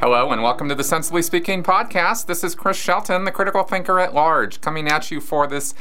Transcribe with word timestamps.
Hello, 0.00 0.30
and 0.30 0.42
welcome 0.42 0.68
to 0.68 0.74
the 0.74 0.82
Sensibly 0.82 1.22
Speaking 1.22 1.62
podcast. 1.62 2.26
This 2.26 2.42
is 2.42 2.56
Chris 2.56 2.76
Shelton, 2.76 3.24
the 3.24 3.30
critical 3.30 3.62
thinker 3.62 4.00
at 4.00 4.12
large, 4.12 4.60
coming 4.60 4.88
at 4.88 5.12
you 5.12 5.20
for 5.20 5.46
this, 5.46 5.72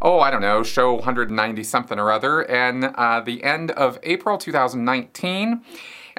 oh, 0.00 0.20
I 0.20 0.30
don't 0.30 0.40
know, 0.40 0.62
show 0.62 0.94
190 0.94 1.62
something 1.64 1.98
or 1.98 2.10
other, 2.10 2.40
and 2.50 2.84
uh, 2.84 3.20
the 3.20 3.44
end 3.44 3.72
of 3.72 3.98
April 4.02 4.38
2019. 4.38 5.62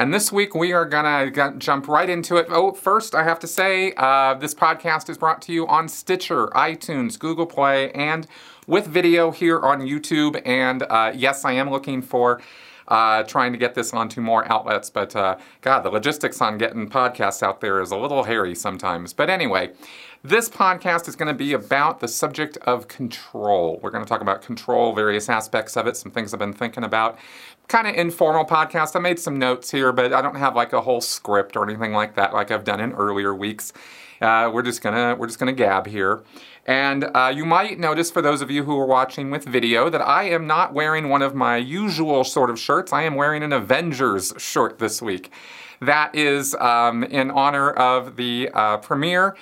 And 0.02 0.12
this 0.12 0.32
week 0.32 0.56
we 0.56 0.74
are 0.74 0.84
going 0.84 1.32
to 1.32 1.54
jump 1.60 1.88
right 1.88 2.10
into 2.10 2.38
it. 2.38 2.48
Oh, 2.50 2.72
first, 2.72 3.14
I 3.14 3.24
have 3.24 3.38
to 3.38 3.46
say 3.46 3.94
uh, 3.98 4.34
this 4.34 4.56
podcast 4.56 5.12
is 5.12 5.18
brought 5.20 5.44
to 5.44 5.54
you 5.54 5.68
on 5.68 5.88
Stitcher, 5.88 6.48
iTunes, 6.48 7.20
Google 7.20 7.46
Play, 7.46 7.92
and 7.92 8.26
with 8.66 8.88
video 8.88 9.30
here 9.30 9.59
on 9.59 9.82
YouTube. 9.82 10.42
And 10.44 10.82
uh, 10.90 11.12
yes, 11.14 11.45
I 11.45 11.52
am 11.52 11.70
looking 11.70 12.02
for 12.02 12.42
uh, 12.88 13.22
trying 13.23 13.52
to 13.52 13.59
get 13.59 13.76
this 13.76 13.94
onto 13.94 14.22
more 14.22 14.52
outlets. 14.52 14.90
But 14.90 15.16
uh, 15.16 15.38
God, 15.62 15.82
the 15.82 15.92
logistics 15.92 16.42
on 16.42 16.58
getting 16.58 16.90
podcasts 16.90 17.44
out 17.44 17.62
there 17.62 17.80
is 17.80 17.92
a 17.92 17.98
little 17.98 18.23
hairy 18.23 18.56
sometimes. 18.56 19.14
But 19.14 19.30
anyway, 19.30 19.70
this 20.23 20.49
podcast 20.49 21.07
is 21.07 21.16
going 21.16 21.27
to 21.27 21.38
be 21.38 21.53
about 21.53 21.99
the 21.99 22.07
subject 22.07 22.57
of 22.57 22.88
control. 22.88 23.80
We're 23.81 23.89
going 23.89 24.03
to 24.03 24.09
talk 24.09 24.21
about 24.21 24.41
control, 24.44 24.94
various 24.94 25.30
aspects 25.30 25.75
of 25.75 25.88
it, 25.88 25.97
some 25.97 26.11
things 26.11 26.34
I've 26.34 26.39
been 26.39 26.53
thinking 26.53 26.84
about. 26.84 27.17
Kind 27.67 27.88
of 27.88 27.95
informal 27.95 28.45
podcast. 28.45 28.95
I 28.95 28.99
made 28.99 29.20
some 29.20 29.39
notes 29.39 29.71
here, 29.71 29.91
but 29.91 30.13
I 30.13 30.21
don't 30.21 30.35
have 30.35 30.55
like 30.55 30.73
a 30.73 30.81
whole 30.81 31.02
script 31.02 31.55
or 31.55 31.63
anything 31.67 31.91
like 31.94 32.16
that, 32.16 32.34
like 32.34 32.52
I've 32.52 32.63
done 32.63 32.80
in 32.80 32.91
earlier 32.94 33.34
weeks. 33.34 33.73
Uh, 34.21 34.52
we're 34.53 34.61
just 34.61 34.84
gonna 34.84 35.16
we're 35.17 35.25
just 35.25 35.39
gonna 35.39 35.52
gab 35.52 35.88
here. 35.88 36.22
And 36.67 37.05
uh, 37.16 37.33
you 37.33 37.44
might 37.44 37.80
notice, 37.80 38.11
for 38.11 38.22
those 38.22 38.44
of 38.44 38.52
you 38.52 38.63
who 38.63 38.80
are 38.80 38.85
watching 38.85 39.31
with 39.31 39.45
video, 39.45 39.89
that 39.89 40.02
I 40.02 40.25
am 40.25 40.45
not 40.45 40.75
wearing 40.75 41.09
one 41.09 41.23
of 41.23 41.33
my 41.33 41.58
usual 41.58 42.23
sort 42.23 42.52
of 42.52 42.59
shirts. 42.59 42.94
I 42.94 43.02
am 43.02 43.16
wearing 43.16 43.41
an 43.41 43.52
Avengers 43.52 44.31
shirt 44.38 44.78
this 44.78 45.02
week. 45.02 45.31
That 45.80 46.13
is 46.13 46.53
um, 46.56 47.03
in 47.03 47.31
honor 47.31 47.72
of 47.72 48.16
the 48.16 48.52
uh, 48.53 48.78
premiere 48.78 49.35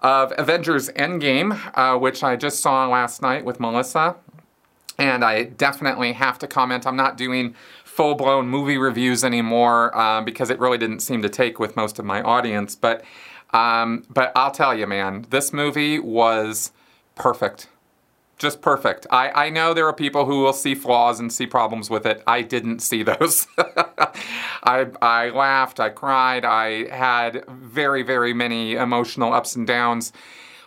of 0.00 0.32
Avengers 0.38 0.88
Endgame, 0.90 1.58
uh, 1.74 1.98
which 1.98 2.22
I 2.22 2.36
just 2.36 2.60
saw 2.60 2.88
last 2.88 3.22
night 3.22 3.44
with 3.44 3.60
Melissa. 3.60 4.16
And 4.98 5.24
I 5.24 5.44
definitely 5.44 6.12
have 6.12 6.38
to 6.40 6.46
comment. 6.46 6.86
I'm 6.86 6.96
not 6.96 7.16
doing 7.16 7.54
full 7.84 8.14
blown 8.14 8.48
movie 8.48 8.78
reviews 8.78 9.24
anymore 9.24 9.96
uh, 9.96 10.20
because 10.20 10.50
it 10.50 10.58
really 10.58 10.78
didn't 10.78 11.00
seem 11.00 11.22
to 11.22 11.28
take 11.28 11.58
with 11.58 11.74
most 11.76 11.98
of 11.98 12.04
my 12.04 12.22
audience. 12.22 12.76
But 12.76 13.02
um, 13.52 14.04
but 14.08 14.32
I'll 14.36 14.52
tell 14.52 14.74
you, 14.74 14.86
man, 14.86 15.26
this 15.30 15.52
movie 15.52 15.98
was 15.98 16.72
perfect. 17.14 17.68
Just 18.40 18.62
perfect. 18.62 19.06
I, 19.10 19.46
I 19.46 19.50
know 19.50 19.74
there 19.74 19.86
are 19.86 19.92
people 19.92 20.24
who 20.24 20.40
will 20.40 20.54
see 20.54 20.74
flaws 20.74 21.20
and 21.20 21.30
see 21.30 21.46
problems 21.46 21.90
with 21.90 22.06
it. 22.06 22.22
I 22.26 22.40
didn't 22.40 22.78
see 22.90 23.02
those. 23.02 23.46
I, 23.58 24.86
I 25.02 25.28
laughed, 25.28 25.78
I 25.78 25.90
cried, 25.90 26.46
I 26.46 26.88
had 26.88 27.44
very, 27.48 28.02
very 28.02 28.32
many 28.32 28.74
emotional 28.74 29.34
ups 29.34 29.56
and 29.56 29.66
downs 29.66 30.12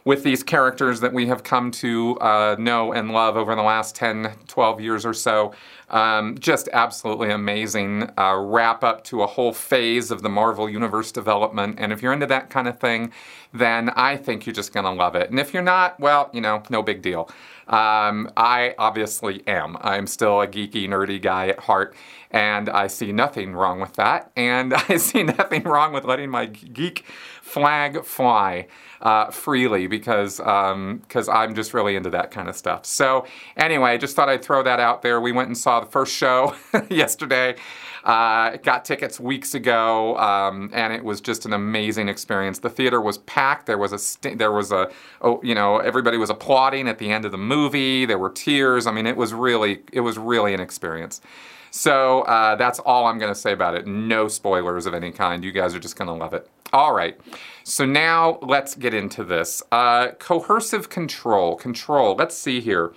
with 0.05 0.23
these 0.23 0.43
characters 0.43 0.99
that 0.99 1.13
we 1.13 1.27
have 1.27 1.43
come 1.43 1.71
to 1.71 2.17
uh, 2.19 2.55
know 2.59 2.91
and 2.91 3.11
love 3.11 3.37
over 3.37 3.55
the 3.55 3.61
last 3.61 3.95
10, 3.95 4.33
12 4.47 4.81
years 4.81 5.05
or 5.05 5.13
so. 5.13 5.53
Um, 5.89 6.37
just 6.39 6.69
absolutely 6.73 7.29
amazing 7.31 8.09
uh, 8.17 8.35
wrap 8.35 8.83
up 8.83 9.03
to 9.05 9.21
a 9.21 9.27
whole 9.27 9.53
phase 9.53 10.11
of 10.11 10.21
the 10.23 10.29
Marvel 10.29 10.69
Universe 10.69 11.11
development. 11.11 11.75
And 11.77 11.93
if 11.93 12.01
you're 12.01 12.13
into 12.13 12.25
that 12.27 12.49
kind 12.49 12.67
of 12.67 12.79
thing, 12.79 13.11
then 13.53 13.89
I 13.91 14.17
think 14.17 14.45
you're 14.45 14.55
just 14.55 14.73
going 14.73 14.85
to 14.85 14.91
love 14.91 15.15
it. 15.15 15.29
And 15.29 15.39
if 15.39 15.53
you're 15.53 15.63
not, 15.63 15.99
well, 15.99 16.31
you 16.33 16.41
know, 16.41 16.63
no 16.69 16.81
big 16.81 17.01
deal. 17.01 17.29
Um, 17.67 18.29
I 18.35 18.75
obviously 18.77 19.47
am. 19.47 19.77
I'm 19.79 20.07
still 20.07 20.41
a 20.41 20.47
geeky, 20.47 20.87
nerdy 20.87 21.21
guy 21.21 21.47
at 21.47 21.59
heart, 21.59 21.95
and 22.31 22.69
I 22.69 22.87
see 22.87 23.11
nothing 23.11 23.53
wrong 23.53 23.79
with 23.79 23.93
that. 23.93 24.31
And 24.35 24.73
I 24.89 24.97
see 24.97 25.23
nothing 25.23 25.63
wrong 25.63 25.93
with 25.93 26.03
letting 26.03 26.29
my 26.29 26.47
geek 26.47 27.05
flag 27.53 28.03
fly 28.03 28.65
uh, 29.03 29.29
freely 29.29 29.85
because 29.85 30.37
because 30.37 31.29
um, 31.29 31.35
I'm 31.35 31.53
just 31.53 31.73
really 31.73 31.95
into 31.95 32.09
that 32.09 32.31
kind 32.31 32.49
of 32.49 32.55
stuff. 32.55 32.85
So 32.85 33.27
anyway, 33.55 33.91
I 33.91 33.97
just 33.97 34.15
thought 34.15 34.27
I'd 34.27 34.43
throw 34.43 34.63
that 34.63 34.79
out 34.79 35.03
there. 35.03 35.21
We 35.21 35.31
went 35.31 35.49
and 35.49 35.57
saw 35.57 35.79
the 35.79 35.85
first 35.85 36.15
show 36.15 36.55
yesterday. 36.89 37.55
Uh, 38.03 38.57
got 38.57 38.83
tickets 38.83 39.19
weeks 39.19 39.53
ago, 39.53 40.17
um, 40.17 40.69
and 40.73 40.91
it 40.91 41.05
was 41.05 41.21
just 41.21 41.45
an 41.45 41.53
amazing 41.53 42.09
experience. 42.09 42.59
The 42.59 42.69
theater 42.69 42.99
was 42.99 43.19
packed. 43.19 43.67
There 43.67 43.77
was 43.77 43.93
a 43.93 43.99
st- 43.99 44.39
there 44.39 44.51
was 44.51 44.71
a 44.71 44.89
oh, 45.21 45.39
you 45.43 45.53
know 45.53 45.77
everybody 45.77 46.17
was 46.17 46.29
applauding 46.29 46.87
at 46.87 46.97
the 46.97 47.11
end 47.11 47.23
of 47.23 47.31
the 47.31 47.37
movie. 47.37 48.05
There 48.05 48.17
were 48.17 48.31
tears. 48.31 48.87
I 48.87 48.91
mean, 48.91 49.05
it 49.05 49.15
was 49.15 49.31
really 49.31 49.83
it 49.93 50.01
was 50.01 50.17
really 50.17 50.53
an 50.53 50.59
experience. 50.59 51.21
So 51.69 52.21
uh, 52.23 52.55
that's 52.55 52.79
all 52.79 53.05
I'm 53.05 53.19
going 53.19 53.33
to 53.33 53.39
say 53.39 53.51
about 53.51 53.75
it. 53.75 53.87
No 53.87 54.27
spoilers 54.27 54.85
of 54.85 54.93
any 54.93 55.11
kind. 55.11 55.43
You 55.43 55.51
guys 55.51 55.73
are 55.73 55.79
just 55.79 55.95
going 55.95 56.07
to 56.07 56.13
love 56.13 56.33
it. 56.33 56.49
All 56.73 56.91
right. 56.91 57.19
So 57.63 57.85
now 57.85 58.39
let's 58.41 58.73
get 58.73 58.95
into 58.95 59.23
this. 59.23 59.61
Uh, 59.71 60.09
coercive 60.17 60.89
control. 60.89 61.55
Control. 61.55 62.15
Let's 62.15 62.35
see 62.35 62.61
here. 62.61 62.93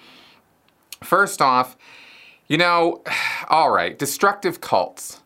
First 1.05 1.43
off, 1.43 1.77
you 2.49 2.57
know, 2.57 3.03
all 3.51 3.71
right, 3.71 3.99
destructive 3.99 4.63
cults, 4.63 5.21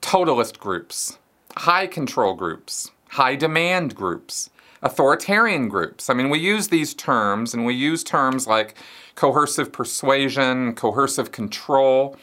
totalist 0.00 0.60
groups, 0.60 1.18
high 1.56 1.88
control 1.88 2.34
groups, 2.34 2.92
high 3.08 3.34
demand 3.34 3.96
groups, 3.96 4.50
authoritarian 4.80 5.68
groups. 5.68 6.08
I 6.08 6.14
mean, 6.14 6.30
we 6.30 6.38
use 6.38 6.68
these 6.68 6.94
terms 6.94 7.54
and 7.54 7.66
we 7.66 7.74
use 7.74 8.04
terms 8.04 8.46
like 8.46 8.76
coercive 9.16 9.72
persuasion, 9.72 10.74
coercive 10.74 11.32
control. 11.32 12.16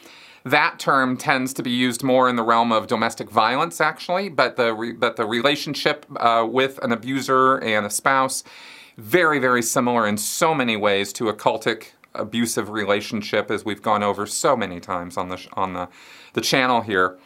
That 0.44 0.80
term 0.80 1.18
tends 1.18 1.54
to 1.54 1.64
be 1.64 1.70
used 1.70 2.04
more 2.04 2.28
in 2.28 2.36
the 2.36 2.44
realm 2.44 2.72
of 2.72 2.88
domestic 2.88 3.30
violence, 3.30 3.80
actually, 3.80 4.30
but 4.30 4.56
the 4.56 4.74
re- 4.74 4.94
but 4.94 5.16
the 5.16 5.26
relationship 5.26 6.06
uh, 6.18 6.48
with 6.50 6.80
an 6.84 6.92
abuser 6.92 7.58
and 7.58 7.86
a 7.86 7.90
spouse 7.90 8.44
very 8.98 9.40
very 9.40 9.62
similar 9.62 10.08
in 10.08 10.18
so 10.18 10.54
many 10.54 10.76
ways 10.76 11.14
to 11.14 11.30
a 11.30 11.34
cultic 11.34 11.92
abusive 12.14 12.70
relationship, 12.70 13.50
as 13.50 13.64
we've 13.64 13.82
gone 13.82 14.04
over 14.04 14.26
so 14.26 14.56
many 14.56 14.80
times 14.80 15.16
on 15.16 15.30
the 15.30 15.38
sh- 15.38 15.48
on 15.54 15.74
the 15.74 15.88
the 16.34 16.42
channel 16.42 16.82
here. 16.82 17.18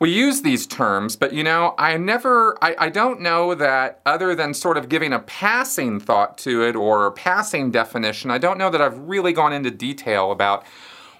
We 0.00 0.10
use 0.12 0.42
these 0.42 0.66
terms, 0.66 1.14
but 1.16 1.32
you 1.32 1.44
know, 1.44 1.74
I 1.78 1.96
never, 1.96 2.58
I, 2.60 2.74
I 2.78 2.88
don't 2.90 3.20
know 3.20 3.54
that 3.54 4.00
other 4.04 4.34
than 4.34 4.52
sort 4.52 4.76
of 4.76 4.88
giving 4.88 5.12
a 5.12 5.20
passing 5.20 6.00
thought 6.00 6.36
to 6.38 6.62
it 6.62 6.74
or 6.74 7.10
passing 7.12 7.70
definition, 7.70 8.30
I 8.30 8.38
don't 8.38 8.58
know 8.58 8.70
that 8.70 8.82
I've 8.82 8.98
really 8.98 9.32
gone 9.32 9.52
into 9.52 9.70
detail 9.70 10.32
about 10.32 10.66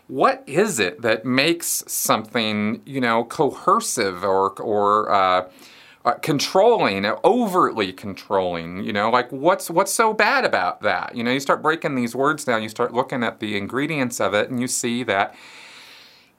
what 0.07 0.43
is 0.47 0.79
it 0.79 1.03
that 1.03 1.25
makes 1.25 1.83
something, 1.87 2.83
you 2.85 3.01
know, 3.01 3.25
coercive 3.25 4.23
or, 4.23 4.51
or 4.61 5.11
uh, 5.11 5.49
uh, 6.05 6.13
controlling, 6.15 7.07
overtly 7.25 7.93
controlling. 7.93 8.85
You 8.85 8.93
know, 8.93 9.11
like 9.11 9.33
what's 9.33 9.71
what's 9.71 9.93
so 9.93 10.13
bad 10.13 10.45
about 10.45 10.83
that? 10.83 11.17
You 11.17 11.25
know, 11.25 11.31
you 11.31 11.41
start 11.41 11.63
breaking 11.63 11.95
these 11.95 12.15
words 12.15 12.45
down, 12.45 12.63
you 12.63 12.69
start 12.69 12.93
looking 12.93 13.23
at 13.23 13.41
the 13.41 13.57
ingredients 13.57 14.21
of 14.21 14.35
it, 14.35 14.51
and 14.51 14.61
you 14.61 14.69
see 14.69 15.03
that 15.05 15.35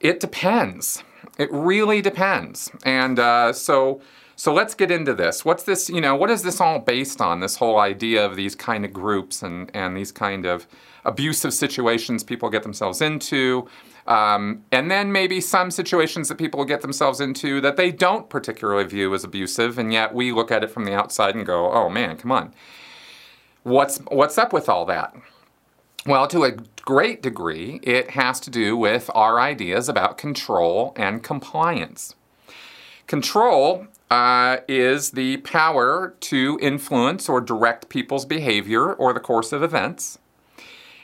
it 0.00 0.20
depends. 0.20 1.02
It 1.38 1.50
really 1.52 2.00
depends. 2.00 2.70
And 2.84 3.18
uh, 3.18 3.52
so. 3.52 4.00
So 4.38 4.52
let's 4.52 4.74
get 4.74 4.90
into 4.90 5.14
this. 5.14 5.46
What's 5.46 5.62
this, 5.62 5.88
you 5.88 6.00
know, 6.00 6.14
what 6.14 6.30
is 6.30 6.42
this 6.42 6.60
all 6.60 6.78
based 6.78 7.22
on? 7.22 7.40
This 7.40 7.56
whole 7.56 7.78
idea 7.78 8.24
of 8.24 8.36
these 8.36 8.54
kind 8.54 8.84
of 8.84 8.92
groups 8.92 9.42
and, 9.42 9.70
and 9.74 9.96
these 9.96 10.12
kind 10.12 10.44
of 10.44 10.66
abusive 11.06 11.54
situations 11.54 12.22
people 12.22 12.50
get 12.50 12.62
themselves 12.62 13.00
into. 13.00 13.66
Um, 14.06 14.62
and 14.70 14.90
then 14.90 15.10
maybe 15.10 15.40
some 15.40 15.70
situations 15.70 16.28
that 16.28 16.36
people 16.36 16.64
get 16.66 16.82
themselves 16.82 17.18
into 17.18 17.62
that 17.62 17.76
they 17.76 17.90
don't 17.90 18.28
particularly 18.28 18.84
view 18.84 19.14
as 19.14 19.24
abusive, 19.24 19.78
and 19.78 19.92
yet 19.92 20.14
we 20.14 20.32
look 20.32 20.52
at 20.52 20.62
it 20.62 20.70
from 20.70 20.84
the 20.84 20.94
outside 20.94 21.34
and 21.34 21.46
go, 21.46 21.72
oh 21.72 21.88
man, 21.88 22.16
come 22.16 22.30
on. 22.30 22.52
What's, 23.62 23.98
what's 24.10 24.36
up 24.36 24.52
with 24.52 24.68
all 24.68 24.84
that? 24.84 25.16
Well, 26.04 26.28
to 26.28 26.44
a 26.44 26.52
great 26.82 27.22
degree, 27.22 27.80
it 27.82 28.10
has 28.10 28.38
to 28.40 28.50
do 28.50 28.76
with 28.76 29.10
our 29.14 29.40
ideas 29.40 29.88
about 29.88 30.18
control 30.18 30.92
and 30.94 31.22
compliance. 31.22 32.14
Control 33.08 33.88
uh, 34.10 34.58
is 34.68 35.12
the 35.12 35.38
power 35.38 36.14
to 36.20 36.58
influence 36.62 37.28
or 37.28 37.40
direct 37.40 37.88
people's 37.88 38.24
behavior 38.24 38.92
or 38.92 39.12
the 39.12 39.20
course 39.20 39.52
of 39.52 39.62
events. 39.62 40.18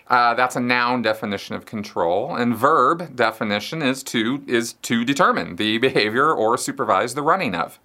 Uh, 0.09 0.35
that's 0.35 0.57
a 0.57 0.61
noun 0.61 1.01
definition 1.01 1.55
of 1.55 1.65
control, 1.65 2.35
and 2.37 2.55
verb 2.55 3.17
definition 3.17 3.81
is 3.81 4.03
to 4.03 4.43
is 4.47 4.75
to 4.75 5.05
determine 5.05 5.57
the 5.57 5.79
behavior 5.79 6.31
or 6.31 6.59
supervise 6.59 7.15
the 7.15 7.23
running 7.23 7.55
of. 7.55 7.79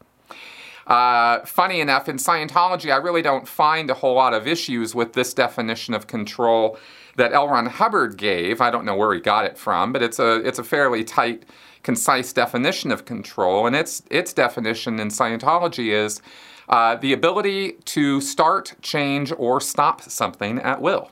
Uh, 0.88 1.46
funny 1.46 1.82
enough, 1.82 2.08
in 2.08 2.18
Scientology, 2.18 2.94
I 2.94 2.98
really 2.98 3.22
don't 3.22 3.48
find 3.48 3.90
a 3.90 3.94
whole 3.94 4.16
lot 4.16 4.34
of 4.34 4.48
issues 4.48 4.96
with 4.96 5.14
this 5.14 5.34
definition 5.34 5.94
of 5.94 6.08
control 6.08 6.78
that 7.18 7.34
L. 7.34 7.50
Ron 7.50 7.66
Hubbard 7.66 8.18
gave. 8.18 8.62
I 8.62 8.72
don't 8.72 8.86
know 8.86 8.96
where 8.96 9.14
he 9.14 9.20
got 9.20 9.46
it 9.46 9.58
from, 9.58 9.92
but 9.92 10.02
it's 10.02 10.20
a 10.20 10.36
it's 10.48 10.60
a 10.60 10.64
fairly 10.64 11.04
tight, 11.04 11.44
concise 11.90 12.30
definition 12.44 12.90
of 12.96 13.00
control, 13.14 13.68
and 13.68 13.76
its 13.82 13.94
its 14.20 14.32
definition 14.34 14.94
in 15.04 15.10
Scientology 15.10 15.88
is 16.06 16.22
Uh, 16.70 16.96
the 17.06 17.14
ability 17.14 17.62
to 17.96 18.20
start, 18.20 18.76
change, 18.82 19.30
or 19.38 19.62
stop 19.62 20.02
something 20.02 20.60
at 20.72 20.82
will. 20.82 21.06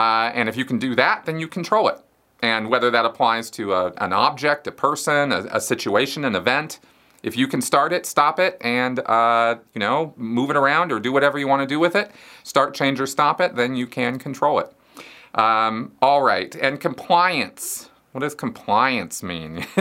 Uh, 0.00 0.38
and 0.38 0.48
if 0.48 0.56
you 0.56 0.64
can 0.70 0.78
do 0.78 0.92
that, 0.96 1.24
then 1.24 1.38
you 1.38 1.48
control 1.48 1.86
it. 1.92 1.98
And 2.42 2.62
whether 2.72 2.90
that 2.90 3.04
applies 3.10 3.50
to 3.50 3.62
a, 3.80 3.92
an 4.06 4.12
object, 4.12 4.66
a 4.66 4.72
person, 4.72 5.32
a, 5.32 5.40
a, 5.58 5.60
situation, 5.60 6.24
an 6.24 6.34
event, 6.34 6.80
if 7.22 7.36
you 7.36 7.46
can 7.48 7.62
start 7.62 7.92
it, 7.92 8.06
stop 8.06 8.38
it, 8.46 8.54
and 8.60 8.98
uh, 9.18 9.54
you 9.74 9.80
know 9.84 10.12
move 10.16 10.50
it 10.52 10.56
around 10.56 10.92
or 10.92 10.98
do 11.00 11.12
whatever 11.12 11.38
you 11.38 11.48
want 11.52 11.62
to 11.68 11.74
do 11.74 11.80
with 11.86 11.94
it, 12.02 12.10
start, 12.42 12.74
change, 12.74 12.98
or 13.00 13.06
stop 13.06 13.40
it, 13.40 13.54
then 13.54 13.76
you 13.76 13.86
can 13.86 14.18
control 14.18 14.56
it. 14.64 14.68
Um, 15.44 15.92
all 16.00 16.22
right, 16.32 16.52
and 16.64 16.80
compliance. 16.80 17.90
What 18.16 18.22
does 18.22 18.34
compliance 18.34 19.22
mean? 19.22 19.66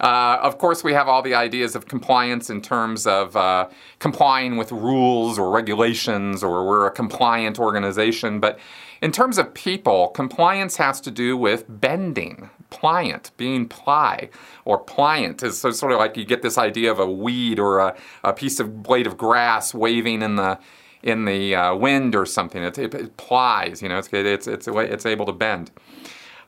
Uh, 0.00 0.38
of 0.40 0.56
course, 0.56 0.82
we 0.82 0.94
have 0.94 1.08
all 1.08 1.20
the 1.20 1.34
ideas 1.34 1.76
of 1.76 1.86
compliance 1.86 2.48
in 2.48 2.62
terms 2.62 3.06
of 3.06 3.36
uh, 3.36 3.68
complying 3.98 4.56
with 4.56 4.72
rules 4.72 5.38
or 5.38 5.50
regulations, 5.50 6.42
or 6.42 6.66
we're 6.66 6.86
a 6.86 6.90
compliant 6.90 7.58
organization. 7.58 8.40
But 8.40 8.58
in 9.02 9.12
terms 9.12 9.36
of 9.36 9.52
people, 9.52 10.08
compliance 10.08 10.76
has 10.76 11.02
to 11.02 11.10
do 11.10 11.36
with 11.36 11.66
bending, 11.68 12.48
pliant, 12.70 13.32
being 13.36 13.68
ply, 13.68 14.30
or 14.64 14.78
pliant 14.78 15.42
is 15.42 15.60
so 15.60 15.70
sort 15.70 15.92
of 15.92 15.98
like 15.98 16.16
you 16.16 16.24
get 16.24 16.40
this 16.40 16.56
idea 16.56 16.90
of 16.90 16.98
a 16.98 17.04
weed 17.04 17.58
or 17.58 17.80
a, 17.80 17.94
a 18.24 18.32
piece 18.32 18.58
of 18.58 18.82
blade 18.82 19.06
of 19.06 19.18
grass 19.18 19.74
waving 19.74 20.22
in 20.22 20.36
the 20.36 20.58
in 21.02 21.26
the 21.26 21.54
uh, 21.54 21.74
wind 21.74 22.14
or 22.14 22.26
something. 22.26 22.62
It, 22.62 22.78
it, 22.78 22.94
it, 22.94 23.16
plies, 23.16 23.82
you 23.82 23.88
know, 23.88 23.98
it's, 23.98 24.08
it's, 24.12 24.46
it's, 24.46 24.66
it's 24.66 25.06
able 25.06 25.26
to 25.26 25.32
bend. 25.32 25.70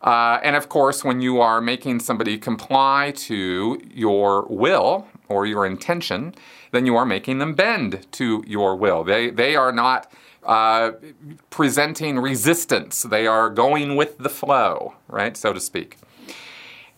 Uh, 0.03 0.41
and 0.43 0.57
of 0.57 0.69
course, 0.69 1.05
when 1.05 1.21
you 1.21 1.41
are 1.41 1.61
making 1.61 2.01
somebody 2.01 2.37
comply 2.37 3.13
to 3.15 3.81
your 3.95 4.47
will 4.49 5.07
or 5.29 5.47
your 5.47 5.65
intention, 5.65 6.35
then 6.73 6.87
you 6.87 6.97
are 6.97 7.07
making 7.07 7.39
them 7.39 7.55
bend 7.55 8.07
to 8.13 8.43
your 8.47 8.75
will. 8.75 9.05
They, 9.05 9.31
they 9.31 9.55
are 9.55 9.73
not 9.73 10.11
uh, 10.45 10.93
presenting 11.51 12.19
resistance, 12.19 13.03
they 13.03 13.29
are 13.29 13.49
going 13.49 13.95
with 13.95 14.19
the 14.19 14.29
flow, 14.29 14.95
right, 15.07 15.37
so 15.37 15.53
to 15.53 15.61
speak. 15.61 15.99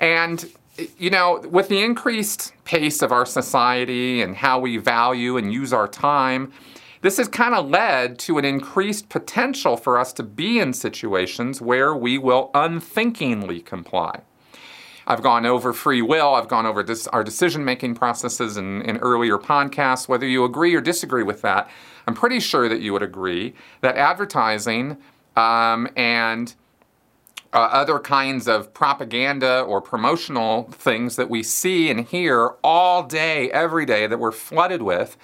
And 0.00 0.50
you 0.98 1.10
know, 1.10 1.40
with 1.50 1.68
the 1.68 1.80
increased 1.82 2.52
pace 2.64 3.02
of 3.02 3.12
our 3.12 3.26
society 3.26 4.22
and 4.22 4.34
how 4.34 4.58
we 4.58 4.76
value 4.76 5.36
and 5.36 5.52
use 5.52 5.72
our 5.72 5.86
time, 5.86 6.52
this 7.04 7.18
has 7.18 7.28
kind 7.28 7.54
of 7.54 7.68
led 7.68 8.18
to 8.18 8.38
an 8.38 8.46
increased 8.46 9.10
potential 9.10 9.76
for 9.76 9.98
us 9.98 10.10
to 10.10 10.22
be 10.22 10.58
in 10.58 10.72
situations 10.72 11.60
where 11.60 11.94
we 11.94 12.16
will 12.16 12.50
unthinkingly 12.54 13.60
comply. 13.60 14.22
I've 15.06 15.22
gone 15.22 15.44
over 15.44 15.74
free 15.74 16.00
will, 16.00 16.34
I've 16.34 16.48
gone 16.48 16.64
over 16.64 16.82
this, 16.82 17.06
our 17.08 17.22
decision 17.22 17.62
making 17.62 17.96
processes 17.96 18.56
in, 18.56 18.80
in 18.80 18.96
earlier 18.96 19.36
podcasts. 19.36 20.08
Whether 20.08 20.26
you 20.26 20.44
agree 20.44 20.74
or 20.74 20.80
disagree 20.80 21.22
with 21.22 21.42
that, 21.42 21.68
I'm 22.06 22.14
pretty 22.14 22.40
sure 22.40 22.70
that 22.70 22.80
you 22.80 22.94
would 22.94 23.02
agree 23.02 23.52
that 23.82 23.98
advertising 23.98 24.96
um, 25.36 25.86
and 25.96 26.54
uh, 27.52 27.58
other 27.58 27.98
kinds 27.98 28.48
of 28.48 28.72
propaganda 28.72 29.60
or 29.60 29.82
promotional 29.82 30.70
things 30.72 31.16
that 31.16 31.28
we 31.28 31.42
see 31.42 31.90
and 31.90 32.06
hear 32.06 32.52
all 32.64 33.02
day, 33.02 33.50
every 33.50 33.84
day, 33.84 34.06
that 34.06 34.18
we're 34.18 34.32
flooded 34.32 34.80
with 34.80 35.18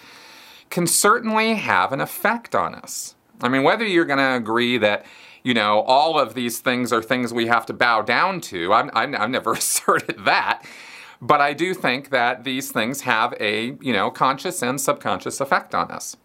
can 0.71 0.87
certainly 0.87 1.55
have 1.55 1.93
an 1.93 2.01
effect 2.01 2.55
on 2.55 2.75
us. 2.75 3.17
I 3.43 3.49
mean, 3.49 3.63
whether 3.63 3.85
you're 3.85 4.05
going 4.05 4.19
to 4.19 4.37
agree 4.37 4.79
that, 4.79 5.05
you 5.43 5.55
know, 5.55 5.81
all 5.81 6.19
of 6.19 6.35
these 6.35 6.61
things 6.61 6.93
are 6.93 7.03
things 7.03 7.33
we 7.33 7.47
have 7.49 7.67
to 7.67 7.73
bow 7.73 8.03
down 8.03 8.41
to, 8.43 8.73
I'm, 8.73 8.91
I'm, 8.95 9.15
I've 9.15 9.31
never 9.31 9.53
asserted 9.55 10.25
that. 10.25 10.65
But 11.21 11.41
I 11.41 11.53
do 11.53 11.75
think 11.75 12.11
that 12.11 12.45
these 12.45 12.73
things 12.73 13.03
have 13.03 13.35
a, 13.39 13.77
you 13.81 13.93
know, 13.93 14.11
conscious 14.11 14.63
and 14.63 14.81
subconscious 14.81 15.41
effect 15.41 15.75
on 15.75 15.91
us. 15.91 16.17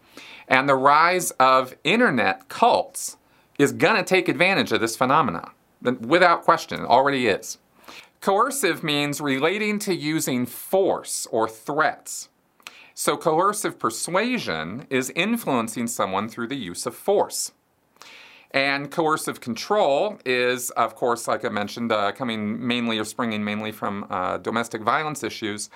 And 0.48 0.68
the 0.68 0.74
rise 0.74 1.32
of 1.32 1.74
internet 1.84 2.48
cults 2.48 3.18
is 3.58 3.72
going 3.72 3.96
to 3.96 4.04
take 4.04 4.28
advantage 4.28 4.72
of 4.72 4.80
this 4.80 4.96
phenomenon. 4.96 5.50
Without 5.82 6.42
question, 6.42 6.80
it 6.80 6.86
already 6.86 7.26
is. 7.26 7.58
Coercive 8.20 8.82
means 8.82 9.20
relating 9.20 9.78
to 9.80 9.94
using 9.94 10.46
force 10.46 11.26
or 11.30 11.48
threats. 11.48 12.28
So, 12.98 13.18
coercive 13.18 13.78
persuasion 13.78 14.86
is 14.88 15.12
influencing 15.14 15.86
someone 15.86 16.30
through 16.30 16.46
the 16.46 16.56
use 16.56 16.86
of 16.86 16.94
force. 16.94 17.52
And 18.52 18.90
coercive 18.90 19.38
control 19.38 20.18
is, 20.24 20.70
of 20.70 20.94
course, 20.94 21.28
like 21.28 21.44
I 21.44 21.50
mentioned, 21.50 21.92
uh, 21.92 22.12
coming 22.12 22.66
mainly 22.66 22.98
or 22.98 23.04
springing 23.04 23.44
mainly 23.44 23.70
from 23.70 24.06
uh, 24.08 24.38
domestic 24.38 24.80
violence 24.80 25.22
issues, 25.22 25.68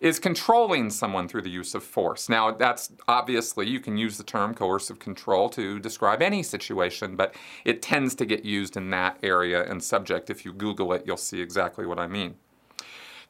is 0.00 0.18
controlling 0.18 0.90
someone 0.90 1.28
through 1.28 1.42
the 1.42 1.50
use 1.50 1.74
of 1.74 1.82
force. 1.82 2.28
Now, 2.28 2.50
that's 2.50 2.92
obviously, 3.08 3.66
you 3.66 3.80
can 3.80 3.96
use 3.96 4.18
the 4.18 4.24
term 4.24 4.52
coercive 4.52 4.98
control 4.98 5.48
to 5.48 5.78
describe 5.78 6.20
any 6.20 6.42
situation, 6.42 7.16
but 7.16 7.34
it 7.64 7.80
tends 7.80 8.14
to 8.16 8.26
get 8.26 8.44
used 8.44 8.76
in 8.76 8.90
that 8.90 9.16
area 9.22 9.64
and 9.64 9.82
subject. 9.82 10.28
If 10.28 10.44
you 10.44 10.52
Google 10.52 10.92
it, 10.92 11.04
you'll 11.06 11.16
see 11.16 11.40
exactly 11.40 11.86
what 11.86 11.98
I 11.98 12.06
mean. 12.06 12.34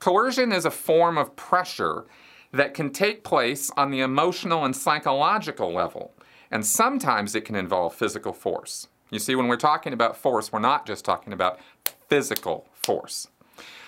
Coercion 0.01 0.51
is 0.51 0.65
a 0.65 0.71
form 0.73 1.17
of 1.17 1.37
pressure 1.37 2.07
that 2.53 2.75
can 2.75 2.91
take 2.91 3.25
place 3.25 3.71
on 3.77 3.91
the 3.91 4.01
emotional 4.01 4.65
and 4.65 4.75
psychological 4.75 5.73
level, 5.73 6.15
and 6.51 6.65
sometimes 6.65 7.35
it 7.35 7.45
can 7.45 7.55
involve 7.55 7.95
physical 7.95 8.33
force. 8.33 8.89
You 9.11 9.19
see, 9.19 9.35
when 9.35 9.49
we're 9.49 9.57
talking 9.57 9.93
about 9.93 10.17
force, 10.17 10.51
we're 10.51 10.59
not 10.59 10.87
just 10.87 11.05
talking 11.05 11.33
about 11.33 11.61
physical 12.09 12.67
force. 12.73 13.29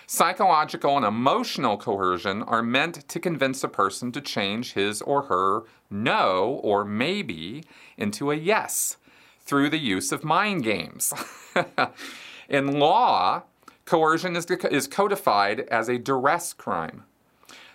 Psychological 0.06 0.96
and 0.96 1.04
emotional 1.04 1.76
coercion 1.76 2.42
are 2.44 2.62
meant 2.62 3.06
to 3.08 3.20
convince 3.20 3.62
a 3.62 3.68
person 3.68 4.10
to 4.12 4.22
change 4.22 4.72
his 4.72 5.02
or 5.02 5.24
her 5.24 5.64
no 5.90 6.60
or 6.62 6.84
maybe 6.84 7.62
into 7.98 8.30
a 8.30 8.34
yes 8.34 8.96
through 9.40 9.68
the 9.68 9.78
use 9.78 10.10
of 10.10 10.24
mind 10.24 10.64
games. 10.64 11.12
In 12.48 12.78
law, 12.78 13.42
coercion 13.84 14.34
is, 14.34 14.46
is 14.46 14.86
codified 14.86 15.60
as 15.68 15.88
a 15.88 15.98
duress 15.98 16.54
crime. 16.54 17.04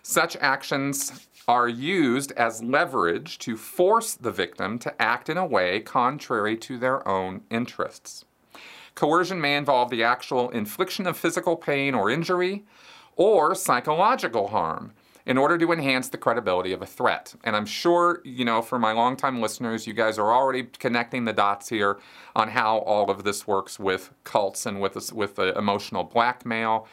Such 0.05 0.35
actions 0.41 1.27
are 1.47 1.69
used 1.69 2.33
as 2.33 2.61
leverage 2.61 3.39
to 3.39 3.55
force 3.55 4.15
the 4.15 4.31
victim 4.31 4.77
to 4.79 5.01
act 5.01 5.29
in 5.29 5.37
a 5.37 5.45
way 5.45 5.79
contrary 5.79 6.57
to 6.57 6.77
their 6.77 7.07
own 7.07 7.41
interests. 7.49 8.25
Coercion 8.95 9.39
may 9.39 9.55
involve 9.55 9.89
the 9.89 10.03
actual 10.03 10.49
infliction 10.49 11.07
of 11.07 11.17
physical 11.17 11.55
pain 11.55 11.95
or 11.95 12.09
injury 12.09 12.65
or 13.15 13.55
psychological 13.55 14.49
harm 14.49 14.91
in 15.25 15.37
order 15.37 15.57
to 15.57 15.71
enhance 15.71 16.09
the 16.09 16.17
credibility 16.17 16.73
of 16.73 16.81
a 16.81 16.85
threat. 16.85 17.33
And 17.45 17.55
I'm 17.55 17.65
sure, 17.65 18.21
you 18.25 18.43
know, 18.43 18.61
for 18.61 18.77
my 18.77 18.91
longtime 18.91 19.41
listeners, 19.41 19.87
you 19.87 19.93
guys 19.93 20.19
are 20.19 20.33
already 20.33 20.63
connecting 20.63 21.23
the 21.23 21.31
dots 21.31 21.69
here 21.69 21.97
on 22.35 22.49
how 22.49 22.79
all 22.79 23.09
of 23.09 23.23
this 23.23 23.47
works 23.47 23.79
with 23.79 24.11
cults 24.25 24.65
and 24.65 24.81
with, 24.81 25.13
with 25.13 25.39
emotional 25.39 26.03
blackmail 26.03 26.89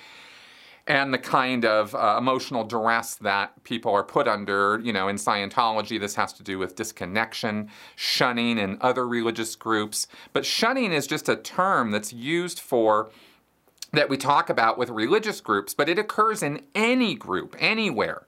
and 0.87 1.13
the 1.13 1.19
kind 1.19 1.65
of 1.65 1.95
uh, 1.95 2.17
emotional 2.19 2.65
duress 2.65 3.15
that 3.17 3.63
people 3.65 3.93
are 3.93 4.03
put 4.03 4.27
under. 4.27 4.81
You 4.83 4.93
know, 4.93 5.09
in 5.09 5.17
Scientology, 5.17 6.01
this 6.01 6.15
has 6.15 6.33
to 6.35 6.43
do 6.43 6.59
with 6.59 6.77
disconnection, 6.77 7.71
shunning, 7.97 8.59
and 8.59 8.81
other 8.81 9.07
religious 9.07 9.57
groups. 9.57 10.07
But 10.33 10.45
shunning 10.45 10.93
is 10.93 11.07
just 11.07 11.29
a 11.29 11.37
term 11.37 11.91
that's 11.91 12.13
used 12.13 12.61
for 12.61 13.11
that 13.93 14.09
we 14.09 14.17
talk 14.17 14.49
about 14.49 14.79
with 14.79 14.89
religious 14.89 15.41
groups, 15.41 15.75
but 15.75 15.89
it 15.89 15.99
occurs 15.99 16.43
in 16.43 16.63
any 16.75 17.15
group, 17.15 17.57
anywhere. 17.59 18.25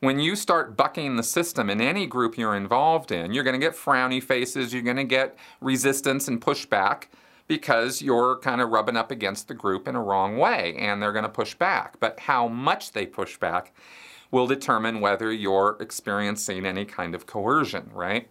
When 0.00 0.18
you 0.18 0.36
start 0.36 0.76
bucking 0.76 1.16
the 1.16 1.22
system 1.22 1.70
in 1.70 1.80
any 1.80 2.06
group 2.06 2.36
you're 2.36 2.56
involved 2.56 3.12
in, 3.12 3.32
you're 3.32 3.44
going 3.44 3.58
to 3.58 3.64
get 3.64 3.76
frowny 3.76 4.22
faces, 4.22 4.72
you're 4.72 4.82
going 4.82 4.96
to 4.96 5.04
get 5.04 5.36
resistance 5.60 6.28
and 6.28 6.40
pushback 6.40 7.04
because 7.46 8.00
you're 8.00 8.36
kind 8.38 8.60
of 8.60 8.70
rubbing 8.70 8.96
up 8.96 9.10
against 9.10 9.48
the 9.48 9.54
group 9.54 9.86
in 9.86 9.94
a 9.94 10.02
wrong 10.02 10.38
way 10.38 10.74
and 10.78 11.02
they're 11.02 11.12
going 11.12 11.24
to 11.24 11.28
push 11.28 11.54
back. 11.54 11.98
But 12.00 12.20
how 12.20 12.48
much 12.48 12.92
they 12.92 13.06
push 13.06 13.36
back 13.36 13.74
will 14.30 14.46
determine 14.46 15.00
whether 15.00 15.32
you're 15.32 15.76
experiencing 15.80 16.66
any 16.66 16.84
kind 16.84 17.14
of 17.14 17.26
coercion, 17.26 17.90
right? 17.92 18.28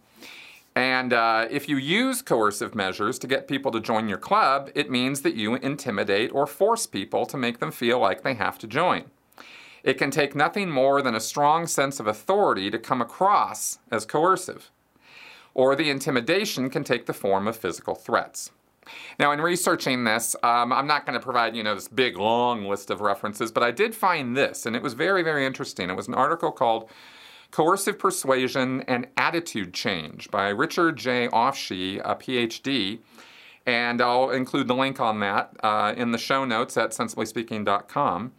And 0.76 1.12
uh, 1.12 1.46
if 1.50 1.68
you 1.68 1.76
use 1.76 2.20
coercive 2.20 2.74
measures 2.74 3.18
to 3.20 3.28
get 3.28 3.46
people 3.46 3.70
to 3.70 3.80
join 3.80 4.08
your 4.08 4.18
club, 4.18 4.70
it 4.74 4.90
means 4.90 5.22
that 5.22 5.36
you 5.36 5.54
intimidate 5.54 6.32
or 6.34 6.46
force 6.46 6.86
people 6.86 7.26
to 7.26 7.36
make 7.36 7.60
them 7.60 7.70
feel 7.70 8.00
like 8.00 8.22
they 8.22 8.34
have 8.34 8.58
to 8.58 8.66
join. 8.66 9.04
It 9.84 9.98
can 9.98 10.10
take 10.10 10.34
nothing 10.34 10.70
more 10.70 11.00
than 11.00 11.14
a 11.14 11.20
strong 11.20 11.66
sense 11.66 12.00
of 12.00 12.06
authority 12.06 12.70
to 12.70 12.78
come 12.78 13.00
across 13.00 13.78
as 13.90 14.04
coercive. 14.04 14.70
Or 15.52 15.76
the 15.76 15.90
intimidation 15.90 16.70
can 16.70 16.82
take 16.82 17.06
the 17.06 17.12
form 17.12 17.46
of 17.46 17.56
physical 17.56 17.94
threats. 17.94 18.50
Now, 19.18 19.32
in 19.32 19.40
researching 19.40 20.04
this, 20.04 20.36
um, 20.42 20.72
I'm 20.72 20.86
not 20.86 21.06
going 21.06 21.18
to 21.18 21.24
provide 21.24 21.56
you 21.56 21.62
know 21.62 21.74
this 21.74 21.88
big 21.88 22.16
long 22.16 22.64
list 22.64 22.90
of 22.90 23.00
references, 23.00 23.52
but 23.52 23.62
I 23.62 23.70
did 23.70 23.94
find 23.94 24.36
this, 24.36 24.66
and 24.66 24.74
it 24.76 24.82
was 24.82 24.94
very 24.94 25.22
very 25.22 25.46
interesting. 25.46 25.90
It 25.90 25.96
was 25.96 26.08
an 26.08 26.14
article 26.14 26.52
called 26.52 26.88
"Coercive 27.50 27.98
Persuasion 27.98 28.82
and 28.82 29.06
Attitude 29.16 29.74
Change" 29.74 30.30
by 30.30 30.48
Richard 30.48 30.96
J. 30.96 31.28
Ofshe, 31.28 32.00
a 32.04 32.14
PhD, 32.14 33.00
and 33.66 34.00
I'll 34.00 34.30
include 34.30 34.68
the 34.68 34.74
link 34.74 35.00
on 35.00 35.20
that 35.20 35.54
uh, 35.62 35.94
in 35.96 36.12
the 36.12 36.18
show 36.18 36.44
notes 36.44 36.76
at 36.76 36.90
sensiblyspeaking.com. 36.90 38.32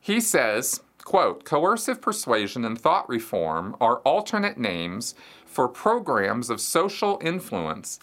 He 0.00 0.20
says, 0.20 0.80
quote, 1.04 1.44
coercive 1.44 2.00
persuasion 2.00 2.64
and 2.64 2.80
thought 2.80 3.08
reform 3.08 3.76
are 3.80 3.96
alternate 3.98 4.58
names 4.58 5.14
for 5.44 5.68
programs 5.68 6.50
of 6.50 6.60
social 6.60 7.18
influence 7.22 7.98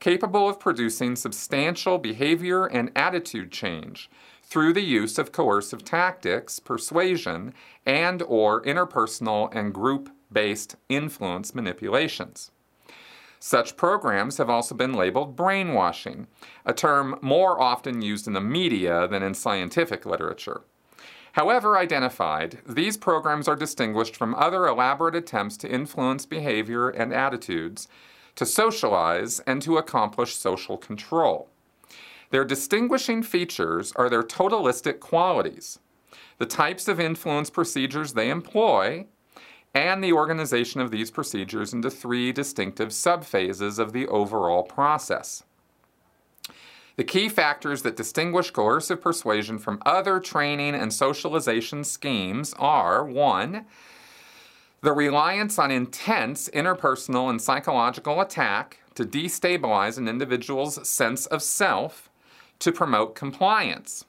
capable 0.00 0.48
of 0.48 0.58
producing 0.58 1.14
substantial 1.14 1.98
behavior 1.98 2.66
and 2.66 2.90
attitude 2.96 3.52
change 3.52 4.10
through 4.42 4.72
the 4.72 4.82
use 4.82 5.18
of 5.18 5.30
coercive 5.30 5.84
tactics, 5.84 6.58
persuasion, 6.58 7.54
and 7.86 8.22
or 8.22 8.62
interpersonal 8.62 9.54
and 9.54 9.72
group-based 9.72 10.74
influence 10.88 11.54
manipulations. 11.54 12.50
Such 13.38 13.76
programs 13.76 14.36
have 14.38 14.50
also 14.50 14.74
been 14.74 14.92
labeled 14.92 15.36
brainwashing, 15.36 16.26
a 16.66 16.74
term 16.74 17.18
more 17.22 17.60
often 17.60 18.02
used 18.02 18.26
in 18.26 18.32
the 18.32 18.40
media 18.40 19.06
than 19.08 19.22
in 19.22 19.34
scientific 19.34 20.04
literature. 20.04 20.62
However 21.32 21.78
identified, 21.78 22.58
these 22.66 22.96
programs 22.96 23.46
are 23.46 23.56
distinguished 23.56 24.16
from 24.16 24.34
other 24.34 24.66
elaborate 24.66 25.14
attempts 25.14 25.56
to 25.58 25.70
influence 25.70 26.26
behavior 26.26 26.88
and 26.90 27.14
attitudes, 27.14 27.86
to 28.40 28.46
socialize, 28.46 29.40
and 29.40 29.60
to 29.60 29.76
accomplish 29.76 30.34
social 30.34 30.78
control. 30.78 31.50
Their 32.30 32.42
distinguishing 32.42 33.22
features 33.22 33.92
are 33.96 34.08
their 34.08 34.22
totalistic 34.22 34.98
qualities, 34.98 35.78
the 36.38 36.46
types 36.46 36.88
of 36.88 36.98
influence 36.98 37.50
procedures 37.50 38.14
they 38.14 38.30
employ, 38.30 39.04
and 39.74 40.02
the 40.02 40.14
organization 40.14 40.80
of 40.80 40.90
these 40.90 41.10
procedures 41.10 41.74
into 41.74 41.90
three 41.90 42.32
distinctive 42.32 42.88
subphases 42.88 43.78
of 43.78 43.92
the 43.92 44.08
overall 44.08 44.62
process. 44.62 45.42
The 46.96 47.04
key 47.04 47.28
factors 47.28 47.82
that 47.82 47.94
distinguish 47.94 48.50
coercive 48.52 49.02
persuasion 49.02 49.58
from 49.58 49.82
other 49.84 50.18
training 50.18 50.74
and 50.74 50.94
socialization 50.94 51.84
schemes 51.84 52.54
are 52.58 53.04
1. 53.04 53.66
The 54.82 54.92
reliance 54.92 55.58
on 55.58 55.70
intense 55.70 56.48
interpersonal 56.48 57.28
and 57.28 57.40
psychological 57.40 58.20
attack 58.20 58.78
to 58.94 59.04
destabilize 59.04 59.98
an 59.98 60.08
individual's 60.08 60.88
sense 60.88 61.26
of 61.26 61.42
self 61.42 62.10
to 62.60 62.72
promote 62.72 63.14
compliance. 63.14 64.06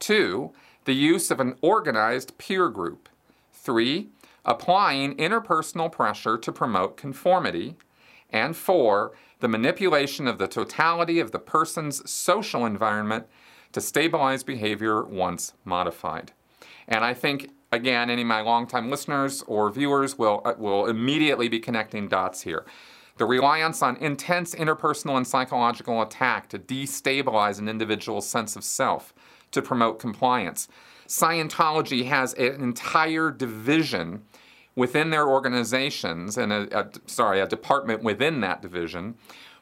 Two, 0.00 0.52
the 0.84 0.94
use 0.94 1.30
of 1.30 1.38
an 1.38 1.56
organized 1.60 2.36
peer 2.36 2.68
group. 2.68 3.08
Three, 3.52 4.08
applying 4.44 5.16
interpersonal 5.16 5.90
pressure 5.90 6.36
to 6.36 6.52
promote 6.52 6.96
conformity. 6.96 7.76
And 8.30 8.56
four, 8.56 9.12
the 9.38 9.48
manipulation 9.48 10.26
of 10.26 10.38
the 10.38 10.48
totality 10.48 11.20
of 11.20 11.30
the 11.30 11.38
person's 11.38 12.08
social 12.10 12.66
environment 12.66 13.26
to 13.72 13.80
stabilize 13.80 14.42
behavior 14.42 15.04
once 15.04 15.52
modified. 15.64 16.32
And 16.88 17.04
I 17.04 17.14
think, 17.14 17.50
again, 17.72 18.10
any 18.10 18.22
of 18.22 18.28
my 18.28 18.40
longtime 18.40 18.90
listeners 18.90 19.42
or 19.46 19.70
viewers 19.70 20.18
will, 20.18 20.42
uh, 20.44 20.54
will 20.56 20.86
immediately 20.86 21.48
be 21.48 21.58
connecting 21.58 22.08
dots 22.08 22.42
here. 22.42 22.64
The 23.18 23.24
reliance 23.24 23.82
on 23.82 23.96
intense 23.96 24.54
interpersonal 24.54 25.16
and 25.16 25.26
psychological 25.26 26.02
attack 26.02 26.48
to 26.50 26.58
destabilize 26.58 27.58
an 27.58 27.68
individual's 27.68 28.28
sense 28.28 28.56
of 28.56 28.64
self, 28.64 29.14
to 29.52 29.62
promote 29.62 29.98
compliance. 29.98 30.68
Scientology 31.08 32.06
has 32.06 32.34
an 32.34 32.60
entire 32.62 33.30
division 33.30 34.22
within 34.74 35.10
their 35.10 35.26
organizations, 35.26 36.36
and 36.36 36.52
a, 36.52 36.78
a, 36.78 36.90
sorry, 37.06 37.40
a 37.40 37.46
department 37.46 38.02
within 38.02 38.40
that 38.40 38.60
division, 38.60 39.14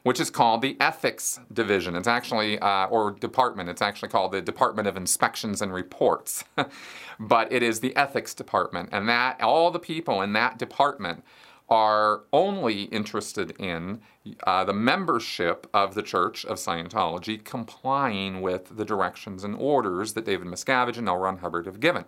which 0.05 0.19
is 0.19 0.29
called 0.29 0.61
the 0.61 0.77
Ethics 0.79 1.39
Division. 1.51 1.95
It's 1.95 2.07
actually, 2.07 2.59
uh, 2.59 2.85
or 2.85 3.09
department, 3.09 3.69
it's 3.69 3.81
actually 3.81 4.09
called 4.09 4.33
the 4.33 4.41
Department 4.41 4.87
of 4.87 4.95
Inspections 4.95 5.63
and 5.63 5.73
Reports. 5.73 6.43
but 7.19 7.51
it 7.51 7.63
is 7.63 7.79
the 7.79 7.95
Ethics 7.95 8.35
Department, 8.35 8.89
and 8.91 9.09
that 9.09 9.41
all 9.41 9.71
the 9.71 9.79
people 9.79 10.21
in 10.21 10.33
that 10.33 10.59
department 10.59 11.23
are 11.69 12.21
only 12.31 12.83
interested 12.83 13.59
in 13.59 13.99
uh, 14.45 14.63
the 14.63 14.73
membership 14.73 15.65
of 15.73 15.95
the 15.95 16.03
Church 16.03 16.45
of 16.45 16.57
Scientology 16.57 17.43
complying 17.43 18.41
with 18.41 18.77
the 18.77 18.85
directions 18.85 19.43
and 19.43 19.55
orders 19.55 20.13
that 20.13 20.25
David 20.25 20.47
Miscavige 20.47 20.99
and 20.99 21.09
L. 21.09 21.17
Ron 21.17 21.39
Hubbard 21.39 21.65
have 21.65 21.79
given. 21.79 22.05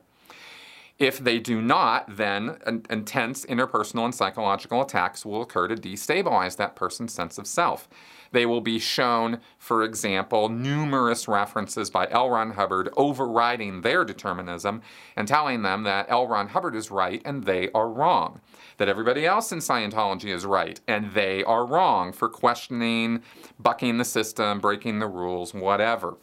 If 1.00 1.20
they 1.20 1.38
do 1.38 1.62
not, 1.62 2.18
then 2.18 2.58
intense 2.90 3.46
interpersonal 3.46 4.06
and 4.06 4.16
psychological 4.16 4.82
attacks 4.82 5.24
will 5.24 5.44
occur 5.44 5.68
to 5.68 5.76
destabilize 5.76 6.58
that 6.58 6.76
person's 6.76 7.14
sense 7.14 7.38
of 7.38 7.46
self. 7.46 7.88
They 8.32 8.48
will 8.48 8.62
be 8.62 8.80
shown, 8.80 9.40
for 9.60 9.84
example, 9.84 10.50
numerous 10.50 11.28
references 11.28 11.92
by 11.92 12.08
L. 12.10 12.32
Ron 12.32 12.52
Hubbard 12.52 12.90
overriding 12.98 13.82
their 13.82 14.04
determinism 14.04 14.82
and 15.16 15.28
telling 15.28 15.62
them 15.62 15.84
that 15.84 16.08
L. 16.10 16.28
Ron 16.28 16.48
Hubbard 16.48 16.76
is 16.76 16.90
right 16.90 17.22
and 17.24 17.44
they 17.44 17.70
are 17.74 17.90
wrong. 17.90 18.42
That 18.78 18.90
everybody 18.90 19.26
else 19.26 19.52
in 19.52 19.60
Scientology 19.60 20.34
is 20.34 20.46
right 20.46 20.80
and 20.88 21.14
they 21.14 21.44
are 21.44 21.66
wrong 21.66 22.12
for 22.12 22.28
questioning, 22.28 23.22
bucking 23.60 23.98
the 23.98 24.06
system, 24.06 24.60
breaking 24.60 25.00
the 25.00 25.08
rules, 25.08 25.54
whatever 25.54 26.18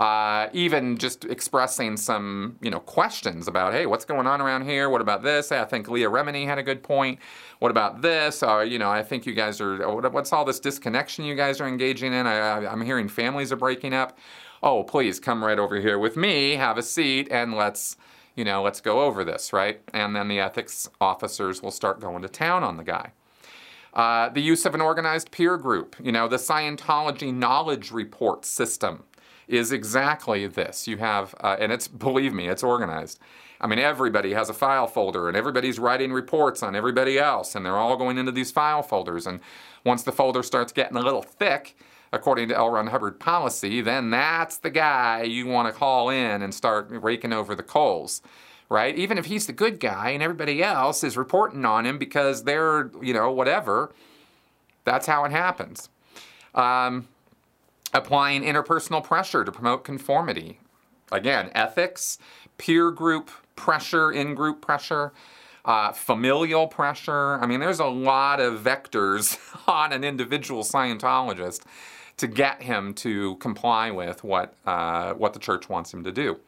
uh, 0.00 0.48
even 0.54 0.96
just 0.96 1.26
expressing 1.26 1.94
some 1.94 2.56
you 2.62 2.70
know 2.70 2.80
questions 2.80 3.46
about 3.46 3.74
hey 3.74 3.84
what's 3.84 4.06
going 4.06 4.26
on 4.26 4.40
around 4.40 4.62
here? 4.62 4.88
What 4.88 5.02
about 5.02 5.22
this? 5.22 5.52
I 5.52 5.64
think 5.66 5.88
leah 5.88 6.08
remini 6.08 6.46
had 6.46 6.56
a 6.56 6.62
good 6.62 6.82
point. 6.82 7.18
What 7.58 7.70
about 7.70 8.00
this? 8.00 8.42
Uh, 8.42 8.60
you 8.60 8.78
know 8.78 8.90
i 8.90 9.02
think 9.02 9.26
you 9.26 9.34
guys 9.34 9.60
are 9.60 9.76
what's 10.10 10.32
all 10.32 10.46
this 10.46 10.58
disconnection 10.58 11.26
you 11.26 11.34
guys 11.34 11.60
are 11.60 11.68
engaging 11.68 12.14
in? 12.14 12.26
I, 12.26 12.66
i'm 12.66 12.80
hearing 12.80 13.08
families 13.08 13.52
are 13.52 13.56
breaking 13.56 13.92
up. 13.92 14.18
Oh 14.62 14.84
please 14.84 15.20
come 15.20 15.44
right 15.44 15.58
over 15.58 15.78
here 15.78 15.98
with 15.98 16.16
me 16.16 16.52
have 16.54 16.78
a 16.78 16.82
seat 16.82 17.28
and 17.30 17.54
let's 17.54 17.98
you 18.34 18.44
know 18.44 18.62
let's 18.62 18.80
go 18.80 19.02
over 19.02 19.22
this 19.22 19.52
right? 19.52 19.82
And 19.92 20.16
then 20.16 20.28
the 20.28 20.40
ethics 20.40 20.88
officers 20.98 21.62
will 21.62 21.70
start 21.70 22.00
going 22.00 22.22
to 22.22 22.28
town 22.28 22.64
on 22.64 22.78
the 22.78 22.84
guy. 22.84 23.12
Uh, 23.92 24.28
the 24.28 24.40
use 24.40 24.64
of 24.66 24.74
an 24.74 24.80
organized 24.80 25.32
peer 25.32 25.56
group, 25.56 25.96
you 26.00 26.12
know, 26.12 26.28
the 26.28 26.36
Scientology 26.36 27.34
knowledge 27.34 27.90
report 27.90 28.44
system 28.44 29.02
is 29.50 29.72
exactly 29.72 30.46
this. 30.46 30.86
You 30.86 30.98
have, 30.98 31.34
uh, 31.40 31.56
and 31.58 31.72
it's, 31.72 31.88
believe 31.88 32.32
me, 32.32 32.48
it's 32.48 32.62
organized. 32.62 33.18
I 33.60 33.66
mean, 33.66 33.78
everybody 33.78 34.32
has 34.32 34.48
a 34.48 34.54
file 34.54 34.86
folder 34.86 35.28
and 35.28 35.36
everybody's 35.36 35.78
writing 35.78 36.12
reports 36.12 36.62
on 36.62 36.74
everybody 36.74 37.18
else 37.18 37.54
and 37.54 37.64
they're 37.64 37.76
all 37.76 37.96
going 37.96 38.16
into 38.16 38.32
these 38.32 38.50
file 38.50 38.82
folders. 38.82 39.26
And 39.26 39.40
once 39.84 40.02
the 40.02 40.12
folder 40.12 40.42
starts 40.42 40.72
getting 40.72 40.96
a 40.96 41.02
little 41.02 41.22
thick, 41.22 41.76
according 42.12 42.48
to 42.48 42.56
L. 42.56 42.70
Ron 42.70 42.88
Hubbard 42.88 43.20
policy, 43.20 43.80
then 43.80 44.10
that's 44.10 44.56
the 44.58 44.70
guy 44.70 45.22
you 45.22 45.46
want 45.46 45.72
to 45.72 45.78
call 45.78 46.08
in 46.08 46.42
and 46.42 46.54
start 46.54 46.88
raking 46.90 47.32
over 47.32 47.54
the 47.54 47.62
coals. 47.62 48.22
Right? 48.68 48.96
Even 48.96 49.18
if 49.18 49.26
he's 49.26 49.46
the 49.46 49.52
good 49.52 49.80
guy 49.80 50.10
and 50.10 50.22
everybody 50.22 50.62
else 50.62 51.02
is 51.02 51.16
reporting 51.16 51.64
on 51.64 51.84
him 51.84 51.98
because 51.98 52.44
they're, 52.44 52.90
you 53.02 53.12
know, 53.12 53.32
whatever, 53.32 53.92
that's 54.84 55.06
how 55.06 55.24
it 55.24 55.32
happens. 55.32 55.88
Um, 56.54 57.08
applying 57.92 58.42
interpersonal 58.42 59.02
pressure 59.02 59.44
to 59.44 59.52
promote 59.52 59.84
conformity. 59.84 60.60
Again, 61.12 61.50
ethics, 61.54 62.18
peer 62.58 62.90
group 62.90 63.30
pressure, 63.56 64.12
in 64.12 64.34
group 64.34 64.60
pressure, 64.60 65.12
uh, 65.64 65.92
familial 65.92 66.66
pressure. 66.66 67.38
I 67.40 67.46
mean, 67.46 67.60
there's 67.60 67.80
a 67.80 67.86
lot 67.86 68.40
of 68.40 68.60
vectors 68.60 69.38
on 69.68 69.92
an 69.92 70.04
individual 70.04 70.62
Scientologist 70.62 71.62
to 72.16 72.26
get 72.26 72.62
him 72.62 72.92
to 72.94 73.36
comply 73.36 73.90
with 73.90 74.22
what, 74.22 74.54
uh, 74.66 75.14
what 75.14 75.32
the 75.32 75.38
church 75.38 75.68
wants 75.68 75.92
him 75.92 76.04
to 76.04 76.12
do. 76.12 76.38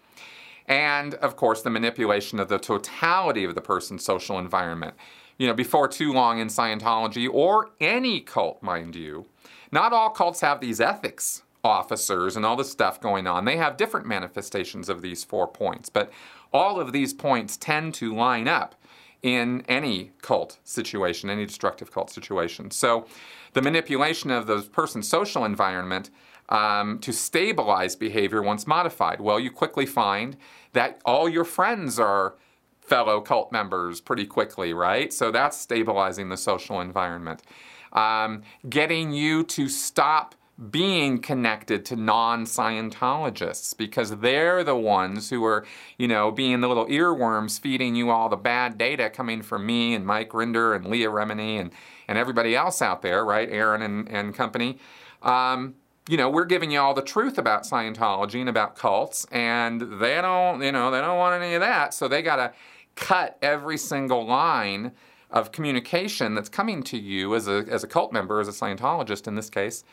And 0.67 1.15
of 1.15 1.37
course, 1.37 1.63
the 1.63 1.71
manipulation 1.71 2.39
of 2.39 2.49
the 2.49 2.59
totality 2.59 3.45
of 3.45 3.55
the 3.55 3.61
person's 3.61 4.05
social 4.05 4.39
environment. 4.39 4.95
You 5.39 5.47
know, 5.47 5.55
before 5.55 5.89
too 5.89 6.13
long 6.13 6.39
in 6.39 6.49
Scientology, 6.49 7.29
or 7.31 7.71
any 7.81 8.21
cult, 8.21 8.63
mind 8.63 8.95
you, 8.95 9.27
not 9.73 9.93
all 9.93 10.11
cults 10.11 10.41
have 10.43 10.61
these 10.61 10.81
ethics 10.81 11.43
officers 11.65 12.37
and 12.37 12.45
all 12.45 12.57
this 12.57 12.71
stuff 12.71 13.01
going 13.01 13.27
on. 13.27 13.45
They 13.45 13.57
have 13.57 13.77
different 13.77 14.07
manifestations 14.07 14.89
of 14.89 15.01
these 15.01 15.25
four 15.25 15.47
points, 15.49 15.89
but 15.89 16.13
all 16.53 16.81
of 16.81 16.93
these 16.93 17.15
points 17.15 17.57
tend 17.57 17.95
to 17.95 18.15
line 18.15 18.49
up 18.49 18.75
in 19.23 19.65
any 19.69 20.11
cult 20.21 20.59
situation, 20.65 21.31
any 21.31 21.47
destructive 21.47 21.93
cult 21.93 22.11
situation. 22.11 22.71
So 22.71 23.07
the 23.53 23.63
manipulation 23.63 24.31
of 24.31 24.47
the 24.47 24.63
person's 24.63 25.09
social 25.09 25.45
environment 25.45 26.11
um, 26.49 26.99
to 26.99 27.13
stabilize 27.13 27.95
behavior 27.95 28.43
once 28.43 28.67
modified. 28.67 29.21
Well, 29.21 29.39
you 29.39 29.51
quickly 29.51 29.87
find 29.87 30.37
that 30.73 31.01
all 31.05 31.29
your 31.29 31.45
friends 31.45 31.99
are 32.01 32.35
fellow 32.81 33.21
cult 33.21 33.53
members 33.53 34.01
pretty 34.01 34.27
quickly, 34.27 34.75
right? 34.75 35.13
So 35.13 35.31
that's 35.31 35.57
stabilizing 35.57 36.29
the 36.29 36.37
social 36.37 36.81
environment 36.81 37.43
um, 37.93 38.43
getting 38.69 39.13
you 39.13 39.45
to 39.45 39.69
stop 39.69 40.35
being 40.71 41.19
connected 41.19 41.85
to 41.87 41.97
non-Scientologists 41.97 43.77
because 43.77 44.19
they're 44.19 44.63
the 44.63 44.77
ones 44.77 45.31
who 45.31 45.45
are, 45.45 45.65
you 45.97 46.07
know, 46.07 46.31
being 46.31 46.61
the 46.61 46.69
little 46.69 46.87
earworms 46.87 47.59
feeding 47.59 47.97
you 47.97 48.11
all 48.11 48.29
the 48.29 48.37
bad 48.37 48.79
data 48.79 49.11
coming 49.11 49.43
from 49.43 49.67
me 49.67 49.95
and 49.95 50.07
Mike 50.07 50.31
Rinder 50.31 50.77
and 50.77 50.87
Leah 50.87 51.09
Remini 51.09 51.59
and, 51.59 51.73
and 52.07 52.19
everybody 52.19 52.55
else 52.55 52.83
out 52.83 53.03
there, 53.03 53.25
right? 53.25 53.49
Aaron 53.51 53.83
and, 53.83 54.09
and 54.09 54.35
company. 54.35 54.79
Um, 55.23 55.75
you 56.09 56.17
know, 56.17 56.29
we're 56.29 56.45
giving 56.45 56.71
you 56.71 56.81
all 56.81 56.95
the 56.95 57.03
truth 57.03 57.39
about 57.39 57.63
Scientology 57.63 58.41
and 58.41 58.49
about 58.49 58.77
cults, 58.77 59.25
and 59.31 59.81
they 59.81 60.21
don't, 60.21 60.61
you 60.63 60.73
know, 60.73 60.91
they 60.91 61.01
don't 61.01 61.19
want 61.19 61.41
any 61.41 61.55
of 61.55 61.61
that. 61.61 61.95
So 61.95 62.09
they 62.09 62.23
got 62.23 62.37
to 62.37 62.53
cut 62.97 63.39
every 63.41 63.79
single 63.79 64.27
line 64.27 64.93
of 65.33 65.53
communication 65.53 66.35
that's 66.35 66.49
coming 66.49 66.83
to 66.85 66.99
you 66.99 67.35
as 67.35 67.49
a, 67.49 67.65
as 67.69 67.83
a 67.83 67.87
cult 67.87 68.13
member, 68.13 68.41
as 68.41 68.49
a 68.49 68.53
Scientologist 68.53 69.27
in 69.27 69.35
this 69.35 69.51
case, 69.51 69.85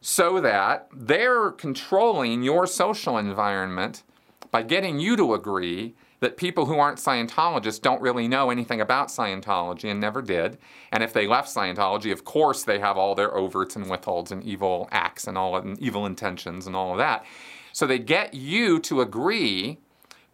so 0.00 0.40
that 0.40 0.88
they're 0.92 1.50
controlling 1.50 2.42
your 2.42 2.66
social 2.66 3.18
environment 3.18 4.02
by 4.50 4.62
getting 4.62 5.00
you 5.00 5.16
to 5.16 5.34
agree 5.34 5.94
that 6.20 6.36
people 6.36 6.66
who 6.66 6.78
aren't 6.78 6.98
Scientologists 6.98 7.80
don't 7.80 8.00
really 8.00 8.28
know 8.28 8.50
anything 8.50 8.80
about 8.80 9.08
Scientology 9.08 9.90
and 9.90 10.00
never 10.00 10.22
did. 10.22 10.56
And 10.90 11.02
if 11.02 11.12
they 11.12 11.26
left 11.26 11.54
Scientology, 11.54 12.12
of 12.12 12.24
course 12.24 12.62
they 12.62 12.78
have 12.78 12.96
all 12.96 13.14
their 13.14 13.30
overts 13.30 13.76
and 13.76 13.90
withholds 13.90 14.32
and 14.32 14.42
evil 14.42 14.88
acts 14.90 15.26
and 15.26 15.36
all 15.36 15.56
and 15.56 15.78
evil 15.80 16.06
intentions 16.06 16.66
and 16.66 16.74
all 16.74 16.92
of 16.92 16.98
that. 16.98 17.26
So 17.72 17.86
they 17.86 17.98
get 17.98 18.32
you 18.32 18.78
to 18.80 19.00
agree 19.00 19.80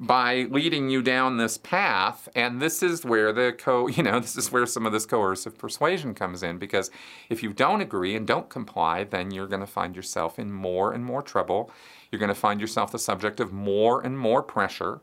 by 0.01 0.47
leading 0.51 0.89
you 0.89 1.03
down 1.03 1.37
this 1.37 1.59
path 1.59 2.27
and 2.35 2.61
this 2.61 2.83
is 2.83 3.05
where 3.05 3.33
the 3.33 3.53
co 3.53 3.87
you 3.97 4.03
know 4.03 4.19
this 4.19 4.37
is 4.37 4.51
where 4.51 4.67
some 4.67 4.87
of 4.87 4.93
this 4.93 5.07
coercive 5.07 5.59
persuasion 5.59 6.15
comes 6.15 6.43
in 6.43 6.59
because 6.59 6.91
if 7.29 7.43
you 7.43 7.53
don't 7.53 7.83
agree 7.83 8.17
and 8.17 8.27
don't 8.27 8.49
comply 8.49 9.05
then 9.05 9.31
you're 9.31 9.47
going 9.47 9.61
to 9.61 9.67
find 9.67 9.95
yourself 9.95 10.39
in 10.39 10.51
more 10.51 10.93
and 10.93 11.05
more 11.05 11.23
trouble 11.23 11.71
you're 12.11 12.19
going 12.19 12.29
to 12.29 12.35
find 12.35 12.61
yourself 12.61 12.91
the 12.91 12.99
subject 12.99 13.39
of 13.39 13.53
more 13.53 14.01
and 14.01 14.19
more 14.19 14.43
pressure 14.43 15.01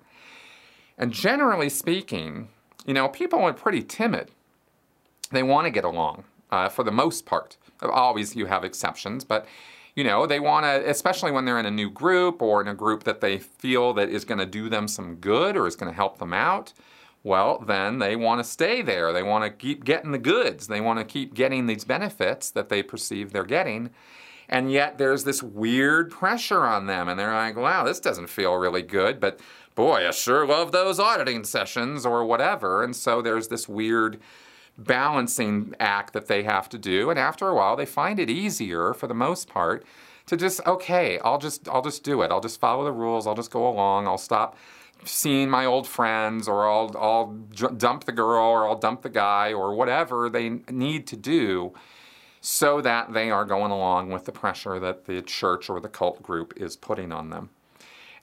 and 0.98 1.14
generally 1.14 1.70
speaking, 1.70 2.50
you 2.86 2.94
know, 2.94 3.08
people 3.08 3.40
are 3.42 3.54
pretty 3.54 3.84
timid. 3.84 4.32
They 5.32 5.44
want 5.44 5.66
to 5.66 5.72
get 5.72 5.84
along 5.84 6.24
uh, 6.52 6.70
for 6.70 6.84
the 6.84 6.92
most 6.92 7.26
part. 7.26 7.58
Always 7.82 8.36
you 8.36 8.48
have 8.48 8.64
exceptions, 8.64 9.24
but 9.24 9.46
you 9.98 10.04
know, 10.04 10.28
they 10.28 10.40
want 10.40 10.64
to, 10.64 10.88
especially 10.88 11.32
when 11.32 11.46
they're 11.46 11.60
in 11.60 11.66
a 11.66 11.72
new 11.72 11.90
group 11.90 12.40
or 12.40 12.62
in 12.62 12.68
a 12.68 12.76
group 12.76 13.04
that 13.06 13.20
they 13.20 13.40
feel 13.40 13.94
that 13.96 14.10
is 14.10 14.26
going 14.26 14.38
to 14.38 14.46
do 14.46 14.70
them 14.70 14.88
some 14.88 15.16
good 15.16 15.58
or 15.58 15.66
is 15.66 15.76
going 15.76 15.92
to 15.92 15.96
help 15.96 16.20
them 16.20 16.36
out. 16.36 16.72
Well, 17.24 17.58
then 17.58 17.98
they 17.98 18.16
want 18.16 18.40
to 18.40 18.44
stay 18.44 18.84
there. 18.84 19.12
They 19.12 19.24
want 19.24 19.44
to 19.44 19.50
keep 19.50 19.84
getting 19.84 20.12
the 20.12 20.20
goods. 20.20 20.68
They 20.68 20.82
want 20.82 21.00
to 21.00 21.04
keep 21.04 21.34
getting 21.34 21.66
these 21.66 21.84
benefits 21.84 22.52
that 22.52 22.70
they 22.70 22.84
perceive 22.84 23.34
they're 23.34 23.44
getting. 23.44 23.90
And 24.48 24.72
yet 24.72 25.00
there's 25.00 25.24
this 25.24 25.42
weird 25.42 26.12
pressure 26.12 26.64
on 26.64 26.86
them. 26.86 27.10
And 27.10 27.20
they're 27.20 27.34
like, 27.34 27.56
wow, 27.56 27.84
this 27.84 28.00
doesn't 28.00 28.30
feel 28.30 28.54
really 28.54 28.84
good. 28.84 29.20
But 29.20 29.40
boy, 29.74 30.08
I 30.08 30.12
sure 30.12 30.46
love 30.46 30.72
those 30.72 31.00
auditing 31.00 31.44
sessions 31.44 32.06
or 32.06 32.24
whatever. 32.24 32.84
And 32.84 32.96
so 32.96 33.24
there's 33.24 33.48
this 33.48 33.68
weird 33.68 34.20
balancing 34.78 35.74
act 35.80 36.14
that 36.14 36.28
they 36.28 36.44
have 36.44 36.70
to 36.70 36.78
do. 36.78 37.10
And 37.10 37.18
after 37.20 37.48
a 37.48 37.56
while, 37.56 37.76
they 37.76 37.86
find 37.86 38.20
it 38.20 38.30
easier, 38.30 38.94
for 38.94 39.08
the 39.08 39.14
most 39.14 39.48
part, 39.48 39.86
to 40.28 40.38
just 40.38 40.66
okay, 40.68 41.20
I'll 41.20 41.38
just 41.40 41.68
I'll 41.70 41.82
just 41.82 42.04
do 42.04 42.22
it. 42.22 42.32
I'll 42.32 42.42
just 42.42 42.60
follow 42.60 42.84
the 42.84 42.92
rules. 42.92 43.26
I'll 43.26 43.36
just 43.36 43.52
go 43.52 43.68
along. 43.68 44.08
I'll 44.08 44.18
stop 44.18 44.56
seeing 45.04 45.50
my 45.50 45.66
old 45.66 45.88
friends, 45.88 46.48
or 46.48 46.70
I'll 46.70 46.92
I'll 46.98 47.28
dump 47.78 48.04
the 48.04 48.12
girl, 48.12 48.46
or 48.46 48.68
I'll 48.68 48.78
dump 48.78 49.02
the 49.02 49.10
guy, 49.10 49.54
or 49.54 49.74
whatever 49.74 50.30
they 50.30 50.50
need 50.70 51.08
to 51.08 51.16
do. 51.16 51.74
So 52.40 52.82
that 52.82 53.14
they 53.14 53.32
are 53.32 53.46
going 53.46 53.72
along 53.72 54.12
with 54.12 54.26
the 54.26 54.32
pressure 54.32 54.80
that 54.80 55.06
the 55.06 55.22
church 55.22 55.70
or 55.70 55.80
the 55.80 55.90
cult 55.90 56.22
group 56.22 56.54
is 56.56 56.76
putting 56.76 57.12
on 57.12 57.30
them. 57.30 57.50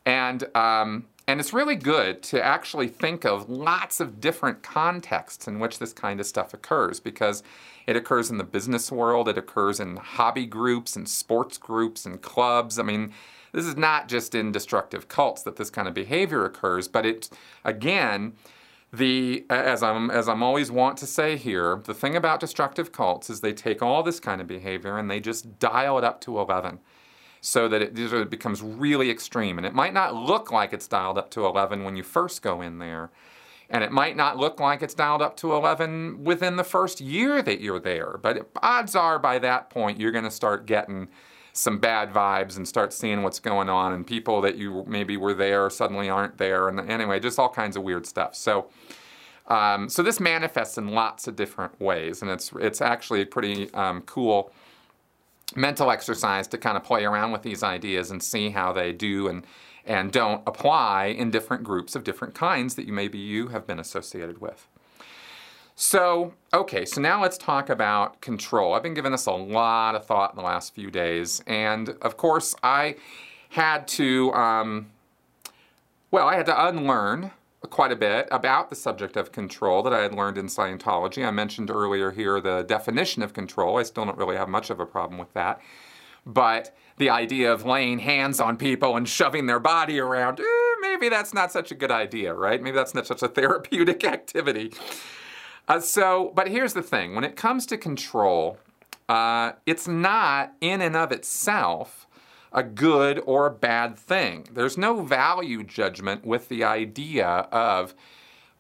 And 0.06 0.44
um, 0.56 1.06
and 1.26 1.40
it's 1.40 1.52
really 1.52 1.76
good 1.76 2.22
to 2.24 2.42
actually 2.42 2.88
think 2.88 3.24
of 3.24 3.48
lots 3.48 3.98
of 4.00 4.20
different 4.20 4.62
contexts 4.62 5.48
in 5.48 5.58
which 5.58 5.78
this 5.78 5.92
kind 5.92 6.20
of 6.20 6.26
stuff 6.26 6.52
occurs 6.52 7.00
because 7.00 7.42
it 7.86 7.96
occurs 7.96 8.30
in 8.30 8.38
the 8.38 8.44
business 8.44 8.92
world, 8.92 9.28
it 9.28 9.38
occurs 9.38 9.80
in 9.80 9.96
hobby 9.96 10.46
groups 10.46 10.96
and 10.96 11.08
sports 11.08 11.56
groups 11.56 12.04
and 12.04 12.20
clubs. 12.20 12.78
I 12.78 12.82
mean, 12.82 13.12
this 13.52 13.64
is 13.64 13.76
not 13.76 14.08
just 14.08 14.34
in 14.34 14.52
destructive 14.52 15.08
cults 15.08 15.42
that 15.44 15.56
this 15.56 15.70
kind 15.70 15.88
of 15.88 15.94
behavior 15.94 16.44
occurs, 16.44 16.88
but 16.88 17.06
it, 17.06 17.30
again, 17.64 18.34
the 18.92 19.44
as 19.50 19.82
I'm 19.82 20.10
as 20.10 20.28
I'm 20.28 20.42
always 20.42 20.70
want 20.70 20.98
to 20.98 21.06
say 21.06 21.36
here, 21.36 21.80
the 21.84 21.94
thing 21.94 22.14
about 22.16 22.38
destructive 22.38 22.92
cults 22.92 23.28
is 23.28 23.40
they 23.40 23.52
take 23.52 23.82
all 23.82 24.02
this 24.02 24.20
kind 24.20 24.40
of 24.40 24.46
behavior 24.46 24.98
and 24.98 25.10
they 25.10 25.20
just 25.20 25.58
dial 25.58 25.98
it 25.98 26.04
up 26.04 26.20
to 26.22 26.38
11 26.38 26.78
so 27.44 27.68
that 27.68 27.82
it, 27.82 27.98
it 27.98 28.30
becomes 28.30 28.62
really 28.62 29.10
extreme. 29.10 29.58
And 29.58 29.66
it 29.66 29.74
might 29.74 29.92
not 29.92 30.14
look 30.14 30.50
like 30.50 30.72
it's 30.72 30.88
dialed 30.88 31.18
up 31.18 31.30
to 31.32 31.44
11 31.44 31.84
when 31.84 31.94
you 31.94 32.02
first 32.02 32.40
go 32.40 32.62
in 32.62 32.78
there. 32.78 33.10
And 33.68 33.84
it 33.84 33.92
might 33.92 34.16
not 34.16 34.38
look 34.38 34.60
like 34.60 34.80
it's 34.80 34.94
dialed 34.94 35.20
up 35.20 35.36
to 35.38 35.52
11 35.52 36.24
within 36.24 36.56
the 36.56 36.64
first 36.64 37.02
year 37.02 37.42
that 37.42 37.60
you're 37.60 37.78
there. 37.78 38.18
But 38.22 38.48
odds 38.62 38.96
are 38.96 39.18
by 39.18 39.38
that 39.40 39.68
point, 39.68 40.00
you're 40.00 40.10
going 40.10 40.24
to 40.24 40.30
start 40.30 40.64
getting 40.64 41.08
some 41.52 41.78
bad 41.78 42.14
vibes 42.14 42.56
and 42.56 42.66
start 42.66 42.94
seeing 42.94 43.22
what's 43.22 43.40
going 43.40 43.68
on. 43.68 43.92
And 43.92 44.06
people 44.06 44.40
that 44.40 44.56
you 44.56 44.82
maybe 44.86 45.18
were 45.18 45.34
there 45.34 45.68
suddenly 45.68 46.08
aren't 46.08 46.38
there. 46.38 46.68
And 46.68 46.80
anyway, 46.90 47.20
just 47.20 47.38
all 47.38 47.50
kinds 47.50 47.76
of 47.76 47.82
weird 47.82 48.06
stuff. 48.06 48.34
So, 48.34 48.70
um, 49.48 49.90
so 49.90 50.02
this 50.02 50.18
manifests 50.18 50.78
in 50.78 50.88
lots 50.88 51.28
of 51.28 51.36
different 51.36 51.78
ways. 51.78 52.22
And 52.22 52.30
it's, 52.30 52.52
it's 52.58 52.80
actually 52.80 53.26
pretty 53.26 53.70
um, 53.74 54.00
cool 54.02 54.50
mental 55.54 55.90
exercise 55.90 56.46
to 56.48 56.58
kind 56.58 56.76
of 56.76 56.82
play 56.82 57.04
around 57.04 57.32
with 57.32 57.42
these 57.42 57.62
ideas 57.62 58.10
and 58.10 58.22
see 58.22 58.50
how 58.50 58.72
they 58.72 58.92
do 58.92 59.28
and 59.28 59.46
and 59.86 60.12
don't 60.12 60.42
apply 60.46 61.06
in 61.06 61.30
different 61.30 61.62
groups 61.62 61.94
of 61.94 62.04
different 62.04 62.34
kinds 62.34 62.74
that 62.74 62.86
you 62.86 62.92
maybe 62.92 63.18
you 63.18 63.48
have 63.48 63.66
been 63.66 63.78
associated 63.78 64.40
with. 64.40 64.66
So, 65.76 66.32
okay, 66.54 66.84
so 66.84 67.00
now 67.00 67.20
let's 67.20 67.36
talk 67.36 67.68
about 67.68 68.20
control. 68.20 68.74
I've 68.74 68.82
been 68.82 68.94
giving 68.94 69.12
this 69.12 69.26
a 69.26 69.32
lot 69.32 69.94
of 69.94 70.06
thought 70.06 70.30
in 70.30 70.36
the 70.36 70.42
last 70.42 70.74
few 70.74 70.90
days, 70.90 71.42
and 71.46 71.90
of 72.00 72.16
course, 72.16 72.54
I 72.62 72.96
had 73.50 73.86
to, 73.88 74.32
um, 74.32 74.86
well, 76.10 76.28
I 76.28 76.36
had 76.36 76.46
to 76.46 76.66
unlearn 76.66 77.32
quite 77.70 77.92
a 77.92 77.96
bit 77.96 78.28
about 78.30 78.70
the 78.70 78.76
subject 78.76 79.16
of 79.16 79.32
control 79.32 79.82
that 79.82 79.92
I 79.92 80.02
had 80.02 80.14
learned 80.14 80.38
in 80.38 80.46
Scientology. 80.46 81.26
I 81.26 81.30
mentioned 81.30 81.70
earlier 81.70 82.10
here 82.10 82.40
the 82.40 82.62
definition 82.62 83.22
of 83.22 83.32
control. 83.32 83.78
I 83.78 83.82
still 83.82 84.04
don't 84.04 84.18
really 84.18 84.36
have 84.36 84.48
much 84.48 84.70
of 84.70 84.80
a 84.80 84.86
problem 84.86 85.18
with 85.18 85.32
that. 85.34 85.60
But 86.26 86.74
the 86.96 87.10
idea 87.10 87.52
of 87.52 87.66
laying 87.66 87.98
hands 87.98 88.40
on 88.40 88.56
people 88.56 88.96
and 88.96 89.08
shoving 89.08 89.46
their 89.46 89.58
body 89.58 89.98
around, 89.98 90.40
eh, 90.40 90.44
maybe 90.80 91.08
that's 91.08 91.34
not 91.34 91.52
such 91.52 91.70
a 91.70 91.74
good 91.74 91.90
idea, 91.90 92.32
right? 92.32 92.62
Maybe 92.62 92.76
that's 92.76 92.94
not 92.94 93.06
such 93.06 93.22
a 93.22 93.28
therapeutic 93.38 94.04
activity. 94.04 94.72
Uh, 95.66 95.80
so, 95.80 96.32
but 96.34 96.48
here's 96.48 96.74
the 96.74 96.82
thing 96.82 97.14
when 97.14 97.24
it 97.24 97.36
comes 97.36 97.66
to 97.66 97.76
control, 97.76 98.58
uh, 99.08 99.52
it's 99.66 99.88
not 99.88 100.54
in 100.60 100.80
and 100.80 100.96
of 100.96 101.12
itself 101.12 102.06
a 102.54 102.62
good 102.62 103.20
or 103.26 103.46
a 103.46 103.50
bad 103.50 103.98
thing. 103.98 104.46
There's 104.52 104.78
no 104.78 105.02
value 105.02 105.64
judgment 105.64 106.24
with 106.24 106.48
the 106.48 106.64
idea 106.64 107.26
of 107.26 107.94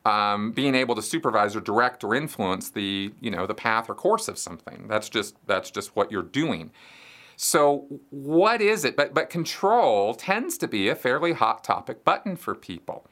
um, 0.04 0.50
being 0.52 0.74
able 0.74 0.94
to 0.96 1.02
supervise 1.02 1.56
or 1.56 1.60
direct 1.60 2.04
or 2.04 2.14
influence 2.14 2.70
the 2.70 3.12
you 3.20 3.30
know 3.30 3.46
the 3.46 3.54
path 3.54 3.88
or 3.88 3.94
course 3.94 4.28
of 4.28 4.36
something. 4.36 4.86
That's 4.88 5.08
just 5.08 5.36
that's 5.46 5.70
just 5.70 5.96
what 5.96 6.12
you're 6.12 6.22
doing. 6.22 6.72
So 7.36 7.86
what 8.10 8.60
is 8.60 8.84
it? 8.84 8.96
But 8.96 9.14
but 9.14 9.30
control 9.30 10.14
tends 10.14 10.58
to 10.58 10.68
be 10.68 10.88
a 10.88 10.94
fairly 10.94 11.32
hot 11.32 11.64
topic 11.64 12.04
button 12.04 12.36
for 12.36 12.54
people 12.54 13.06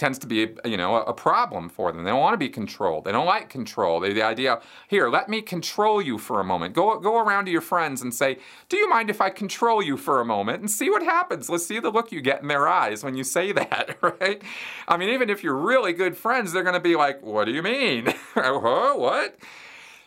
tends 0.00 0.18
to 0.18 0.26
be 0.26 0.48
you 0.64 0.76
know 0.78 0.96
a, 0.96 1.12
problem 1.12 1.68
for 1.68 1.92
them. 1.92 2.04
They 2.04 2.10
don't 2.10 2.20
want 2.20 2.32
to 2.32 2.38
be 2.38 2.48
controlled. 2.48 3.04
They 3.04 3.12
don't 3.12 3.26
like 3.26 3.50
control. 3.50 4.00
They, 4.00 4.14
the 4.14 4.22
idea 4.22 4.60
here, 4.88 5.10
let 5.10 5.28
me 5.28 5.42
control 5.42 6.00
you 6.00 6.16
for 6.16 6.40
a 6.40 6.44
moment. 6.44 6.74
Go 6.74 6.98
go 6.98 7.18
around 7.18 7.44
to 7.44 7.50
your 7.50 7.60
friends 7.60 8.00
and 8.00 8.12
say, 8.12 8.38
"Do 8.70 8.78
you 8.78 8.88
mind 8.88 9.10
if 9.10 9.20
I 9.20 9.28
control 9.28 9.82
you 9.82 9.98
for 9.98 10.20
a 10.20 10.24
moment?" 10.24 10.60
and 10.60 10.70
see 10.70 10.88
what 10.88 11.02
happens. 11.02 11.50
Let's 11.50 11.66
see 11.66 11.78
the 11.78 11.90
look 11.90 12.10
you 12.10 12.22
get 12.22 12.40
in 12.40 12.48
their 12.48 12.66
eyes 12.66 13.04
when 13.04 13.14
you 13.14 13.24
say 13.24 13.52
that, 13.60 13.98
right? 14.00 14.42
I 14.88 14.96
mean, 14.96 15.10
even 15.10 15.28
if 15.28 15.44
you're 15.44 15.54
really 15.54 15.92
good 15.92 16.16
friends, 16.16 16.52
they're 16.52 16.62
going 16.62 16.74
to 16.74 16.80
be 16.80 16.96
like, 16.96 17.22
"What 17.22 17.44
do 17.44 17.52
you 17.52 17.62
mean? 17.62 18.12
What?" 18.34 19.36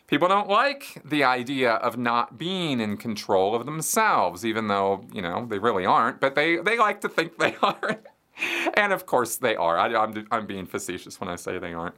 People 0.08 0.28
don't 0.28 0.50
like 0.50 1.02
the 1.06 1.24
idea 1.24 1.74
of 1.74 1.98
not 1.98 2.38
being 2.38 2.80
in 2.80 2.98
control 2.98 3.56
of 3.56 3.66
themselves, 3.66 4.46
even 4.46 4.68
though, 4.68 5.06
you 5.14 5.22
know, 5.22 5.46
they 5.50 5.58
really 5.58 5.86
aren't, 5.86 6.20
but 6.20 6.36
they, 6.36 6.58
they 6.58 6.78
like 6.78 7.02
to 7.02 7.10
think 7.10 7.38
they 7.38 7.56
are. 7.62 8.00
and 8.76 8.94
of 8.94 9.06
course 9.06 9.38
they 9.38 9.56
are. 9.56 9.78
I, 9.78 10.12
am 10.32 10.46
being 10.46 10.66
facetious 10.66 11.20
when 11.20 11.30
I 11.30 11.36
say 11.36 11.58
they 11.58 11.74
aren't. 11.74 11.96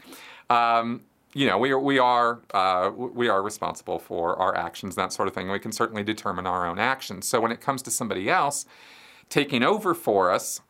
Um, 0.50 1.02
you 1.34 1.48
know, 1.48 1.58
we 1.58 1.72
are, 1.72 1.80
we 1.80 2.00
are 2.00 2.40
uh, 2.54 2.92
we 2.96 3.28
are 3.28 3.44
responsible 3.44 4.00
for 4.00 4.38
our 4.38 4.56
actions, 4.56 4.96
that 4.96 5.12
sort 5.12 5.28
of 5.28 5.34
thing. 5.34 5.50
We 5.50 5.60
can 5.60 5.74
certainly 5.74 6.04
determine 6.04 6.48
our 6.48 6.66
own 6.66 6.80
actions. 6.80 7.28
So 7.28 7.42
when 7.42 7.52
it 7.52 7.60
comes 7.60 7.82
to 7.84 7.92
somebody 7.92 8.30
else 8.30 8.66
taking 9.30 9.62
over 9.62 9.94
for 9.94 10.32
us, 10.32 10.62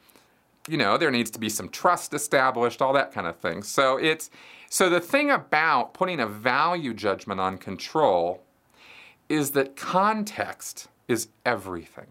you 0.68 0.78
know, 0.78 0.98
there 0.98 1.12
needs 1.12 1.30
to 1.32 1.40
be 1.40 1.50
some 1.50 1.70
trust 1.70 2.14
established, 2.14 2.82
all 2.82 2.94
that 2.94 3.12
kind 3.12 3.28
of 3.28 3.38
thing. 3.38 3.62
So 3.62 3.98
it's 3.98 4.32
so 4.70 4.90
the 4.90 5.00
thing 5.00 5.30
about 5.30 5.94
putting 5.94 6.20
a 6.20 6.28
value 6.28 6.94
judgment 6.94 7.40
on 7.40 7.58
control 7.58 8.44
is 9.30 9.52
that 9.52 9.76
context 9.76 10.88
is 11.08 11.28
everything. 11.46 12.08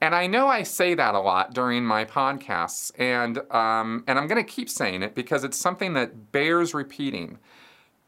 And 0.00 0.14
I 0.14 0.28
know 0.28 0.46
I 0.46 0.62
say 0.62 0.94
that 0.94 1.14
a 1.14 1.20
lot 1.20 1.54
during 1.54 1.84
my 1.84 2.04
podcasts, 2.04 2.92
and, 2.98 3.38
um, 3.52 4.04
and 4.06 4.18
I'm 4.18 4.28
going 4.28 4.44
to 4.44 4.48
keep 4.48 4.70
saying 4.70 5.02
it 5.02 5.14
because 5.14 5.42
it's 5.42 5.56
something 5.56 5.94
that 5.94 6.30
bears 6.30 6.72
repeating 6.72 7.38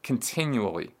continually. 0.01 0.91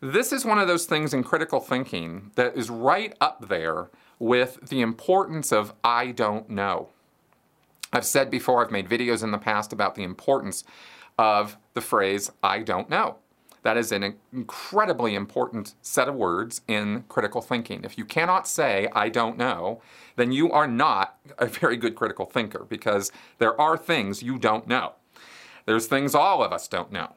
This 0.00 0.32
is 0.32 0.44
one 0.44 0.58
of 0.58 0.68
those 0.68 0.86
things 0.86 1.12
in 1.12 1.24
critical 1.24 1.60
thinking 1.60 2.30
that 2.36 2.56
is 2.56 2.70
right 2.70 3.14
up 3.20 3.48
there 3.48 3.90
with 4.18 4.68
the 4.68 4.80
importance 4.80 5.52
of 5.52 5.74
I 5.82 6.12
don't 6.12 6.48
know. 6.48 6.90
I've 7.92 8.04
said 8.04 8.30
before, 8.30 8.64
I've 8.64 8.70
made 8.70 8.88
videos 8.88 9.24
in 9.24 9.32
the 9.32 9.38
past 9.38 9.72
about 9.72 9.96
the 9.96 10.04
importance 10.04 10.62
of 11.18 11.56
the 11.74 11.80
phrase 11.80 12.30
I 12.42 12.60
don't 12.60 12.88
know. 12.88 13.16
That 13.62 13.76
is 13.76 13.92
an 13.92 14.16
incredibly 14.32 15.14
important 15.14 15.74
set 15.82 16.08
of 16.08 16.14
words 16.14 16.62
in 16.66 17.04
critical 17.08 17.42
thinking. 17.42 17.84
If 17.84 17.98
you 17.98 18.04
cannot 18.04 18.48
say, 18.48 18.88
I 18.94 19.08
don't 19.08 19.36
know, 19.36 19.82
then 20.16 20.32
you 20.32 20.50
are 20.50 20.66
not 20.66 21.18
a 21.38 21.46
very 21.46 21.76
good 21.76 21.94
critical 21.94 22.26
thinker 22.26 22.64
because 22.68 23.12
there 23.38 23.60
are 23.60 23.76
things 23.76 24.22
you 24.22 24.38
don't 24.38 24.66
know. 24.66 24.94
There's 25.66 25.86
things 25.86 26.14
all 26.14 26.42
of 26.42 26.52
us 26.52 26.68
don't 26.68 26.90
know. 26.90 27.14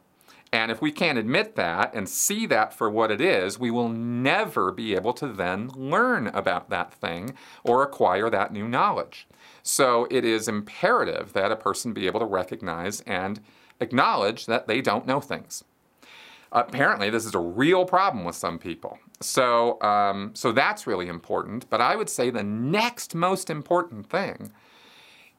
And 0.52 0.70
if 0.70 0.84
we 0.84 0.92
can't 0.92 1.18
admit 1.18 1.56
that 1.56 1.96
and 1.96 2.08
see 2.08 2.46
that 2.46 2.76
for 2.76 2.88
what 2.88 3.10
it 3.10 3.20
is, 3.20 3.58
we 3.58 3.72
will 3.72 3.90
never 3.90 4.72
be 4.72 4.94
able 4.94 5.14
to 5.14 5.28
then 5.28 5.70
learn 5.70 6.28
about 6.28 6.70
that 6.70 6.94
thing 6.94 7.34
or 7.64 7.82
acquire 7.82 8.30
that 8.30 8.54
new 8.54 8.68
knowledge. 8.68 9.28
So 9.64 10.08
it 10.12 10.24
is 10.24 10.48
imperative 10.48 11.34
that 11.34 11.52
a 11.52 11.56
person 11.56 11.92
be 11.92 12.06
able 12.06 12.20
to 12.20 12.28
recognize 12.28 13.02
and 13.02 13.40
acknowledge 13.80 14.46
that 14.46 14.68
they 14.68 14.80
don't 14.80 15.08
know 15.08 15.20
things. 15.20 15.64
Apparently, 16.54 17.10
this 17.10 17.26
is 17.26 17.34
a 17.34 17.40
real 17.40 17.84
problem 17.84 18.24
with 18.24 18.36
some 18.36 18.60
people. 18.60 19.00
So, 19.20 19.82
um, 19.82 20.32
so 20.36 20.52
that's 20.52 20.86
really 20.86 21.08
important. 21.08 21.68
But 21.70 21.82
I 21.82 21.96
would 21.96 22.10
say 22.10 22.30
the 22.30 22.44
next 22.44 23.16
most 23.16 23.50
important 23.50 24.08
thing 24.08 24.54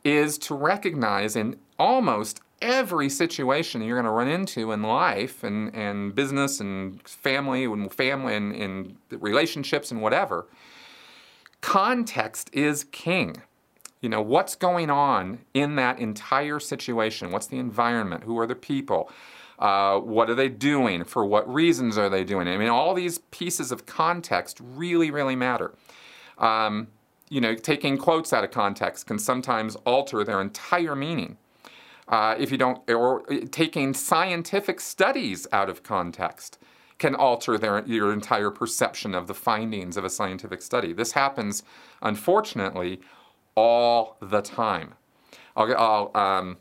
is 0.03 0.37
to 0.38 0.55
recognize 0.55 1.37
in 1.37 1.57
almost 1.79 2.40
every 2.61 3.09
situation 3.09 3.83
you're 3.83 3.96
going 3.96 4.05
to 4.05 4.11
run 4.11 4.29
into 4.29 4.72
in 4.72 4.83
life 4.83 5.44
and, 5.44 5.72
and 5.74 6.14
business 6.14 6.59
and 6.61 7.07
family 7.07 7.64
and 7.64 7.92
family 7.92 8.35
and, 8.35 8.55
and 8.55 8.96
relationships 9.11 9.92
and 9.92 10.03
whatever, 10.03 10.46
context 11.61 12.50
is 12.53 12.85
king. 12.85 13.37
You 14.00 14.09
know, 14.09 14.20
what's 14.20 14.57
going 14.57 14.90
on 14.90 15.38
in 15.55 15.77
that 15.77 15.98
entire 15.98 16.59
situation? 16.59 17.31
What's 17.31 17.46
the 17.46 17.59
environment? 17.59 18.24
Who 18.24 18.38
are 18.38 18.46
the 18.46 18.55
people? 18.55 19.11
Uh, 19.58 19.98
what 19.98 20.28
are 20.28 20.34
they 20.34 20.48
doing? 20.48 21.04
For 21.04 21.24
what 21.24 21.52
reasons 21.52 21.96
are 21.96 22.08
they 22.08 22.24
doing 22.24 22.46
it? 22.48 22.54
I 22.54 22.58
mean, 22.58 22.68
all 22.68 22.94
these 22.94 23.18
pieces 23.18 23.70
of 23.70 23.86
context 23.86 24.58
really, 24.60 25.10
really 25.10 25.36
matter. 25.36 25.74
Um, 26.38 26.88
you 27.28 27.40
know, 27.40 27.54
taking 27.54 27.96
quotes 27.96 28.32
out 28.32 28.44
of 28.44 28.50
context 28.50 29.06
can 29.06 29.18
sometimes 29.18 29.76
alter 29.84 30.24
their 30.24 30.40
entire 30.40 30.94
meaning. 30.94 31.36
Uh, 32.06 32.34
if 32.38 32.50
you 32.50 32.58
don't, 32.58 32.88
or 32.90 33.22
taking 33.50 33.94
scientific 33.94 34.78
studies 34.80 35.46
out 35.52 35.70
of 35.70 35.82
context 35.82 36.58
can 36.98 37.14
alter 37.14 37.56
their, 37.56 37.84
your 37.86 38.12
entire 38.12 38.50
perception 38.50 39.14
of 39.14 39.26
the 39.26 39.34
findings 39.34 39.96
of 39.96 40.04
a 40.04 40.10
scientific 40.10 40.60
study. 40.62 40.92
This 40.92 41.12
happens, 41.12 41.62
unfortunately, 42.02 43.00
all 43.54 44.16
the 44.20 44.42
time. 44.42 44.94
I'll, 45.56 45.76
I'll 45.76 46.10
um, 46.14 46.58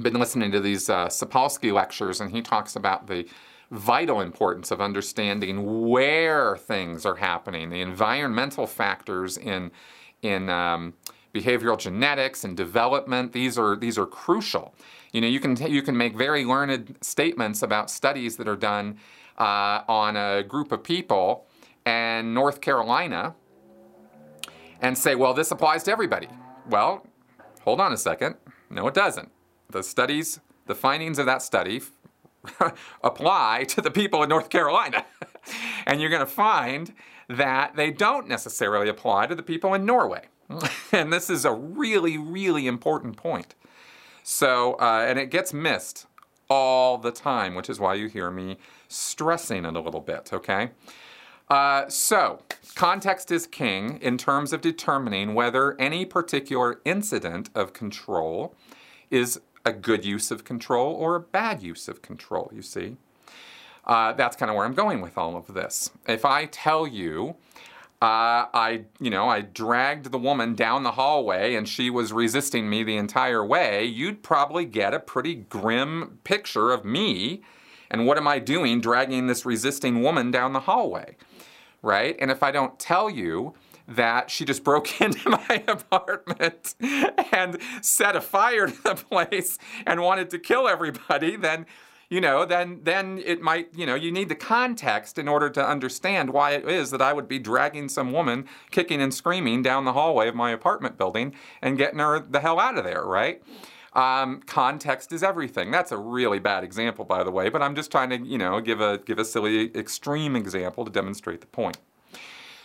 been 0.00 0.14
listening 0.14 0.52
to 0.52 0.60
these 0.60 0.88
uh, 0.88 1.06
Sapolsky 1.06 1.72
lectures, 1.72 2.20
and 2.20 2.30
he 2.30 2.42
talks 2.42 2.76
about 2.76 3.06
the 3.06 3.26
vital 3.70 4.20
importance 4.20 4.70
of 4.70 4.80
understanding 4.80 5.88
where 5.88 6.56
things 6.56 7.06
are 7.06 7.16
happening, 7.16 7.70
the 7.70 7.80
environmental 7.80 8.66
factors 8.66 9.36
in 9.36 9.70
in 10.22 10.48
um, 10.48 10.94
behavioral 11.34 11.78
genetics 11.78 12.44
and 12.44 12.56
development. 12.56 13.32
These 13.32 13.58
are 13.58 13.76
these 13.76 13.98
are 13.98 14.06
crucial. 14.06 14.74
You 15.12 15.20
know, 15.20 15.26
you 15.26 15.40
can 15.40 15.56
you 15.56 15.82
can 15.82 15.96
make 15.96 16.16
very 16.16 16.44
learned 16.44 16.96
statements 17.00 17.62
about 17.62 17.90
studies 17.90 18.36
that 18.36 18.48
are 18.48 18.56
done 18.56 18.98
uh, 19.38 19.82
on 19.88 20.16
a 20.16 20.42
group 20.42 20.72
of 20.72 20.82
people 20.82 21.46
in 21.84 22.32
North 22.32 22.60
Carolina, 22.60 23.34
and 24.80 24.96
say, 24.96 25.14
well, 25.14 25.34
this 25.34 25.50
applies 25.50 25.82
to 25.84 25.90
everybody. 25.90 26.28
Well, 26.68 27.06
hold 27.62 27.80
on 27.80 27.92
a 27.92 27.96
second. 27.96 28.36
No, 28.70 28.86
it 28.86 28.94
doesn't. 28.94 29.30
The 29.72 29.82
studies, 29.82 30.38
the 30.66 30.74
findings 30.74 31.18
of 31.18 31.26
that 31.26 31.40
study 31.42 31.80
apply 33.02 33.64
to 33.68 33.80
the 33.80 33.90
people 33.90 34.22
in 34.22 34.28
North 34.28 34.50
Carolina. 34.50 35.04
and 35.86 36.00
you're 36.00 36.10
going 36.10 36.20
to 36.20 36.26
find 36.26 36.92
that 37.28 37.74
they 37.74 37.90
don't 37.90 38.28
necessarily 38.28 38.88
apply 38.88 39.26
to 39.26 39.34
the 39.34 39.42
people 39.42 39.72
in 39.72 39.86
Norway. 39.86 40.26
and 40.92 41.10
this 41.10 41.30
is 41.30 41.46
a 41.46 41.52
really, 41.52 42.18
really 42.18 42.66
important 42.66 43.16
point. 43.16 43.54
So, 44.22 44.74
uh, 44.74 45.06
and 45.08 45.18
it 45.18 45.30
gets 45.30 45.54
missed 45.54 46.06
all 46.50 46.98
the 46.98 47.10
time, 47.10 47.54
which 47.54 47.70
is 47.70 47.80
why 47.80 47.94
you 47.94 48.08
hear 48.08 48.30
me 48.30 48.58
stressing 48.88 49.64
it 49.64 49.74
a 49.74 49.80
little 49.80 50.00
bit, 50.00 50.32
okay? 50.34 50.70
Uh, 51.48 51.88
so, 51.88 52.42
context 52.74 53.30
is 53.30 53.46
king 53.46 53.98
in 54.02 54.18
terms 54.18 54.52
of 54.52 54.60
determining 54.60 55.34
whether 55.34 55.80
any 55.80 56.04
particular 56.04 56.80
incident 56.84 57.48
of 57.54 57.72
control 57.72 58.54
is 59.10 59.40
a 59.64 59.72
good 59.72 60.04
use 60.04 60.30
of 60.30 60.44
control 60.44 60.94
or 60.94 61.14
a 61.14 61.20
bad 61.20 61.62
use 61.62 61.88
of 61.88 62.02
control, 62.02 62.50
you 62.54 62.62
see. 62.62 62.96
Uh, 63.84 64.12
that's 64.12 64.36
kind 64.36 64.50
of 64.50 64.56
where 64.56 64.64
I'm 64.64 64.74
going 64.74 65.00
with 65.00 65.18
all 65.18 65.36
of 65.36 65.54
this. 65.54 65.90
If 66.06 66.24
I 66.24 66.46
tell 66.46 66.86
you, 66.86 67.36
uh, 68.00 68.46
I, 68.52 68.84
you 69.00 69.10
know, 69.10 69.28
I 69.28 69.42
dragged 69.42 70.10
the 70.10 70.18
woman 70.18 70.54
down 70.54 70.82
the 70.82 70.92
hallway 70.92 71.54
and 71.54 71.68
she 71.68 71.90
was 71.90 72.12
resisting 72.12 72.68
me 72.68 72.82
the 72.82 72.96
entire 72.96 73.44
way, 73.44 73.84
you'd 73.84 74.22
probably 74.22 74.64
get 74.64 74.94
a 74.94 75.00
pretty 75.00 75.34
grim 75.34 76.18
picture 76.24 76.72
of 76.72 76.84
me 76.84 77.42
and 77.90 78.06
what 78.06 78.16
am 78.16 78.26
I 78.26 78.38
doing 78.38 78.80
dragging 78.80 79.26
this 79.26 79.44
resisting 79.44 80.02
woman 80.02 80.30
down 80.30 80.52
the 80.52 80.60
hallway, 80.60 81.16
right? 81.82 82.16
And 82.18 82.30
if 82.30 82.42
I 82.42 82.50
don't 82.50 82.78
tell 82.78 83.10
you, 83.10 83.54
that 83.88 84.30
she 84.30 84.44
just 84.44 84.64
broke 84.64 85.00
into 85.00 85.30
my 85.30 85.64
apartment 85.66 86.74
and 87.32 87.58
set 87.80 88.16
a 88.16 88.20
fire 88.20 88.66
to 88.68 88.82
the 88.82 88.94
place 88.94 89.58
and 89.86 90.02
wanted 90.02 90.30
to 90.30 90.38
kill 90.38 90.68
everybody, 90.68 91.36
then 91.36 91.66
you 92.12 92.20
know, 92.20 92.44
then 92.44 92.80
then 92.82 93.22
it 93.24 93.40
might, 93.40 93.68
you 93.74 93.86
know, 93.86 93.94
you 93.94 94.12
need 94.12 94.28
the 94.28 94.34
context 94.34 95.16
in 95.16 95.28
order 95.28 95.48
to 95.48 95.66
understand 95.66 96.28
why 96.28 96.50
it 96.50 96.68
is 96.68 96.90
that 96.90 97.00
I 97.00 97.14
would 97.14 97.26
be 97.26 97.38
dragging 97.38 97.88
some 97.88 98.12
woman 98.12 98.46
kicking 98.70 99.00
and 99.00 99.14
screaming 99.14 99.62
down 99.62 99.86
the 99.86 99.94
hallway 99.94 100.28
of 100.28 100.34
my 100.34 100.50
apartment 100.50 100.98
building 100.98 101.34
and 101.62 101.78
getting 101.78 102.00
her 102.00 102.20
the 102.20 102.40
hell 102.40 102.60
out 102.60 102.76
of 102.76 102.84
there, 102.84 103.02
right? 103.02 103.42
Um, 103.94 104.42
context 104.42 105.10
is 105.12 105.22
everything. 105.22 105.70
That's 105.70 105.90
a 105.90 105.96
really 105.96 106.38
bad 106.38 106.64
example, 106.64 107.06
by 107.06 107.24
the 107.24 107.30
way, 107.30 107.48
but 107.48 107.62
I'm 107.62 107.74
just 107.74 107.90
trying 107.90 108.10
to, 108.10 108.18
you 108.18 108.36
know, 108.36 108.60
give 108.60 108.82
a 108.82 108.98
give 108.98 109.18
a 109.18 109.24
silly 109.24 109.74
extreme 109.74 110.36
example 110.36 110.84
to 110.84 110.90
demonstrate 110.90 111.40
the 111.40 111.46
point. 111.46 111.78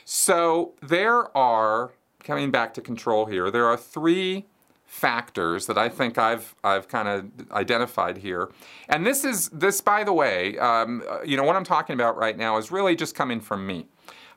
So 0.10 0.74
there 0.82 1.36
are, 1.36 1.92
coming 2.24 2.50
back 2.50 2.74
to 2.76 2.82
control 2.82 3.26
here, 3.26 3.52
there 3.52 3.66
are 3.66 3.76
three 3.76 4.46
factors 4.86 5.66
that 5.66 5.78
I 5.78 5.90
think 5.90 6.18
I've 6.18 6.56
I've 6.64 6.88
kind 6.88 7.10
of 7.10 7.52
identified 7.52 8.20
here. 8.20 8.50
And 8.88 9.06
this 9.06 9.26
is 9.26 9.50
this, 9.50 9.82
by 9.82 10.06
the 10.06 10.14
way, 10.14 10.58
um, 10.60 11.04
you 11.26 11.36
know 11.36 11.44
what 11.44 11.58
I'm 11.58 11.66
talking 11.66 11.94
about 11.94 12.16
right 12.16 12.38
now 12.38 12.56
is 12.56 12.72
really 12.72 12.96
just 12.96 13.16
coming 13.16 13.42
from 13.42 13.68
me. 13.68 13.88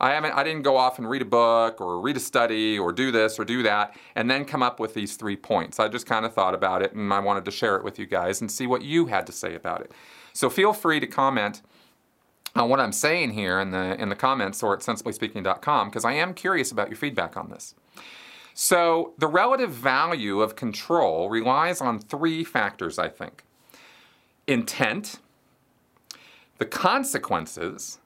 I 0.01 0.11
haven't 0.11 0.33
I 0.33 0.43
didn't 0.43 0.63
go 0.63 0.77
off 0.77 0.99
and 0.99 1.09
read 1.09 1.23
a 1.23 1.27
book 1.27 1.81
or 1.81 2.01
read 2.01 2.17
a 2.17 2.21
study 2.21 2.77
or 2.77 2.91
do 2.93 3.13
this 3.13 3.39
or 3.39 3.45
do 3.45 3.63
that 3.63 3.97
and 4.17 4.29
then 4.29 4.45
come 4.45 4.65
up 4.65 4.81
with 4.81 4.95
these 4.95 5.15
three 5.15 5.37
points. 5.37 5.79
I 5.79 5.87
just 5.87 6.05
kind 6.05 6.27
of 6.27 6.35
thought 6.35 6.53
about 6.53 6.83
it 6.83 6.95
and 6.95 7.13
I 7.15 7.21
wanted 7.21 7.45
to 7.45 7.53
share 7.53 7.77
it 7.77 7.85
with 7.85 7.97
you 7.97 8.07
guys 8.07 8.41
and 8.41 8.51
see 8.51 8.67
what 8.67 8.83
you 8.83 9.07
had 9.07 9.25
to 9.29 9.33
say 9.33 9.55
about 9.55 9.83
it. 9.83 9.93
So 10.33 10.51
feel 10.51 10.73
free 10.73 10.99
to 10.99 11.07
comment 11.07 11.63
on 12.55 12.69
what 12.69 12.81
I'm 12.81 12.93
saying 12.93 13.31
here 13.31 13.61
in 13.61 13.71
the 13.71 14.01
in 14.01 14.09
the 14.09 14.17
comments 14.17 14.63
or 14.63 14.75
at 14.75 14.81
sensiblyspeaking.com 14.81 15.89
because 15.89 16.05
I 16.05 16.13
am 16.13 16.35
curious 16.35 16.73
about 16.73 16.89
your 16.89 16.97
feedback 16.97 17.37
on 17.37 17.51
this. 17.51 17.75
So, 18.55 19.15
the 19.19 19.29
relative 19.29 19.71
value 19.71 20.41
of 20.41 20.57
control 20.57 21.31
relies 21.31 21.81
on 21.81 21.99
three 21.99 22.45
factors, 22.45 22.99
I 22.99 23.09
think. 23.09 23.45
Intent, 24.47 25.21
the 26.59 26.67
consequences, 26.67 27.99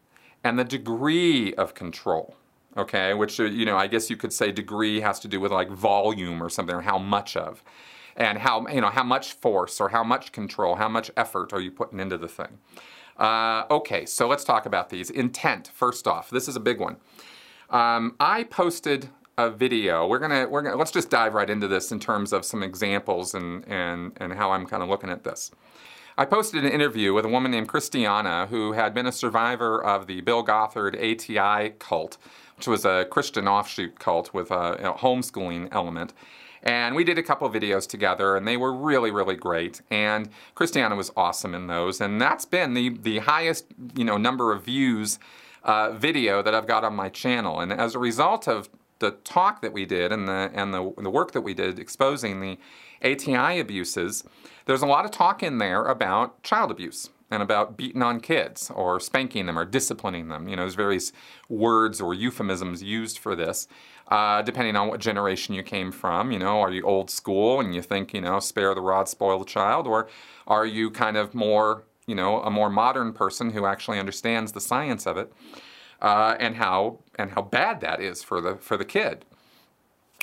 and 0.44 0.58
the 0.58 0.64
degree 0.64 1.54
of 1.54 1.74
control. 1.74 2.36
Okay, 2.76 3.14
which 3.14 3.40
uh, 3.40 3.44
you 3.44 3.64
know, 3.64 3.76
I 3.76 3.86
guess 3.86 4.10
you 4.10 4.16
could 4.16 4.32
say 4.32 4.52
degree 4.52 5.00
has 5.00 5.18
to 5.20 5.28
do 5.28 5.40
with 5.40 5.52
like 5.52 5.70
volume 5.70 6.42
or 6.42 6.48
something 6.48 6.74
or 6.74 6.82
how 6.82 6.98
much 6.98 7.36
of 7.36 7.64
and 8.16 8.38
how 8.38 8.66
you 8.68 8.80
know 8.80 8.90
how 8.90 9.04
much 9.04 9.32
force 9.32 9.80
or 9.80 9.88
how 9.88 10.04
much 10.04 10.32
control, 10.32 10.76
how 10.76 10.88
much 10.88 11.10
effort 11.16 11.52
are 11.52 11.60
you 11.60 11.70
putting 11.70 12.00
into 12.00 12.18
the 12.18 12.28
thing. 12.28 12.58
Uh, 13.16 13.64
okay, 13.70 14.04
so 14.04 14.26
let's 14.26 14.44
talk 14.44 14.66
about 14.66 14.90
these. 14.90 15.10
Intent, 15.10 15.70
first 15.74 16.06
off, 16.06 16.30
this 16.30 16.48
is 16.48 16.56
a 16.56 16.60
big 16.60 16.80
one. 16.80 16.96
Um, 17.70 18.16
I 18.18 18.44
posted 18.44 19.08
a 19.36 19.50
video. 19.50 20.06
We're 20.06 20.18
gonna 20.18 20.46
we're 20.48 20.62
gonna 20.62 20.76
let's 20.76 20.90
just 20.90 21.10
dive 21.10 21.34
right 21.34 21.50
into 21.50 21.68
this 21.68 21.90
in 21.90 21.98
terms 22.00 22.32
of 22.32 22.44
some 22.44 22.62
examples 22.62 23.34
and 23.34 23.66
and 23.66 24.12
and 24.16 24.32
how 24.34 24.52
I'm 24.52 24.66
kind 24.66 24.82
of 24.82 24.88
looking 24.88 25.10
at 25.10 25.24
this. 25.24 25.50
I 26.16 26.24
posted 26.24 26.64
an 26.64 26.70
interview 26.70 27.12
with 27.12 27.24
a 27.24 27.28
woman 27.28 27.50
named 27.50 27.68
Christiana 27.68 28.46
who 28.46 28.72
had 28.72 28.94
been 28.94 29.06
a 29.06 29.12
survivor 29.12 29.82
of 29.82 30.06
the 30.06 30.20
Bill 30.20 30.44
Gothard 30.44 30.94
ATI 30.94 31.70
cult, 31.80 32.18
which 32.56 32.68
was 32.68 32.84
a 32.84 33.04
Christian 33.10 33.48
offshoot 33.48 33.98
cult 33.98 34.32
with 34.32 34.52
a, 34.52 34.74
a 34.74 34.94
homeschooling 34.98 35.68
element. 35.72 36.12
And 36.64 36.96
we 36.96 37.04
did 37.04 37.18
a 37.18 37.22
couple 37.22 37.48
videos 37.50 37.86
together, 37.86 38.36
and 38.36 38.48
they 38.48 38.56
were 38.56 38.72
really, 38.72 39.10
really 39.10 39.36
great. 39.36 39.82
And 39.90 40.30
Christiana 40.54 40.96
was 40.96 41.12
awesome 41.16 41.54
in 41.54 41.66
those. 41.66 42.00
And 42.00 42.20
that's 42.20 42.46
been 42.46 42.72
the, 42.72 42.88
the 42.88 43.18
highest 43.18 43.66
you 43.94 44.04
know, 44.04 44.16
number 44.16 44.50
of 44.50 44.64
views 44.64 45.18
uh, 45.62 45.92
video 45.92 46.42
that 46.42 46.54
I've 46.54 46.66
got 46.66 46.82
on 46.82 46.96
my 46.96 47.10
channel. 47.10 47.60
And 47.60 47.72
as 47.72 47.94
a 47.94 47.98
result 47.98 48.48
of 48.48 48.70
the 48.98 49.10
talk 49.10 49.60
that 49.60 49.74
we 49.74 49.84
did 49.84 50.10
and 50.10 50.26
the, 50.26 50.50
and 50.54 50.72
the, 50.72 50.92
the 50.96 51.10
work 51.10 51.32
that 51.32 51.42
we 51.42 51.52
did 51.52 51.78
exposing 51.78 52.40
the 52.40 52.58
ATI 53.02 53.60
abuses, 53.60 54.24
there's 54.64 54.82
a 54.82 54.86
lot 54.86 55.04
of 55.04 55.10
talk 55.10 55.42
in 55.42 55.58
there 55.58 55.84
about 55.84 56.42
child 56.42 56.70
abuse 56.70 57.10
and 57.34 57.42
about 57.42 57.76
beating 57.76 58.02
on 58.02 58.20
kids 58.20 58.70
or 58.74 58.98
spanking 59.00 59.46
them 59.46 59.58
or 59.58 59.64
disciplining 59.64 60.28
them. 60.28 60.48
You 60.48 60.56
know, 60.56 60.62
there's 60.62 60.74
various 60.74 61.12
words 61.48 62.00
or 62.00 62.14
euphemisms 62.14 62.82
used 62.82 63.18
for 63.18 63.36
this, 63.36 63.68
uh, 64.08 64.42
depending 64.42 64.76
on 64.76 64.88
what 64.88 65.00
generation 65.00 65.54
you 65.54 65.62
came 65.62 65.92
from. 65.92 66.32
You 66.32 66.38
know, 66.38 66.60
are 66.60 66.70
you 66.70 66.82
old 66.82 67.10
school 67.10 67.60
and 67.60 67.74
you 67.74 67.82
think, 67.82 68.14
you 68.14 68.20
know, 68.20 68.38
spare 68.40 68.74
the 68.74 68.80
rod, 68.80 69.08
spoil 69.08 69.38
the 69.40 69.44
child, 69.44 69.86
or 69.86 70.08
are 70.46 70.64
you 70.64 70.90
kind 70.90 71.16
of 71.16 71.34
more, 71.34 71.84
you 72.06 72.14
know, 72.14 72.40
a 72.40 72.50
more 72.50 72.70
modern 72.70 73.12
person 73.12 73.50
who 73.50 73.66
actually 73.66 73.98
understands 73.98 74.52
the 74.52 74.60
science 74.60 75.06
of 75.06 75.16
it 75.16 75.32
uh, 76.00 76.36
and 76.38 76.56
how 76.56 77.00
and 77.18 77.32
how 77.32 77.42
bad 77.42 77.80
that 77.80 78.00
is 78.00 78.22
for 78.22 78.40
the 78.40 78.56
for 78.56 78.76
the 78.76 78.84
kid? 78.84 79.24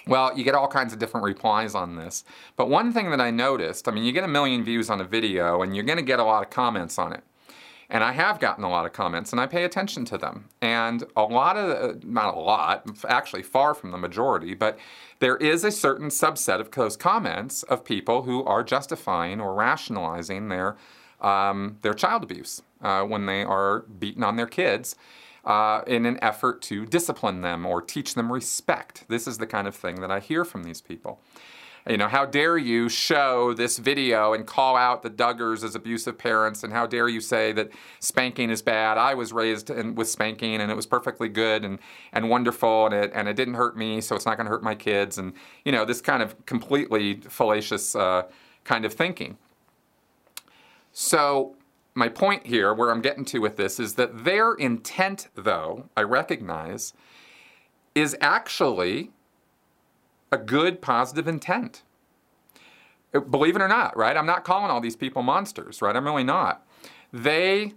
Well, 0.08 0.38
you 0.38 0.44
get 0.44 0.56
all 0.56 0.68
kinds 0.68 0.94
of 0.94 1.00
different 1.00 1.24
replies 1.24 1.76
on 1.76 1.96
this. 1.96 2.24
But 2.56 2.70
one 2.70 2.92
thing 2.92 3.12
that 3.12 3.22
I 3.22 3.32
noticed, 3.32 3.88
I 3.88 3.92
mean, 3.92 4.04
you 4.04 4.12
get 4.12 4.24
a 4.24 4.28
million 4.28 4.64
views 4.64 4.90
on 4.90 5.02
a 5.02 5.04
video 5.04 5.62
and 5.62 5.76
you're 5.76 5.86
going 5.86 5.98
to 5.98 6.04
get 6.04 6.20
a 6.20 6.24
lot 6.24 6.44
of 6.44 6.50
comments 6.50 6.98
on 6.98 7.14
it. 7.14 7.24
And 7.90 8.06
I 8.06 8.14
have 8.14 8.40
gotten 8.40 8.64
a 8.64 8.70
lot 8.70 8.86
of 8.86 8.94
comments 8.94 9.34
and 9.34 9.42
I 9.42 9.48
pay 9.48 9.66
attention 9.66 10.06
to 10.06 10.18
them. 10.18 10.46
And 10.62 11.04
a 11.16 11.24
lot 11.24 11.58
of, 11.58 12.04
not 12.06 12.34
a 12.34 12.40
lot, 12.40 12.88
actually 13.08 13.44
far 13.44 13.74
from 13.74 13.92
the 13.92 13.98
majority, 13.98 14.54
but 14.54 14.80
there 15.20 15.36
is 15.38 15.66
a 15.66 15.72
certain 15.72 16.08
subset 16.08 16.62
of 16.62 16.72
those 16.72 16.96
comments 16.96 17.64
of 17.64 17.84
people 17.84 18.24
who 18.24 18.44
are 18.46 18.64
justifying 18.64 19.42
or 19.42 19.54
rationalizing 19.54 20.48
their, 20.48 20.78
um, 21.20 21.78
their 21.82 21.94
child 21.94 22.24
abuse 22.24 22.62
uh, 22.82 23.04
when 23.04 23.26
they 23.26 23.44
are 23.44 23.82
beating 24.00 24.24
on 24.24 24.38
their 24.38 24.48
kids 24.48 24.96
uh, 25.46 25.82
in 25.88 26.06
an 26.06 26.20
effort 26.22 26.62
to 26.64 26.86
discipline 26.86 27.42
them 27.42 27.66
or 27.66 27.82
teach 27.82 28.14
them 28.14 28.32
respect. 28.32 29.06
This 29.08 29.28
is 29.28 29.38
the 29.38 29.48
kind 29.48 29.68
of 29.68 29.76
thing 29.76 30.02
that 30.02 30.12
I 30.12 30.20
hear 30.20 30.46
from 30.46 30.64
these 30.64 30.82
people. 30.82 31.20
You 31.90 31.98
know, 31.98 32.08
how 32.08 32.28
dare 32.28 32.60
you 32.60 32.90
show 32.90 33.56
this 33.56 33.80
video 33.80 34.34
and 34.34 34.46
call 34.46 34.78
out 34.78 35.02
the 35.02 35.10
Duggars 35.10 35.64
as 35.64 35.74
abusive 35.74 36.16
parents, 36.16 36.64
and 36.64 36.72
how 36.72 36.86
dare 36.86 37.08
you 37.08 37.20
say 37.20 37.54
that 37.54 37.72
spanking 38.00 38.52
is 38.52 38.62
bad? 38.62 39.00
I 39.00 39.16
was 39.16 39.34
raised 39.34 39.72
in, 39.72 39.96
with 39.96 40.08
spanking, 40.08 40.62
and 40.62 40.72
it 40.72 40.76
was 40.76 40.86
perfectly 40.86 41.28
good 41.28 41.66
and, 41.66 41.80
and 42.14 42.30
wonderful, 42.30 42.86
and 42.86 42.94
it, 42.94 43.12
and 43.16 43.28
it 43.28 43.36
didn't 43.36 43.56
hurt 43.56 43.76
me, 43.76 44.00
so 44.00 44.16
it's 44.16 44.28
not 44.28 44.38
going 44.38 44.46
to 44.46 44.52
hurt 44.52 44.62
my 44.62 44.76
kids. 44.76 45.18
And, 45.18 45.34
you 45.66 45.72
know, 45.72 45.84
this 45.84 46.02
kind 46.02 46.22
of 46.22 46.46
completely 46.46 47.16
fallacious 47.16 47.96
uh, 47.96 48.26
kind 48.64 48.86
of 48.86 48.94
thinking. 48.94 49.40
So, 50.94 51.56
my 51.94 52.08
point 52.08 52.46
here, 52.46 52.74
where 52.74 52.92
I'm 52.92 53.02
getting 53.02 53.26
to 53.26 53.40
with 53.40 53.58
this, 53.58 53.80
is 53.80 53.96
that 53.96 54.24
their 54.24 54.54
intent, 54.54 55.28
though, 55.36 55.90
I 55.96 56.04
recognize, 56.04 56.94
is 57.94 58.16
actually 58.22 59.12
a 60.32 60.38
good, 60.38 60.82
positive 60.82 61.28
intent. 61.28 61.84
Believe 63.30 63.58
it 63.58 63.62
or 63.62 63.68
not, 63.68 63.96
right? 63.98 64.16
I'm 64.16 64.26
not 64.26 64.46
calling 64.46 64.72
all 64.72 64.80
these 64.80 64.96
people 64.96 65.22
monsters, 65.22 65.82
right? 65.82 65.96
I'm 65.96 66.06
really 66.06 66.24
not. 66.24 66.66
They 67.12 67.74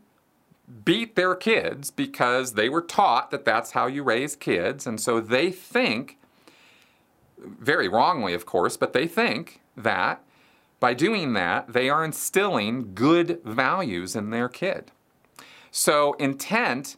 beat 0.85 1.17
their 1.17 1.35
kids 1.35 1.91
because 1.91 2.55
they 2.55 2.69
were 2.69 2.81
taught 2.81 3.31
that 3.33 3.45
that's 3.45 3.73
how 3.73 3.87
you 3.87 4.03
raise 4.03 4.37
kids, 4.37 4.87
and 4.87 5.01
so 5.01 5.21
they 5.21 5.51
think, 5.51 6.19
very 7.37 7.89
wrongly, 7.89 8.33
of 8.33 8.47
course, 8.47 8.77
but 8.77 8.93
they 8.93 9.07
think 9.07 9.61
that 9.77 10.23
by 10.85 10.93
doing 10.93 11.33
that, 11.33 11.73
they 11.73 11.89
are 11.89 12.05
instilling 12.05 12.93
good 12.95 13.41
values 13.43 14.15
in 14.15 14.29
their 14.29 14.51
kid. 14.51 14.91
So 15.71 16.13
intent 16.19 16.97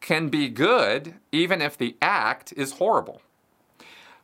can 0.00 0.28
be 0.28 0.48
good 0.48 1.14
even 1.30 1.62
if 1.62 1.78
the 1.78 1.96
act 2.02 2.52
is 2.56 2.72
horrible. 2.72 3.22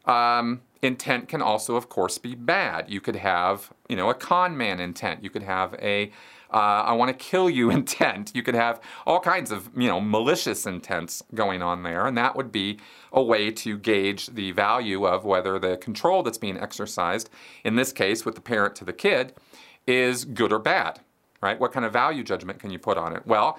Um, 0.04 0.62
intent 0.82 1.28
can 1.28 1.40
also, 1.40 1.76
of 1.76 1.88
course, 1.88 2.18
be 2.18 2.34
bad. 2.34 2.90
You 2.90 3.00
could 3.00 3.14
have, 3.14 3.72
you 3.88 3.94
know, 3.94 4.10
a 4.10 4.14
con 4.14 4.56
man 4.56 4.80
intent. 4.80 5.22
You 5.22 5.30
could 5.30 5.44
have 5.44 5.74
a 5.74 6.10
uh, 6.54 6.84
I 6.86 6.92
want 6.92 7.08
to 7.08 7.24
kill 7.24 7.50
you 7.50 7.70
intent. 7.78 8.30
You 8.34 8.42
could 8.42 8.54
have 8.54 8.80
all 9.06 9.20
kinds 9.20 9.50
of, 9.50 9.68
you 9.76 9.88
know, 9.88 10.00
malicious 10.00 10.66
intents 10.66 11.22
going 11.34 11.60
on 11.60 11.82
there, 11.82 12.06
and 12.06 12.16
that 12.16 12.36
would 12.36 12.52
be 12.52 12.78
a 13.12 13.22
way 13.22 13.50
to 13.50 13.76
gauge 13.76 14.28
the 14.28 14.52
value 14.52 15.04
of 15.04 15.24
whether 15.24 15.58
the 15.58 15.76
control 15.76 16.22
that's 16.22 16.38
being 16.38 16.56
exercised, 16.56 17.28
in 17.64 17.74
this 17.74 17.92
case 17.92 18.24
with 18.24 18.36
the 18.36 18.40
parent 18.40 18.76
to 18.76 18.84
the 18.84 18.92
kid, 18.92 19.34
is 19.86 20.24
good 20.24 20.52
or 20.52 20.60
bad, 20.60 21.00
right? 21.42 21.58
What 21.58 21.72
kind 21.72 21.84
of 21.84 21.92
value 21.92 22.22
judgment 22.22 22.60
can 22.60 22.70
you 22.70 22.78
put 22.78 22.96
on 22.96 23.14
it? 23.14 23.26
Well, 23.26 23.58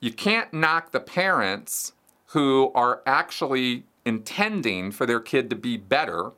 you 0.00 0.12
can't 0.12 0.52
knock 0.52 0.92
the 0.92 1.00
parents 1.00 1.92
who 2.26 2.70
are 2.74 3.00
actually 3.06 3.84
intending 4.04 4.90
for 4.90 5.06
their 5.06 5.20
kid 5.20 5.48
to 5.48 5.56
be 5.56 5.78
better. 5.78 6.32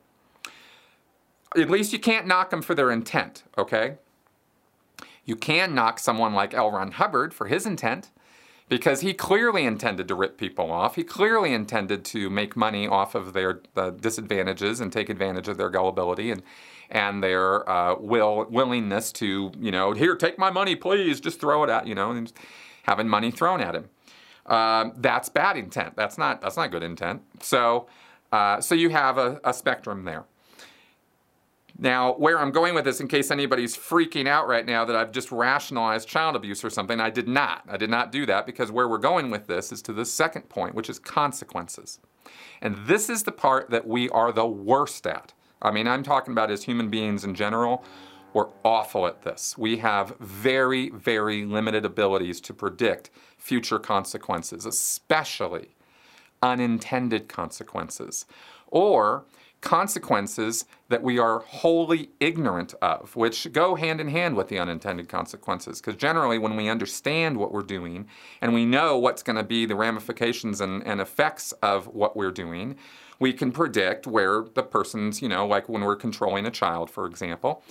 At 1.55 1.69
least 1.69 1.91
you 1.91 1.99
can't 1.99 2.27
knock 2.27 2.49
them 2.49 2.61
for 2.61 2.75
their 2.75 2.91
intent, 2.91 3.43
okay? 3.57 3.97
You 5.27 5.35
can 5.35 5.75
knock 5.75 5.99
someone 5.99 6.33
like 6.33 6.53
L. 6.53 6.71
Ron 6.71 6.93
Hubbard 6.93 7.33
for 7.33 7.47
his 7.47 7.65
intent 7.65 8.11
because 8.69 9.01
he 9.01 9.13
clearly 9.13 9.65
intended 9.65 10.07
to 10.07 10.15
rip 10.15 10.37
people 10.37 10.71
off. 10.71 10.95
He 10.95 11.03
clearly 11.03 11.53
intended 11.53 12.05
to 12.05 12.29
make 12.29 12.55
money 12.55 12.87
off 12.87 13.13
of 13.13 13.33
their 13.33 13.61
uh, 13.75 13.91
disadvantages 13.91 14.79
and 14.79 14.91
take 14.91 15.09
advantage 15.09 15.49
of 15.49 15.57
their 15.57 15.69
gullibility 15.69 16.31
and 16.31 16.41
and 16.89 17.21
their 17.21 17.69
uh, 17.69 17.95
will 17.99 18.45
willingness 18.49 19.11
to 19.11 19.51
you 19.59 19.71
know 19.71 19.91
here 19.91 20.15
take 20.15 20.39
my 20.39 20.49
money 20.49 20.73
please 20.73 21.19
just 21.19 21.37
throw 21.41 21.61
it 21.65 21.69
at 21.69 21.85
you 21.85 21.93
know 21.93 22.11
and 22.11 22.31
having 22.83 23.09
money 23.09 23.29
thrown 23.29 23.59
at 23.59 23.75
him. 23.75 23.89
Um, 24.45 24.93
that's 24.95 25.27
bad 25.27 25.57
intent. 25.57 25.97
That's 25.97 26.17
not 26.17 26.39
that's 26.39 26.55
not 26.55 26.71
good 26.71 26.83
intent. 26.83 27.21
So 27.41 27.87
uh, 28.31 28.61
so 28.61 28.75
you 28.75 28.89
have 28.89 29.17
a, 29.17 29.41
a 29.43 29.53
spectrum 29.53 30.05
there. 30.05 30.23
Now, 31.79 32.13
where 32.13 32.39
I'm 32.39 32.51
going 32.51 32.73
with 32.73 32.85
this, 32.85 32.99
in 32.99 33.07
case 33.07 33.29
anybody's 33.29 33.77
freaking 33.77 34.27
out 34.27 34.47
right 34.47 34.65
now 34.65 34.83
that 34.85 34.95
I've 34.95 35.11
just 35.11 35.31
rationalized 35.31 36.07
child 36.07 36.35
abuse 36.35 36.63
or 36.63 36.71
something, 36.71 36.99
I 36.99 37.11
did 37.11 37.27
not. 37.27 37.63
I 37.69 37.77
did 37.77 37.91
not 37.91 38.11
do 38.11 38.25
that 38.25 38.47
because 38.47 38.71
where 38.71 38.87
we're 38.87 38.97
going 38.97 39.29
with 39.29 39.45
this 39.45 39.71
is 39.71 39.83
to 39.83 39.93
the 39.93 40.05
second 40.05 40.49
point, 40.49 40.73
which 40.73 40.89
is 40.89 40.97
consequences. 40.97 41.99
And 42.61 42.75
this 42.87 43.09
is 43.09 43.23
the 43.23 43.31
part 43.31 43.69
that 43.69 43.87
we 43.87 44.09
are 44.09 44.31
the 44.31 44.47
worst 44.47 45.05
at. 45.05 45.33
I 45.61 45.69
mean, 45.71 45.87
I'm 45.87 46.01
talking 46.01 46.31
about 46.31 46.49
as 46.49 46.63
human 46.63 46.89
beings 46.89 47.23
in 47.23 47.35
general. 47.35 47.83
We're 48.33 48.49
awful 48.63 49.05
at 49.05 49.21
this. 49.21 49.55
We 49.57 49.77
have 49.77 50.15
very, 50.19 50.89
very 50.89 51.45
limited 51.45 51.85
abilities 51.85 52.41
to 52.41 52.53
predict 52.53 53.11
future 53.37 53.79
consequences, 53.79 54.65
especially 54.65 55.75
unintended 56.41 57.27
consequences. 57.27 58.25
Or 58.67 59.25
consequences 59.61 60.65
that 60.89 61.01
we 61.01 61.17
are 61.17 61.39
wholly 61.39 62.09
ignorant 62.19 62.73
of, 62.81 63.15
which 63.15 63.51
go 63.51 63.75
hand 63.75 63.99
in 63.99 64.07
hand 64.07 64.35
with 64.35 64.47
the 64.49 64.59
unintended 64.59 65.09
consequences. 65.09 65.81
Because 65.81 65.95
generally, 65.95 66.37
when 66.37 66.55
we 66.55 66.69
understand 66.69 67.37
what 67.37 67.51
we're 67.51 67.63
doing 67.63 68.07
and 68.41 68.53
we 68.53 68.65
know 68.65 68.97
what's 68.97 69.23
going 69.23 69.35
to 69.35 69.43
be 69.43 69.65
the 69.65 69.75
ramifications 69.75 70.61
and, 70.61 70.85
and 70.85 71.01
effects 71.01 71.51
of 71.63 71.87
what 71.87 72.15
we're 72.15 72.31
doing, 72.31 72.77
we 73.19 73.33
can 73.33 73.51
predict 73.51 74.05
where 74.05 74.45
the 74.53 74.63
person's, 74.63 75.21
you 75.21 75.27
know, 75.27 75.45
like 75.47 75.67
when 75.67 75.83
we're 75.83 75.95
controlling 75.95 76.45
a 76.45 76.51
child, 76.51 76.89
for 76.89 77.07
example, 77.07 77.63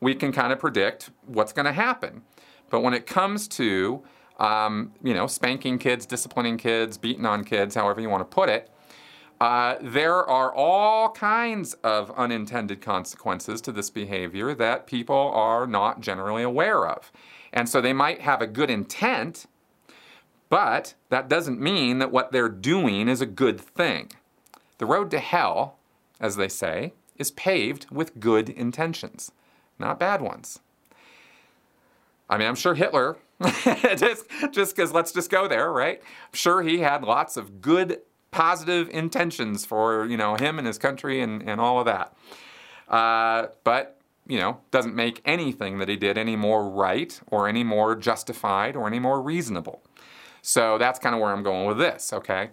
we 0.00 0.14
can 0.14 0.32
kind 0.32 0.52
of 0.52 0.58
predict 0.58 1.10
what's 1.26 1.52
going 1.52 1.66
to 1.66 1.72
happen. 1.72 2.22
But 2.70 2.80
when 2.80 2.94
it 2.94 3.06
comes 3.06 3.46
to, 3.48 4.02
um, 4.38 4.92
you 5.02 5.14
know, 5.14 5.26
spanking 5.26 5.78
kids, 5.78 6.06
disciplining 6.06 6.56
kids, 6.56 6.96
beating 6.96 7.26
on 7.26 7.44
kids, 7.44 7.74
however 7.74 8.00
you 8.00 8.08
want 8.08 8.22
to 8.22 8.34
put 8.34 8.48
it, 8.48 8.70
uh, 9.44 9.78
there 9.82 10.24
are 10.24 10.54
all 10.54 11.10
kinds 11.10 11.74
of 11.84 12.10
unintended 12.12 12.80
consequences 12.80 13.60
to 13.60 13.72
this 13.72 13.90
behavior 13.90 14.54
that 14.54 14.86
people 14.86 15.30
are 15.34 15.66
not 15.66 16.00
generally 16.00 16.42
aware 16.42 16.88
of. 16.88 17.12
And 17.52 17.68
so 17.68 17.82
they 17.82 17.92
might 17.92 18.22
have 18.22 18.40
a 18.40 18.46
good 18.46 18.70
intent, 18.70 19.44
but 20.48 20.94
that 21.10 21.28
doesn't 21.28 21.60
mean 21.60 21.98
that 21.98 22.10
what 22.10 22.32
they're 22.32 22.48
doing 22.48 23.06
is 23.06 23.20
a 23.20 23.26
good 23.26 23.60
thing. 23.60 24.12
The 24.78 24.86
road 24.86 25.10
to 25.10 25.18
hell, 25.18 25.76
as 26.18 26.36
they 26.36 26.48
say, 26.48 26.94
is 27.18 27.30
paved 27.30 27.90
with 27.90 28.18
good 28.18 28.48
intentions, 28.48 29.30
not 29.78 30.00
bad 30.00 30.22
ones. 30.22 30.60
I 32.30 32.38
mean, 32.38 32.48
I'm 32.48 32.54
sure 32.54 32.74
Hitler, 32.74 33.18
just 33.42 34.74
because 34.74 34.90
let's 34.90 35.12
just 35.12 35.30
go 35.30 35.46
there, 35.46 35.70
right? 35.70 36.00
I'm 36.00 36.32
sure 36.32 36.62
he 36.62 36.78
had 36.78 37.02
lots 37.02 37.36
of 37.36 37.60
good 37.60 38.00
positive 38.34 38.88
intentions 38.88 39.64
for 39.64 40.06
you 40.06 40.16
know 40.16 40.34
him 40.34 40.58
and 40.58 40.66
his 40.66 40.76
country 40.76 41.20
and, 41.20 41.40
and 41.48 41.60
all 41.60 41.78
of 41.78 41.86
that. 41.86 42.16
Uh, 42.88 43.46
but 43.62 44.00
you 44.26 44.38
know 44.38 44.60
doesn't 44.72 44.96
make 44.96 45.22
anything 45.24 45.78
that 45.78 45.88
he 45.88 45.96
did 45.96 46.18
any 46.18 46.34
more 46.34 46.68
right 46.68 47.20
or 47.28 47.48
any 47.48 47.62
more 47.62 47.94
justified 47.94 48.74
or 48.74 48.88
any 48.88 48.98
more 48.98 49.22
reasonable. 49.22 49.82
So 50.42 50.78
that's 50.78 50.98
kind 50.98 51.14
of 51.14 51.20
where 51.20 51.30
I'm 51.30 51.44
going 51.44 51.66
with 51.66 51.78
this. 51.78 52.12
Okay. 52.12 52.50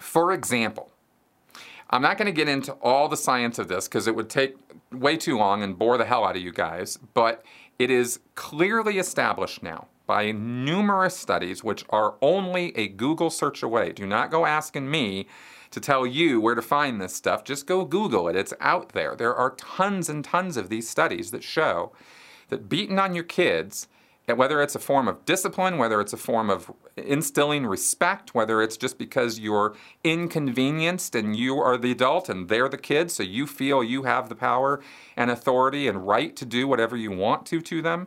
For 0.00 0.32
example, 0.32 0.90
I'm 1.88 2.02
not 2.02 2.18
going 2.18 2.26
to 2.26 2.32
get 2.32 2.48
into 2.48 2.72
all 2.72 3.08
the 3.08 3.16
science 3.16 3.60
of 3.60 3.68
this 3.68 3.86
because 3.86 4.08
it 4.08 4.16
would 4.16 4.28
take 4.28 4.56
way 4.90 5.16
too 5.16 5.38
long 5.38 5.62
and 5.62 5.78
bore 5.78 5.96
the 5.96 6.04
hell 6.04 6.24
out 6.24 6.34
of 6.34 6.42
you 6.42 6.52
guys, 6.52 6.98
but 7.14 7.44
it 7.82 7.90
is 7.90 8.20
clearly 8.36 8.98
established 8.98 9.60
now 9.62 9.88
by 10.06 10.30
numerous 10.30 11.16
studies, 11.16 11.64
which 11.64 11.84
are 11.90 12.14
only 12.22 12.76
a 12.76 12.86
Google 12.86 13.28
search 13.28 13.60
away. 13.60 13.92
Do 13.92 14.06
not 14.06 14.30
go 14.30 14.46
asking 14.46 14.88
me 14.88 15.26
to 15.72 15.80
tell 15.80 16.06
you 16.06 16.40
where 16.40 16.54
to 16.54 16.62
find 16.62 17.00
this 17.00 17.14
stuff. 17.14 17.42
Just 17.42 17.66
go 17.66 17.84
Google 17.84 18.28
it, 18.28 18.36
it's 18.36 18.54
out 18.60 18.90
there. 18.90 19.16
There 19.16 19.34
are 19.34 19.56
tons 19.56 20.08
and 20.08 20.24
tons 20.24 20.56
of 20.56 20.68
these 20.68 20.88
studies 20.88 21.32
that 21.32 21.42
show 21.42 21.92
that 22.50 22.68
beating 22.68 23.00
on 23.00 23.14
your 23.16 23.24
kids 23.24 23.88
whether 24.26 24.62
it's 24.62 24.74
a 24.74 24.80
form 24.80 25.08
of 25.08 25.24
discipline, 25.24 25.78
whether 25.78 26.00
it's 26.00 26.12
a 26.12 26.18
form 26.18 26.48
of 26.48 26.72
instilling 26.96 27.66
respect, 27.66 28.34
whether 28.34 28.62
it's 28.62 28.76
just 28.76 28.96
because 28.96 29.40
you're 29.40 29.74
inconvenienced 30.04 31.14
and 31.14 31.36
you 31.36 31.58
are 31.58 31.76
the 31.76 31.90
adult 31.90 32.28
and 32.28 32.48
they're 32.48 32.68
the 32.68 32.78
kid, 32.78 33.10
so 33.10 33.22
you 33.22 33.46
feel 33.46 33.82
you 33.82 34.04
have 34.04 34.28
the 34.28 34.36
power 34.36 34.80
and 35.16 35.30
authority 35.30 35.88
and 35.88 36.06
right 36.06 36.36
to 36.36 36.46
do 36.46 36.68
whatever 36.68 36.96
you 36.96 37.10
want 37.10 37.46
to 37.46 37.60
to 37.60 37.82
them, 37.82 38.06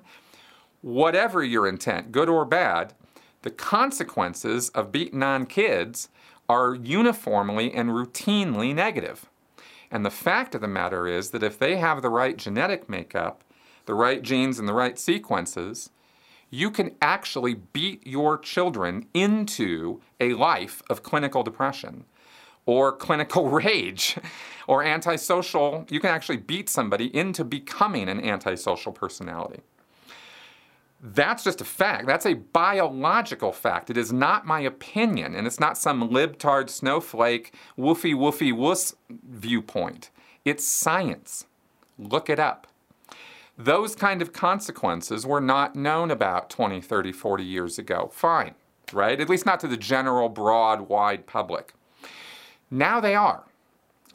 whatever 0.82 1.44
your 1.44 1.68
intent, 1.68 2.12
good 2.12 2.30
or 2.30 2.46
bad, 2.46 2.94
the 3.42 3.52
consequences 3.52 4.70
of 4.70 4.92
beating 4.92 5.22
on 5.22 5.46
kids 5.46 6.10
are 6.48 6.76
uniformly 6.76 7.74
and 7.74 7.90
routinely 7.90 8.74
negative. 8.74 9.26
And 9.92 10.06
the 10.06 10.12
fact 10.12 10.56
of 10.56 10.62
the 10.62 10.68
matter 10.68 11.08
is 11.08 11.32
that 11.32 11.44
if 11.44 11.60
they 11.60 11.78
have 11.78 12.02
the 12.02 12.10
right 12.10 12.38
genetic 12.38 12.90
makeup, 12.90 13.44
the 13.86 13.94
right 13.94 14.22
genes 14.22 14.60
and 14.60 14.68
the 14.68 14.74
right 14.74 14.98
sequences, 14.98 15.92
you 16.50 16.72
can 16.72 16.96
actually 17.02 17.56
beat 17.56 18.06
your 18.06 18.38
children 18.38 19.08
into 19.14 20.02
a 20.20 20.34
life 20.34 20.82
of 20.90 21.04
clinical 21.04 21.44
depression 21.44 22.06
or 22.66 22.92
clinical 22.92 23.50
rage 23.62 24.18
or 24.68 24.84
antisocial. 24.84 25.86
You 25.90 26.00
can 26.00 26.10
actually 26.12 26.38
beat 26.38 26.70
somebody 26.70 27.16
into 27.16 27.44
becoming 27.44 28.10
an 28.10 28.24
antisocial 28.24 28.92
personality. 28.92 29.62
That's 31.02 31.44
just 31.44 31.62
a 31.62 31.66
fact. 31.66 32.08
That's 32.08 32.26
a 32.26 32.34
biological 32.34 33.52
fact. 33.52 33.90
It 33.90 33.98
is 33.98 34.12
not 34.12 34.48
my 34.48 34.62
opinion, 34.62 35.36
and 35.36 35.46
it's 35.46 35.60
not 35.60 35.78
some 35.78 36.10
libtard 36.10 36.70
snowflake 36.70 37.54
woofy 37.78 38.16
woofy 38.16 38.52
wuss 38.52 38.96
viewpoint. 39.10 40.10
It's 40.46 40.66
science. 40.66 41.46
Look 42.00 42.30
it 42.30 42.40
up. 42.40 42.68
Those 43.58 43.96
kind 43.96 44.22
of 44.22 44.34
consequences 44.34 45.26
were 45.26 45.42
not 45.42 45.76
known 45.76 46.12
about 46.12 46.50
20, 46.50 46.82
30, 46.82 47.12
40 47.12 47.44
years 47.44 47.80
ago. 47.80 48.10
Fine, 48.14 48.56
right? 48.92 49.20
At 49.20 49.30
least 49.30 49.46
not 49.46 49.60
to 49.62 49.68
the 49.68 49.78
general, 49.78 50.28
broad, 50.28 50.90
wide 50.90 51.26
public. 51.26 51.74
Now 52.70 53.00
they 53.00 53.16
are. 53.16 53.46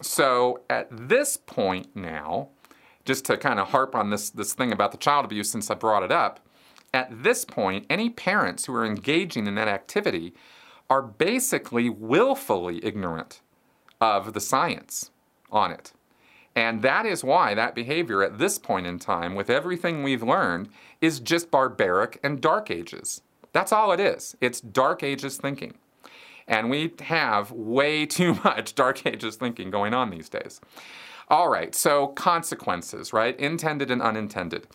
So 0.02 0.60
at 0.68 0.88
this 0.90 1.36
point 1.36 1.94
now, 1.94 2.48
just 3.04 3.24
to 3.26 3.36
kind 3.36 3.58
of 3.58 3.68
harp 3.68 3.94
on 3.94 4.10
this, 4.10 4.30
this 4.30 4.52
thing 4.52 4.72
about 4.72 4.92
the 4.92 4.98
child 4.98 5.24
abuse 5.24 5.50
since 5.50 5.70
I 5.70 5.74
brought 5.74 6.02
it 6.02 6.12
up, 6.12 6.40
at 6.92 7.22
this 7.22 7.44
point, 7.44 7.86
any 7.88 8.10
parents 8.10 8.66
who 8.66 8.74
are 8.74 8.84
engaging 8.84 9.46
in 9.46 9.54
that 9.54 9.68
activity 9.68 10.34
are 10.88 11.02
basically 11.02 11.88
willfully 11.88 12.84
ignorant 12.84 13.40
of 14.00 14.32
the 14.32 14.40
science 14.40 15.10
on 15.52 15.70
it. 15.70 15.92
And 16.54 16.82
that 16.82 17.06
is 17.06 17.22
why 17.22 17.54
that 17.54 17.74
behavior 17.74 18.22
at 18.22 18.38
this 18.38 18.58
point 18.58 18.86
in 18.86 18.98
time, 18.98 19.34
with 19.34 19.50
everything 19.50 20.02
we've 20.02 20.22
learned, 20.22 20.68
is 21.00 21.20
just 21.20 21.50
barbaric 21.50 22.18
and 22.22 22.40
dark 22.40 22.70
ages. 22.70 23.22
That's 23.52 23.72
all 23.72 23.92
it 23.92 24.00
is. 24.00 24.36
It's 24.40 24.60
dark 24.60 25.02
ages 25.02 25.36
thinking. 25.36 25.74
And 26.46 26.68
we 26.68 26.92
have 27.00 27.52
way 27.52 28.06
too 28.18 28.34
much 28.44 28.74
dark 28.74 29.06
ages 29.06 29.36
thinking 29.36 29.70
going 29.70 29.94
on 29.94 30.10
these 30.10 30.28
days. 30.28 30.60
All 31.28 31.48
right, 31.48 31.74
so 31.76 32.08
consequences, 32.08 33.12
right? 33.12 33.38
Intended 33.38 33.90
and 33.90 34.02
unintended. 34.02 34.66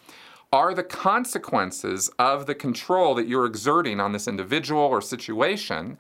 Are 0.54 0.74
the 0.74 0.84
consequences 0.84 2.10
of 2.18 2.46
the 2.46 2.56
control 2.56 3.14
that 3.16 3.28
you're 3.28 3.46
exerting 3.46 4.00
on 4.00 4.14
this 4.14 4.26
individual 4.26 4.82
or 4.82 5.02
situation 5.02 5.98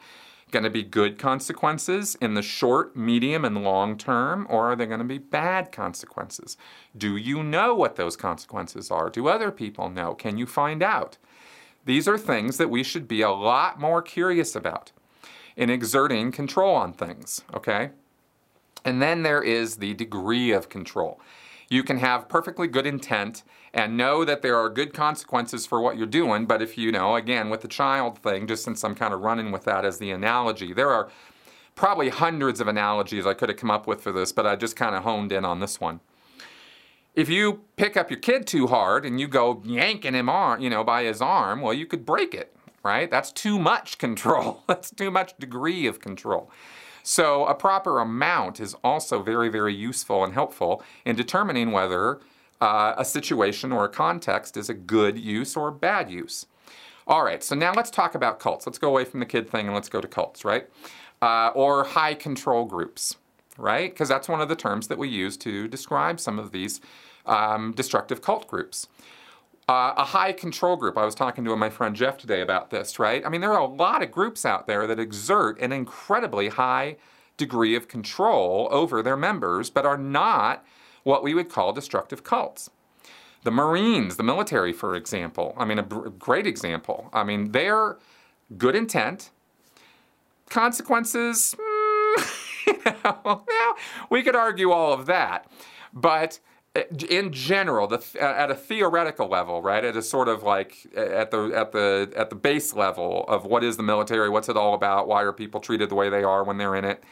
going 0.55 0.63
to 0.63 0.69
be 0.69 0.83
good 0.83 1.19
consequences 1.19 2.15
in 2.21 2.33
the 2.33 2.41
short, 2.41 2.95
medium, 2.95 3.43
and 3.43 3.61
long 3.61 3.97
term, 3.97 4.47
or 4.49 4.71
are 4.71 4.75
they 4.77 4.85
going 4.85 4.99
to 4.99 5.03
be 5.03 5.17
bad 5.17 5.69
consequences? 5.69 6.55
Do 6.97 7.17
you 7.17 7.43
know 7.43 7.75
what 7.75 7.97
those 7.97 8.15
consequences 8.15 8.89
are? 8.89 9.09
Do 9.09 9.27
other 9.27 9.51
people 9.51 9.89
know? 9.89 10.13
Can 10.13 10.37
you 10.37 10.45
find 10.45 10.81
out? 10.81 11.17
These 11.83 12.07
are 12.07 12.17
things 12.17 12.55
that 12.55 12.69
we 12.69 12.83
should 12.83 13.05
be 13.05 13.21
a 13.21 13.31
lot 13.31 13.81
more 13.81 14.01
curious 14.01 14.55
about 14.55 14.93
in 15.57 15.69
exerting 15.69 16.31
control 16.31 16.73
on 16.73 16.93
things, 16.93 17.43
okay? 17.53 17.89
And 18.85 19.01
then 19.01 19.23
there 19.23 19.43
is 19.43 19.75
the 19.75 19.93
degree 19.93 20.53
of 20.53 20.69
control. 20.69 21.19
You 21.69 21.83
can 21.83 21.97
have 21.97 22.29
perfectly 22.29 22.67
good 22.69 22.87
intent 22.87 23.43
and 23.75 23.97
know 23.97 24.23
that 24.23 24.41
there 24.41 24.55
are 24.55 24.69
good 24.69 24.93
consequences 24.93 25.65
for 25.65 25.81
what 25.81 25.97
you're 25.97 26.07
doing. 26.07 26.45
But 26.45 26.61
if 26.61 26.77
you 26.77 26.93
know, 26.93 27.17
again, 27.17 27.49
with 27.49 27.59
the 27.59 27.67
child 27.67 28.17
thing, 28.17 28.47
just 28.47 28.63
since 28.63 28.83
I'm 28.85 28.95
kind 28.95 29.13
of 29.13 29.19
running 29.19 29.51
with 29.51 29.65
that 29.65 29.83
as 29.83 29.99
the 29.99 30.11
analogy, 30.11 30.71
there 30.71 30.89
are 30.89 31.09
probably 31.75 32.07
hundreds 32.07 32.61
of 32.61 32.69
analogies 32.69 33.25
I 33.25 33.33
could 33.33 33.49
have 33.49 33.57
come 33.57 33.69
up 33.69 33.85
with 33.85 34.01
for 34.01 34.13
this, 34.13 34.31
but 34.31 34.47
I 34.47 34.55
just 34.55 34.77
kind 34.77 34.95
of 34.95 35.03
honed 35.03 35.33
in 35.33 35.43
on 35.43 35.59
this 35.59 35.81
one. 35.81 35.99
If 37.15 37.27
you 37.27 37.65
pick 37.75 37.97
up 37.97 38.09
your 38.09 38.19
kid 38.19 38.47
too 38.47 38.67
hard 38.67 39.05
and 39.05 39.19
you 39.19 39.27
go 39.27 39.61
yanking 39.65 40.13
him 40.13 40.29
on, 40.29 40.61
you 40.61 40.69
know, 40.69 40.85
by 40.85 41.03
his 41.03 41.21
arm, 41.21 41.59
well, 41.59 41.73
you 41.73 41.85
could 41.85 42.05
break 42.05 42.33
it, 42.33 42.55
right? 42.81 43.11
That's 43.11 43.31
too 43.33 43.59
much 43.59 43.97
control. 43.97 44.63
That's 44.67 44.89
too 44.89 45.11
much 45.11 45.37
degree 45.37 45.85
of 45.85 45.99
control. 45.99 46.49
So, 47.03 47.45
a 47.45 47.53
proper 47.53 47.99
amount 47.99 48.59
is 48.59 48.73
also 48.83 49.21
very, 49.21 49.47
very 49.47 49.75
useful 49.75 50.23
and 50.23 50.33
helpful 50.33 50.81
in 51.05 51.15
determining 51.15 51.71
whether 51.71 52.19
uh, 52.61 52.93
a 52.97 53.05
situation 53.05 53.71
or 53.71 53.85
a 53.85 53.89
context 53.89 54.57
is 54.57 54.69
a 54.69 54.73
good 54.73 55.17
use 55.17 55.55
or 55.55 55.67
a 55.69 55.71
bad 55.71 56.09
use. 56.09 56.45
All 57.07 57.23
right, 57.23 57.43
so 57.43 57.55
now 57.55 57.71
let's 57.73 57.91
talk 57.91 58.15
about 58.15 58.39
cults. 58.39 58.65
Let's 58.65 58.79
go 58.79 58.89
away 58.89 59.05
from 59.05 59.19
the 59.19 59.25
kid 59.25 59.49
thing 59.49 59.67
and 59.67 59.75
let's 59.75 59.89
go 59.89 60.01
to 60.01 60.07
cults, 60.07 60.43
right? 60.43 60.67
Uh, 61.21 61.51
or 61.53 61.83
high 61.83 62.15
control 62.15 62.65
groups, 62.65 63.17
right? 63.57 63.91
Because 63.91 64.09
that's 64.09 64.27
one 64.27 64.41
of 64.41 64.49
the 64.49 64.55
terms 64.55 64.87
that 64.87 64.97
we 64.97 65.07
use 65.07 65.37
to 65.37 65.67
describe 65.67 66.19
some 66.19 66.39
of 66.39 66.51
these 66.51 66.81
um, 67.25 67.73
destructive 67.73 68.21
cult 68.21 68.47
groups. 68.47 68.87
Uh, 69.67 69.93
a 69.97 70.03
high 70.03 70.31
control 70.31 70.75
group. 70.75 70.97
I 70.97 71.05
was 71.05 71.15
talking 71.15 71.43
to 71.45 71.55
my 71.55 71.69
friend 71.69 71.95
Jeff 71.95 72.17
today 72.17 72.41
about 72.41 72.69
this, 72.69 72.99
right? 72.99 73.25
I 73.25 73.29
mean, 73.29 73.41
there 73.41 73.53
are 73.53 73.61
a 73.61 73.65
lot 73.65 74.03
of 74.03 74.11
groups 74.11 74.45
out 74.45 74.67
there 74.67 74.85
that 74.85 74.99
exert 74.99 75.59
an 75.59 75.71
incredibly 75.71 76.49
high 76.49 76.97
degree 77.37 77.75
of 77.75 77.87
control 77.87 78.67
over 78.71 79.01
their 79.01 79.17
members, 79.17 79.69
but 79.69 79.85
are 79.85 79.97
not 79.97 80.63
what 81.05 81.23
we 81.23 81.33
would 81.33 81.47
call 81.47 81.71
destructive 81.71 82.23
cults. 82.23 82.69
The 83.43 83.51
Marines, 83.51 84.17
the 84.17 84.23
military, 84.23 84.73
for 84.73 84.95
example, 84.95 85.53
I 85.55 85.65
mean, 85.65 85.77
a 85.77 85.83
great 85.83 86.47
example. 86.47 87.09
I 87.13 87.23
mean, 87.23 87.51
they're 87.51 87.97
good 88.57 88.75
intent, 88.75 89.29
consequences, 90.49 91.55
mm, 91.57 92.65
you 92.67 92.93
know, 93.03 93.43
we 94.09 94.23
could 94.23 94.35
argue 94.35 94.71
all 94.71 94.93
of 94.93 95.05
that. 95.05 95.49
But 95.93 96.39
in 97.07 97.31
general, 97.31 97.85
the, 97.85 98.03
at 98.19 98.49
a 98.49 98.55
theoretical 98.55 99.27
level, 99.27 99.61
right, 99.61 99.85
at 99.85 99.95
a 99.95 100.01
sort 100.01 100.27
of 100.27 100.41
like 100.41 100.87
at 100.95 101.29
the 101.29 101.51
at 101.55 101.71
the 101.71 102.11
at 102.15 102.31
the 102.31 102.35
base 102.35 102.73
level 102.73 103.25
of 103.27 103.45
what 103.45 103.63
is 103.63 103.77
the 103.77 103.83
military, 103.83 104.27
what's 104.27 104.49
it 104.49 104.57
all 104.57 104.73
about, 104.73 105.07
why 105.07 105.21
are 105.21 105.31
people 105.31 105.59
treated 105.59 105.89
the 105.89 105.95
way 105.95 106.09
they 106.09 106.23
are 106.23 106.43
when 106.43 106.57
they're 106.57 106.75
in 106.75 106.83
it. 106.83 107.03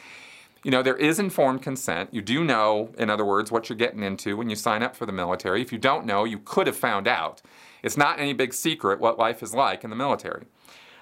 You 0.63 0.71
know, 0.71 0.81
there 0.81 0.95
is 0.95 1.19
informed 1.19 1.61
consent. 1.61 2.13
You 2.13 2.21
do 2.21 2.43
know, 2.43 2.93
in 2.97 3.09
other 3.09 3.25
words, 3.25 3.51
what 3.51 3.69
you're 3.69 3.77
getting 3.77 4.01
into 4.01 4.37
when 4.37 4.49
you 4.49 4.55
sign 4.55 4.81
up 4.81 4.95
for 4.95 5.05
the 5.05 5.11
military. 5.11 5.61
If 5.61 5.71
you 5.71 5.77
don't 5.77 6.05
know, 6.05 6.23
you 6.23 6.39
could 6.39 6.67
have 6.67 6.77
found 6.77 7.07
out. 7.07 7.41
It's 7.81 7.97
not 7.97 8.19
any 8.19 8.33
big 8.33 8.53
secret 8.53 9.01
what 9.01 9.19
life 9.19 9.43
is 9.43 9.53
like 9.53 9.83
in 9.83 9.89
the 9.89 9.95
military. 9.95 10.45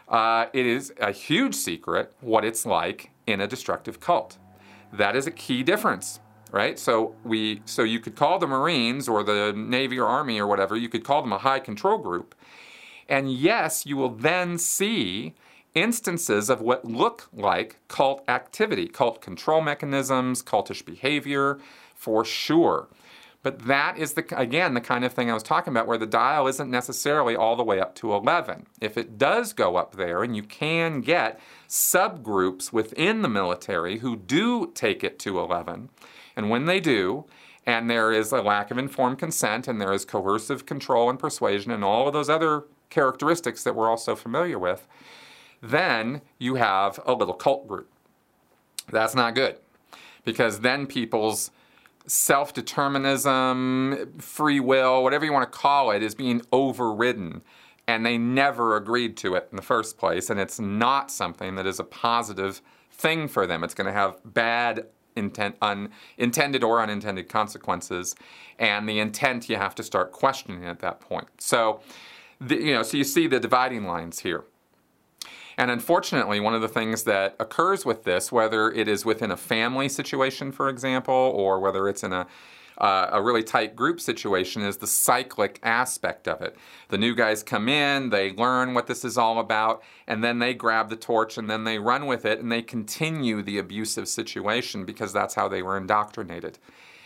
Uh, 0.08 0.47
it 0.52 0.65
is 0.65 0.91
a 1.00 1.12
huge 1.12 1.54
secret 1.54 2.12
what 2.21 2.43
it's 2.43 2.65
like 2.65 3.12
in 3.28 3.39
a 3.39 3.47
destructive 3.47 4.00
cult. 4.00 4.38
That 4.91 5.15
is 5.15 5.28
a 5.28 5.32
key 5.32 5.63
difference 5.63 6.19
right? 6.52 6.78
So 6.78 7.15
we 7.24 7.62
so 7.65 7.84
you 7.84 8.00
could 8.00 8.15
call 8.15 8.38
the 8.38 8.47
Marines 8.47 9.08
or 9.08 9.24
the 9.24 9.54
Navy 9.56 9.97
or 9.97 10.08
Army 10.08 10.39
or 10.39 10.47
whatever, 10.47 10.76
you 10.76 10.89
could 10.89 11.04
call 11.04 11.21
them 11.21 11.32
a 11.32 11.38
high 11.38 11.60
control 11.60 11.97
group. 11.97 12.36
And 13.08 13.32
yes, 13.32 13.86
you 13.86 13.97
will 13.97 14.10
then 14.10 14.58
see 14.58 15.34
instances 15.73 16.49
of 16.49 16.62
what 16.62 16.86
look 16.86 17.29
like 17.34 17.77
cult 17.88 18.23
activity, 18.27 18.88
cult 18.88 19.21
control 19.21 19.62
mechanisms, 19.62 20.43
cultish 20.43 20.86
behavior, 20.86 21.60
for 21.95 22.25
sure. 22.25 22.88
But 23.43 23.65
that 23.65 23.97
is 23.97 24.13
the 24.13 24.23
again 24.38 24.75
the 24.75 24.81
kind 24.81 25.03
of 25.03 25.13
thing 25.13 25.31
I 25.31 25.34
was 25.34 25.41
talking 25.41 25.73
about 25.73 25.88
where 25.88 25.97
the 25.97 26.05
dial 26.05 26.47
isn't 26.47 26.69
necessarily 26.69 27.36
all 27.36 27.55
the 27.55 27.63
way 27.63 27.80
up 27.80 27.95
to 27.95 28.13
11. 28.13 28.67
If 28.80 28.97
it 28.97 29.17
does 29.17 29.53
go 29.53 29.78
up 29.78 29.95
there 29.95 30.22
and 30.22 30.36
you 30.36 30.43
can 30.43 31.01
get 31.01 31.39
subgroups 31.67 32.72
within 32.72 33.24
the 33.24 33.30
military 33.30 33.99
who 33.99 34.15
do 34.15 34.72
take 34.76 35.03
it 35.03 35.17
to 35.19 35.39
11, 35.39 35.89
and 36.36 36.49
when 36.49 36.65
they 36.65 36.80
do, 36.80 37.26
and 37.65 37.89
there 37.89 38.11
is 38.11 38.32
a 38.32 38.41
lack 38.41 38.72
of 38.72 38.78
informed 38.78 39.19
consent, 39.19 39.67
and 39.67 39.82
there 39.82 39.93
is 39.93 40.05
coercive 40.05 40.65
control 40.65 41.09
and 41.09 41.19
persuasion, 41.19 41.72
and 41.72 41.84
all 41.84 42.07
of 42.07 42.13
those 42.13 42.30
other 42.30 42.65
characteristics 42.89 43.63
that 43.63 43.76
we're 43.76 43.89
all 43.89 43.97
so 43.97 44.15
familiar 44.15 44.59
with, 44.59 44.88
then 45.62 46.22
you 46.39 46.55
have 46.55 46.99
a 47.05 47.14
little 47.14 47.34
cult 47.34 47.68
group. 47.68 47.89
That's 48.91 49.16
not 49.16 49.36
good. 49.36 49.57
because 50.26 50.59
then 50.59 50.88
people's 50.88 51.51
self 52.07 52.53
determinism, 52.53 54.14
free 54.20 54.59
will, 54.59 55.03
whatever 55.03 55.26
you 55.26 55.34
want 55.34 55.51
to 55.51 55.57
call 55.57 55.91
it, 55.91 56.03
is 56.03 56.16
being 56.16 56.41
overridden. 56.51 57.41
And 57.88 58.05
they 58.05 58.18
never 58.18 58.76
agreed 58.78 59.18
to 59.18 59.36
it 59.36 59.47
in 59.51 59.55
the 59.57 59.62
first 59.64 59.97
place. 59.97 60.30
And 60.30 60.39
it's 60.39 60.59
not 60.59 61.12
something 61.12 61.55
that 61.55 61.66
is 61.68 61.80
a 61.80 61.84
positive 61.84 62.62
thing 62.91 63.28
for 63.28 63.47
them. 63.47 63.64
It's 63.64 63.74
going 63.74 63.88
to 63.88 63.93
have 63.93 64.20
bad 64.24 64.86
intent, 65.16 65.55
unintended 65.62 66.64
or 66.64 66.82
unintended 66.82 67.28
consequences. 67.28 68.16
And 68.59 68.88
the 68.88 68.99
intent 68.99 69.49
you 69.49 69.57
have 69.57 69.76
to 69.76 69.84
start 69.84 70.12
questioning 70.12 70.66
at 70.66 70.80
that 70.80 71.01
point. 71.01 71.28
So, 71.39 71.82
the, 72.39 72.55
you 72.55 72.74
know, 72.74 72.84
so 72.84 72.97
you 72.97 73.03
see 73.03 73.28
the 73.28 73.39
dividing 73.39 73.86
lines 73.86 74.20
here. 74.20 74.45
And 75.58 75.70
unfortunately, 75.72 76.39
one 76.39 76.54
of 76.54 76.62
the 76.62 76.68
things 76.68 77.04
that 77.04 77.36
occurs 77.39 77.86
with 77.86 78.04
this, 78.04 78.32
whether 78.32 78.72
it 78.72 78.88
is 78.88 79.06
within 79.06 79.32
a 79.32 79.38
family 79.38 79.89
situation, 79.89 80.52
for 80.52 80.70
example, 80.70 81.14
or 81.14 81.60
whether 81.60 81.88
it's 81.88 82.04
in 82.04 82.14
a 82.14 82.28
uh, 82.82 83.10
a 83.12 83.22
really 83.22 83.43
tight 83.43 83.76
group 83.76 84.02
situation 84.02 84.64
is 84.64 84.78
the 84.78 84.88
cyclic 84.88 85.60
aspect 85.62 86.28
of 86.28 86.41
it. 86.41 86.56
The 86.89 86.97
new 86.97 87.14
guys 87.14 87.43
come 87.43 87.70
in, 87.70 88.10
they 88.10 88.32
learn 88.32 88.74
what 88.74 88.88
this 88.88 89.06
is 89.06 89.20
all 89.20 89.39
about, 89.39 89.84
and 90.08 90.24
then 90.24 90.39
they 90.39 90.56
grab 90.56 90.89
the 90.89 90.95
torch 90.95 91.38
and 91.38 91.47
then 91.47 91.64
they 91.64 91.78
run 91.78 92.08
with 92.08 92.26
it 92.26 92.39
and 92.39 92.52
they 92.52 92.64
continue 92.64 93.43
the 93.43 93.60
abusive 93.60 94.08
situation 94.08 94.84
because 94.84 95.14
that's 95.14 95.36
how 95.36 95.47
they 95.47 95.62
were 95.62 95.78
indoctrinated. 95.78 96.58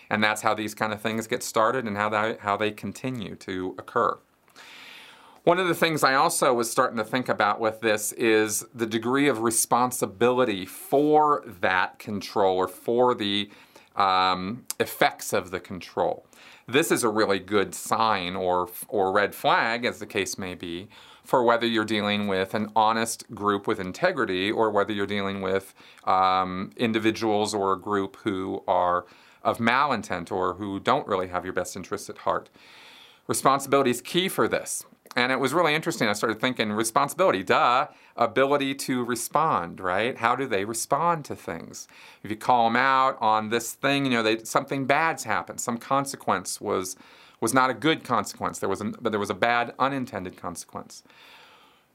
And 0.09 0.23
that's 0.23 0.41
how 0.41 0.53
these 0.53 0.73
kind 0.73 0.93
of 0.93 1.01
things 1.01 1.27
get 1.27 1.43
started 1.43 1.85
and 1.85 1.97
how 1.97 2.07
they, 2.07 2.37
how 2.39 2.55
they 2.55 2.71
continue 2.71 3.35
to 3.37 3.75
occur. 3.77 4.17
One 5.45 5.59
of 5.59 5.67
the 5.67 5.75
things 5.75 6.03
I 6.03 6.15
also 6.15 6.55
was 6.55 6.71
starting 6.71 6.97
to 6.97 7.03
think 7.03 7.29
about 7.29 7.59
with 7.59 7.79
this 7.79 8.11
is 8.13 8.65
the 8.73 8.87
degree 8.87 9.27
of 9.27 9.43
responsibility 9.43 10.65
for 10.65 11.43
that 11.61 11.99
control 11.99 12.57
or 12.57 12.67
for 12.67 13.13
the 13.13 13.51
um, 13.95 14.65
effects 14.79 15.33
of 15.33 15.51
the 15.51 15.59
control. 15.59 16.25
This 16.67 16.91
is 16.91 17.03
a 17.03 17.09
really 17.09 17.37
good 17.37 17.75
sign 17.75 18.35
or, 18.35 18.69
or 18.87 19.11
red 19.11 19.35
flag, 19.35 19.85
as 19.85 19.99
the 19.99 20.07
case 20.07 20.39
may 20.39 20.55
be, 20.55 20.87
for 21.23 21.43
whether 21.43 21.67
you're 21.67 21.85
dealing 21.85 22.27
with 22.27 22.55
an 22.55 22.71
honest 22.75 23.29
group 23.35 23.67
with 23.67 23.79
integrity 23.79 24.51
or 24.51 24.71
whether 24.71 24.93
you're 24.93 25.05
dealing 25.05 25.43
with 25.43 25.75
um, 26.05 26.71
individuals 26.75 27.53
or 27.53 27.73
a 27.73 27.79
group 27.79 28.15
who 28.23 28.63
are 28.67 29.05
of 29.43 29.59
malintent 29.59 30.31
or 30.31 30.55
who 30.55 30.79
don't 30.79 31.07
really 31.07 31.27
have 31.27 31.43
your 31.43 31.53
best 31.53 31.75
interests 31.75 32.09
at 32.09 32.17
heart. 32.17 32.49
Responsibility 33.27 33.91
is 33.91 34.01
key 34.01 34.27
for 34.27 34.47
this. 34.47 34.85
And 35.15 35.31
it 35.31 35.39
was 35.39 35.53
really 35.53 35.73
interesting. 35.73 36.09
I 36.09 36.13
started 36.13 36.41
thinking 36.41 36.73
responsibility, 36.73 37.41
duh, 37.41 37.87
ability 38.17 38.75
to 38.75 39.03
respond, 39.03 39.79
right? 39.79 40.17
How 40.17 40.35
do 40.35 40.45
they 40.45 40.65
respond 40.65 41.23
to 41.25 41.35
things? 41.35 41.87
If 42.21 42.29
you 42.29 42.35
call 42.35 42.65
them 42.65 42.75
out 42.75 43.17
on 43.21 43.49
this 43.49 43.71
thing, 43.73 44.05
you 44.05 44.11
know, 44.11 44.23
they, 44.23 44.43
something 44.43 44.85
bad's 44.85 45.23
happened. 45.23 45.61
Some 45.61 45.77
consequence 45.77 46.59
was 46.59 46.95
was 47.41 47.53
not 47.53 47.69
a 47.69 47.73
good 47.73 48.03
consequence. 48.03 48.59
There 48.59 48.69
was 48.69 48.81
a, 48.81 48.91
there 49.01 49.19
was 49.19 49.29
a 49.29 49.35
bad 49.35 49.73
unintended 49.77 50.37
consequence. 50.37 51.03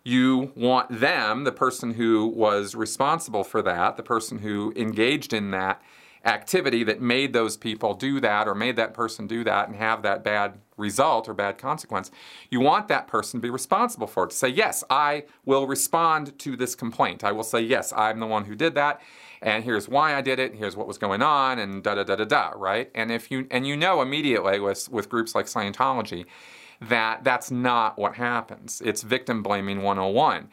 You 0.05 0.53
want 0.55 1.01
them, 1.01 1.45
the 1.45 1.53
person 1.53 1.95
who 1.95 2.27
was 2.27 2.75
responsible 2.75 3.45
for 3.45 3.61
that, 3.63 3.97
the 3.97 4.03
person 4.03 4.39
who 4.39 4.73
engaged 4.77 5.33
in 5.33 5.51
that, 5.51 5.83
activity 6.25 6.85
that 6.85 7.01
made 7.01 7.33
those 7.33 7.57
people 7.57 7.95
do 7.95 8.21
that 8.21 8.47
or 8.47 8.55
made 8.55 8.77
that 8.77 8.93
person 8.93 9.27
do 9.27 9.43
that 9.45 9.69
and 9.69 9.77
have 9.77 10.03
that 10.03 10.23
bad 10.23 10.59
result 10.77 11.29
or 11.29 11.35
bad 11.35 11.59
consequence, 11.59 12.11
you 12.51 12.61
want 12.61 12.89
that 12.89 13.07
person 13.07 13.41
to 13.41 13.43
be 13.43 13.51
responsible 13.51 14.07
for 14.07 14.25
it. 14.25 14.31
To 14.31 14.37
say, 14.37 14.49
yes, 14.49 14.83
I 14.91 15.25
will 15.45 15.67
respond 15.67 16.39
to 16.41 16.57
this 16.57 16.75
complaint. 16.75 17.25
I 17.25 17.33
will 17.33 17.45
say, 17.45 17.61
yes, 17.61 17.93
I'm 17.97 18.21
the 18.21 18.27
one 18.27 18.45
who 18.45 18.55
did 18.55 18.75
that, 18.75 19.01
and 19.43 19.65
here's 19.65 19.89
why 19.89 20.15
I 20.15 20.21
did 20.21 20.39
it, 20.39 20.51
and 20.51 20.59
here's 20.59 20.77
what 20.77 20.87
was 20.87 20.99
going 20.99 21.23
on, 21.23 21.59
and 21.59 21.83
da 21.83 21.95
da 21.95 22.05
da 22.05 22.17
da 22.17 22.25
da, 22.25 22.53
right? 22.57 22.91
And 22.95 23.11
if 23.11 23.31
you 23.31 23.47
and 23.51 23.67
you 23.67 23.77
know 23.77 24.03
immediately 24.03 24.61
with, 24.61 24.91
with 24.91 25.09
groups 25.09 25.35
like 25.35 25.47
Scientology 25.47 26.27
that 26.81 27.23
that's 27.25 27.51
not 27.51 27.99
what 27.99 28.15
happens. 28.15 28.81
It's 28.85 29.03
victim 29.03 29.43
blaming 29.43 29.83
101. 29.83 30.49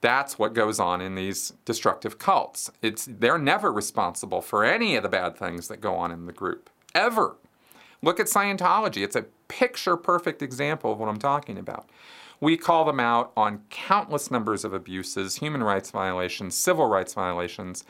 That's 0.00 0.38
what 0.38 0.54
goes 0.54 0.78
on 0.78 1.00
in 1.00 1.14
these 1.16 1.52
destructive 1.64 2.18
cults. 2.18 2.70
It's, 2.82 3.08
they're 3.10 3.38
never 3.38 3.72
responsible 3.72 4.40
for 4.40 4.64
any 4.64 4.94
of 4.94 5.02
the 5.02 5.08
bad 5.08 5.36
things 5.36 5.68
that 5.68 5.80
go 5.80 5.94
on 5.94 6.12
in 6.12 6.26
the 6.26 6.32
group, 6.32 6.70
ever. 6.94 7.36
Look 8.00 8.20
at 8.20 8.26
Scientology. 8.26 9.02
It's 9.02 9.16
a 9.16 9.26
picture 9.48 9.96
perfect 9.96 10.40
example 10.40 10.92
of 10.92 10.98
what 10.98 11.08
I'm 11.08 11.18
talking 11.18 11.58
about. 11.58 11.90
We 12.40 12.56
call 12.56 12.84
them 12.84 13.00
out 13.00 13.32
on 13.36 13.62
countless 13.70 14.30
numbers 14.30 14.64
of 14.64 14.72
abuses, 14.72 15.36
human 15.36 15.64
rights 15.64 15.90
violations, 15.90 16.54
civil 16.54 16.86
rights 16.86 17.14
violations. 17.14 17.84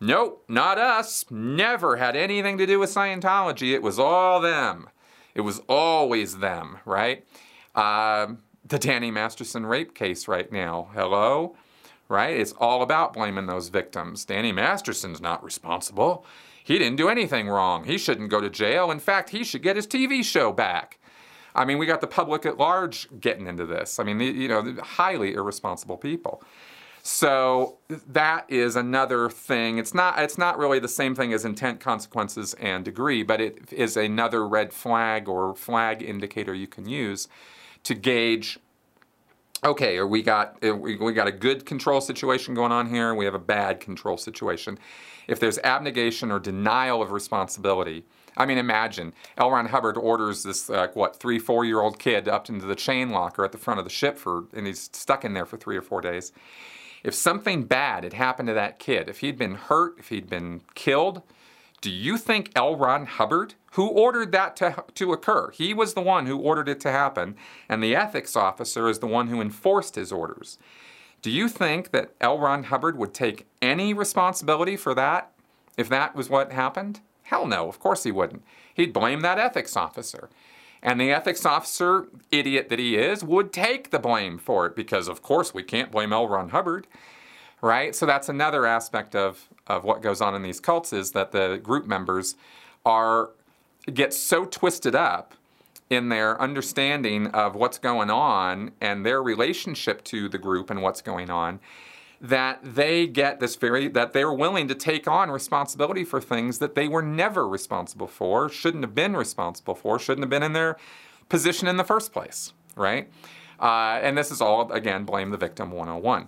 Nope, 0.00 0.44
not 0.48 0.78
us. 0.78 1.24
Never 1.30 1.96
had 1.96 2.16
anything 2.16 2.58
to 2.58 2.66
do 2.66 2.80
with 2.80 2.90
Scientology. 2.90 3.72
It 3.72 3.82
was 3.82 3.98
all 3.98 4.40
them. 4.40 4.88
It 5.34 5.42
was 5.42 5.60
always 5.68 6.38
them, 6.38 6.78
right? 6.84 7.24
Um, 7.76 8.38
the 8.68 8.78
Danny 8.78 9.10
Masterson 9.10 9.66
rape 9.66 9.94
case 9.94 10.28
right 10.28 10.50
now. 10.50 10.88
Hello? 10.94 11.56
Right? 12.08 12.36
It's 12.36 12.52
all 12.58 12.82
about 12.82 13.12
blaming 13.12 13.46
those 13.46 13.68
victims. 13.68 14.24
Danny 14.24 14.52
Masterson's 14.52 15.20
not 15.20 15.42
responsible. 15.42 16.24
He 16.62 16.78
didn't 16.78 16.96
do 16.96 17.08
anything 17.08 17.48
wrong. 17.48 17.84
He 17.84 17.98
shouldn't 17.98 18.30
go 18.30 18.40
to 18.40 18.50
jail. 18.50 18.90
In 18.90 18.98
fact, 18.98 19.30
he 19.30 19.44
should 19.44 19.62
get 19.62 19.76
his 19.76 19.86
TV 19.86 20.24
show 20.24 20.52
back. 20.52 20.98
I 21.54 21.64
mean, 21.64 21.78
we 21.78 21.86
got 21.86 22.00
the 22.00 22.06
public 22.06 22.44
at 22.44 22.58
large 22.58 23.08
getting 23.20 23.46
into 23.46 23.66
this. 23.66 23.98
I 23.98 24.04
mean, 24.04 24.20
you 24.20 24.48
know, 24.48 24.76
highly 24.82 25.34
irresponsible 25.34 25.96
people. 25.96 26.42
So 27.02 27.78
that 27.88 28.46
is 28.50 28.74
another 28.74 29.30
thing. 29.30 29.78
It's 29.78 29.94
not 29.94 30.18
it's 30.18 30.36
not 30.36 30.58
really 30.58 30.80
the 30.80 30.88
same 30.88 31.14
thing 31.14 31.32
as 31.32 31.44
intent, 31.44 31.78
consequences, 31.78 32.52
and 32.54 32.84
degree, 32.84 33.22
but 33.22 33.40
it 33.40 33.72
is 33.72 33.96
another 33.96 34.46
red 34.46 34.72
flag 34.72 35.28
or 35.28 35.54
flag 35.54 36.02
indicator 36.02 36.52
you 36.52 36.66
can 36.66 36.88
use 36.88 37.28
to 37.86 37.94
gauge 37.94 38.58
okay, 39.64 39.96
or 39.96 40.06
we 40.06 40.22
got 40.22 40.60
we, 40.62 40.96
we 40.96 41.12
got 41.12 41.26
a 41.26 41.32
good 41.32 41.64
control 41.64 42.00
situation 42.00 42.54
going 42.54 42.72
on 42.72 42.88
here, 42.88 43.14
we 43.14 43.24
have 43.24 43.34
a 43.34 43.38
bad 43.38 43.80
control 43.80 44.16
situation. 44.16 44.78
If 45.28 45.40
there's 45.40 45.58
abnegation 45.58 46.30
or 46.30 46.38
denial 46.38 47.02
of 47.02 47.10
responsibility, 47.10 48.04
I 48.36 48.46
mean, 48.46 48.58
imagine 48.58 49.12
L. 49.38 49.50
Ron 49.50 49.66
Hubbard 49.66 49.96
orders 49.96 50.42
this 50.42 50.68
uh, 50.68 50.88
what 50.94 51.16
three, 51.16 51.38
four 51.38 51.64
year 51.64 51.80
old 51.80 51.98
kid 51.98 52.28
up 52.28 52.48
into 52.48 52.66
the 52.66 52.74
chain 52.74 53.10
locker 53.10 53.44
at 53.44 53.52
the 53.52 53.58
front 53.58 53.78
of 53.78 53.84
the 53.84 53.90
ship 53.90 54.18
for, 54.18 54.44
and 54.52 54.66
he's 54.66 54.90
stuck 54.92 55.24
in 55.24 55.32
there 55.32 55.46
for 55.46 55.56
three 55.56 55.76
or 55.76 55.82
four 55.82 56.00
days. 56.00 56.32
If 57.02 57.14
something 57.14 57.64
bad 57.64 58.04
had 58.04 58.14
happened 58.14 58.48
to 58.48 58.54
that 58.54 58.78
kid, 58.78 59.08
if 59.08 59.20
he'd 59.20 59.38
been 59.38 59.54
hurt, 59.54 59.98
if 59.98 60.08
he'd 60.08 60.28
been 60.28 60.62
killed, 60.74 61.22
do 61.80 61.90
you 61.90 62.16
think 62.18 62.50
L. 62.54 62.76
Ron 62.76 63.06
Hubbard, 63.06 63.54
who 63.72 63.88
ordered 63.88 64.32
that 64.32 64.56
to, 64.56 64.84
to 64.94 65.12
occur, 65.12 65.50
he 65.50 65.74
was 65.74 65.94
the 65.94 66.00
one 66.00 66.26
who 66.26 66.38
ordered 66.38 66.68
it 66.68 66.80
to 66.80 66.90
happen, 66.90 67.36
and 67.68 67.82
the 67.82 67.94
ethics 67.94 68.34
officer 68.36 68.88
is 68.88 68.98
the 68.98 69.06
one 69.06 69.28
who 69.28 69.40
enforced 69.40 69.94
his 69.94 70.12
orders. 70.12 70.58
Do 71.22 71.30
you 71.30 71.48
think 71.48 71.90
that 71.90 72.14
L. 72.20 72.38
Ron 72.38 72.64
Hubbard 72.64 72.96
would 72.98 73.14
take 73.14 73.46
any 73.60 73.92
responsibility 73.92 74.76
for 74.76 74.94
that 74.94 75.32
if 75.76 75.88
that 75.88 76.14
was 76.14 76.30
what 76.30 76.52
happened? 76.52 77.00
Hell 77.24 77.46
no, 77.46 77.68
of 77.68 77.80
course 77.80 78.04
he 78.04 78.12
wouldn't. 78.12 78.42
He'd 78.72 78.92
blame 78.92 79.20
that 79.20 79.38
ethics 79.38 79.76
officer. 79.76 80.30
And 80.82 81.00
the 81.00 81.10
ethics 81.10 81.44
officer, 81.44 82.06
idiot 82.30 82.68
that 82.68 82.78
he 82.78 82.96
is, 82.96 83.24
would 83.24 83.52
take 83.52 83.90
the 83.90 83.98
blame 83.98 84.38
for 84.38 84.66
it 84.66 84.76
because, 84.76 85.08
of 85.08 85.22
course, 85.22 85.52
we 85.52 85.62
can't 85.62 85.90
blame 85.90 86.12
L. 86.12 86.28
Ron 86.28 86.50
Hubbard 86.50 86.86
right? 87.60 87.94
So 87.94 88.06
that's 88.06 88.28
another 88.28 88.66
aspect 88.66 89.14
of, 89.14 89.48
of 89.66 89.84
what 89.84 90.02
goes 90.02 90.20
on 90.20 90.34
in 90.34 90.42
these 90.42 90.60
cults 90.60 90.92
is 90.92 91.12
that 91.12 91.32
the 91.32 91.60
group 91.62 91.86
members 91.86 92.36
are 92.84 93.30
get 93.92 94.12
so 94.12 94.44
twisted 94.44 94.94
up 94.94 95.34
in 95.88 96.08
their 96.08 96.40
understanding 96.40 97.28
of 97.28 97.54
what's 97.54 97.78
going 97.78 98.10
on 98.10 98.72
and 98.80 99.06
their 99.06 99.22
relationship 99.22 100.02
to 100.04 100.28
the 100.28 100.38
group 100.38 100.70
and 100.70 100.82
what's 100.82 101.00
going 101.00 101.30
on 101.30 101.60
that 102.20 102.58
they 102.62 103.06
get 103.06 103.40
this 103.40 103.56
very 103.56 103.88
that 103.88 104.12
they're 104.12 104.32
willing 104.32 104.66
to 104.66 104.74
take 104.74 105.06
on 105.06 105.30
responsibility 105.30 106.02
for 106.02 106.20
things 106.20 106.58
that 106.58 106.74
they 106.74 106.88
were 106.88 107.02
never 107.02 107.46
responsible 107.46 108.06
for 108.06 108.48
shouldn't 108.48 108.82
have 108.82 108.94
been 108.94 109.14
responsible 109.14 109.74
for 109.74 109.98
shouldn't 109.98 110.22
have 110.22 110.30
been 110.30 110.42
in 110.42 110.54
their 110.54 110.76
position 111.28 111.68
in 111.68 111.76
the 111.76 111.84
first 111.84 112.12
place 112.12 112.52
right? 112.74 113.08
Uh, 113.58 113.98
and 114.02 114.18
this 114.18 114.30
is 114.30 114.40
all 114.40 114.70
again 114.72 115.04
blame 115.04 115.30
the 115.30 115.36
victim 115.36 115.70
101 115.70 116.26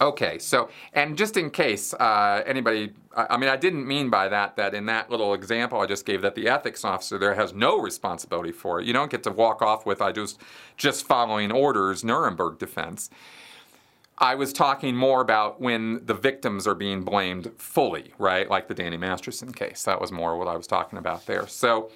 Okay, 0.00 0.38
so, 0.38 0.68
and 0.92 1.18
just 1.18 1.36
in 1.36 1.50
case 1.50 1.92
uh, 1.94 2.42
anybody, 2.46 2.92
I, 3.16 3.26
I 3.30 3.36
mean, 3.36 3.48
I 3.48 3.56
didn't 3.56 3.86
mean 3.86 4.10
by 4.10 4.28
that 4.28 4.54
that 4.56 4.72
in 4.72 4.86
that 4.86 5.10
little 5.10 5.34
example 5.34 5.80
I 5.80 5.86
just 5.86 6.06
gave 6.06 6.22
that 6.22 6.36
the 6.36 6.48
ethics 6.48 6.84
officer 6.84 7.18
there 7.18 7.34
has 7.34 7.52
no 7.52 7.80
responsibility 7.80 8.52
for 8.52 8.80
it. 8.80 8.86
You 8.86 8.92
don't 8.92 9.10
get 9.10 9.24
to 9.24 9.32
walk 9.32 9.60
off 9.60 9.86
with, 9.86 10.00
I 10.00 10.12
just, 10.12 10.40
just 10.76 11.04
following 11.06 11.50
orders, 11.50 12.04
Nuremberg 12.04 12.58
defense. 12.58 13.10
I 14.18 14.34
was 14.34 14.52
talking 14.52 14.96
more 14.96 15.20
about 15.20 15.60
when 15.60 16.04
the 16.04 16.14
victims 16.14 16.66
are 16.66 16.74
being 16.74 17.02
blamed 17.02 17.52
fully, 17.56 18.12
right? 18.18 18.48
Like 18.48 18.66
the 18.68 18.74
Danny 18.74 18.96
Masterson 18.96 19.52
case. 19.52 19.84
That 19.84 20.00
was 20.00 20.10
more 20.10 20.36
what 20.36 20.48
I 20.48 20.56
was 20.56 20.66
talking 20.66 20.98
about 20.98 21.26
there. 21.26 21.46
So, 21.46 21.90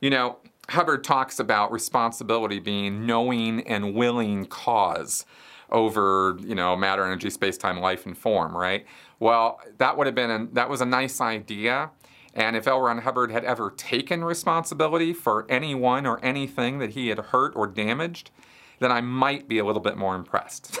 you 0.00 0.10
know, 0.10 0.38
Hubbard 0.68 1.04
talks 1.04 1.38
about 1.38 1.72
responsibility 1.72 2.58
being 2.58 3.06
knowing 3.06 3.66
and 3.66 3.94
willing 3.94 4.46
cause 4.46 5.24
over, 5.70 6.38
you 6.40 6.54
know, 6.54 6.76
matter, 6.76 7.04
energy, 7.04 7.30
space, 7.30 7.56
time, 7.58 7.80
life, 7.80 8.06
and 8.06 8.16
form, 8.16 8.56
right? 8.56 8.86
Well, 9.18 9.60
that 9.78 9.96
would 9.96 10.06
have 10.06 10.14
been 10.14 10.50
that 10.52 10.68
was 10.68 10.80
a 10.80 10.86
nice 10.86 11.20
idea. 11.20 11.90
And 12.34 12.54
if 12.54 12.66
L. 12.66 12.80
Ron 12.82 12.98
Hubbard 12.98 13.30
had 13.30 13.44
ever 13.44 13.70
taken 13.70 14.22
responsibility 14.22 15.14
for 15.14 15.46
anyone 15.48 16.06
or 16.06 16.22
anything 16.22 16.78
that 16.80 16.90
he 16.90 17.08
had 17.08 17.18
hurt 17.18 17.56
or 17.56 17.66
damaged, 17.66 18.30
then 18.78 18.92
I 18.92 19.00
might 19.00 19.48
be 19.48 19.58
a 19.58 19.64
little 19.64 19.80
bit 19.80 19.96
more 19.96 20.14
impressed. 20.14 20.78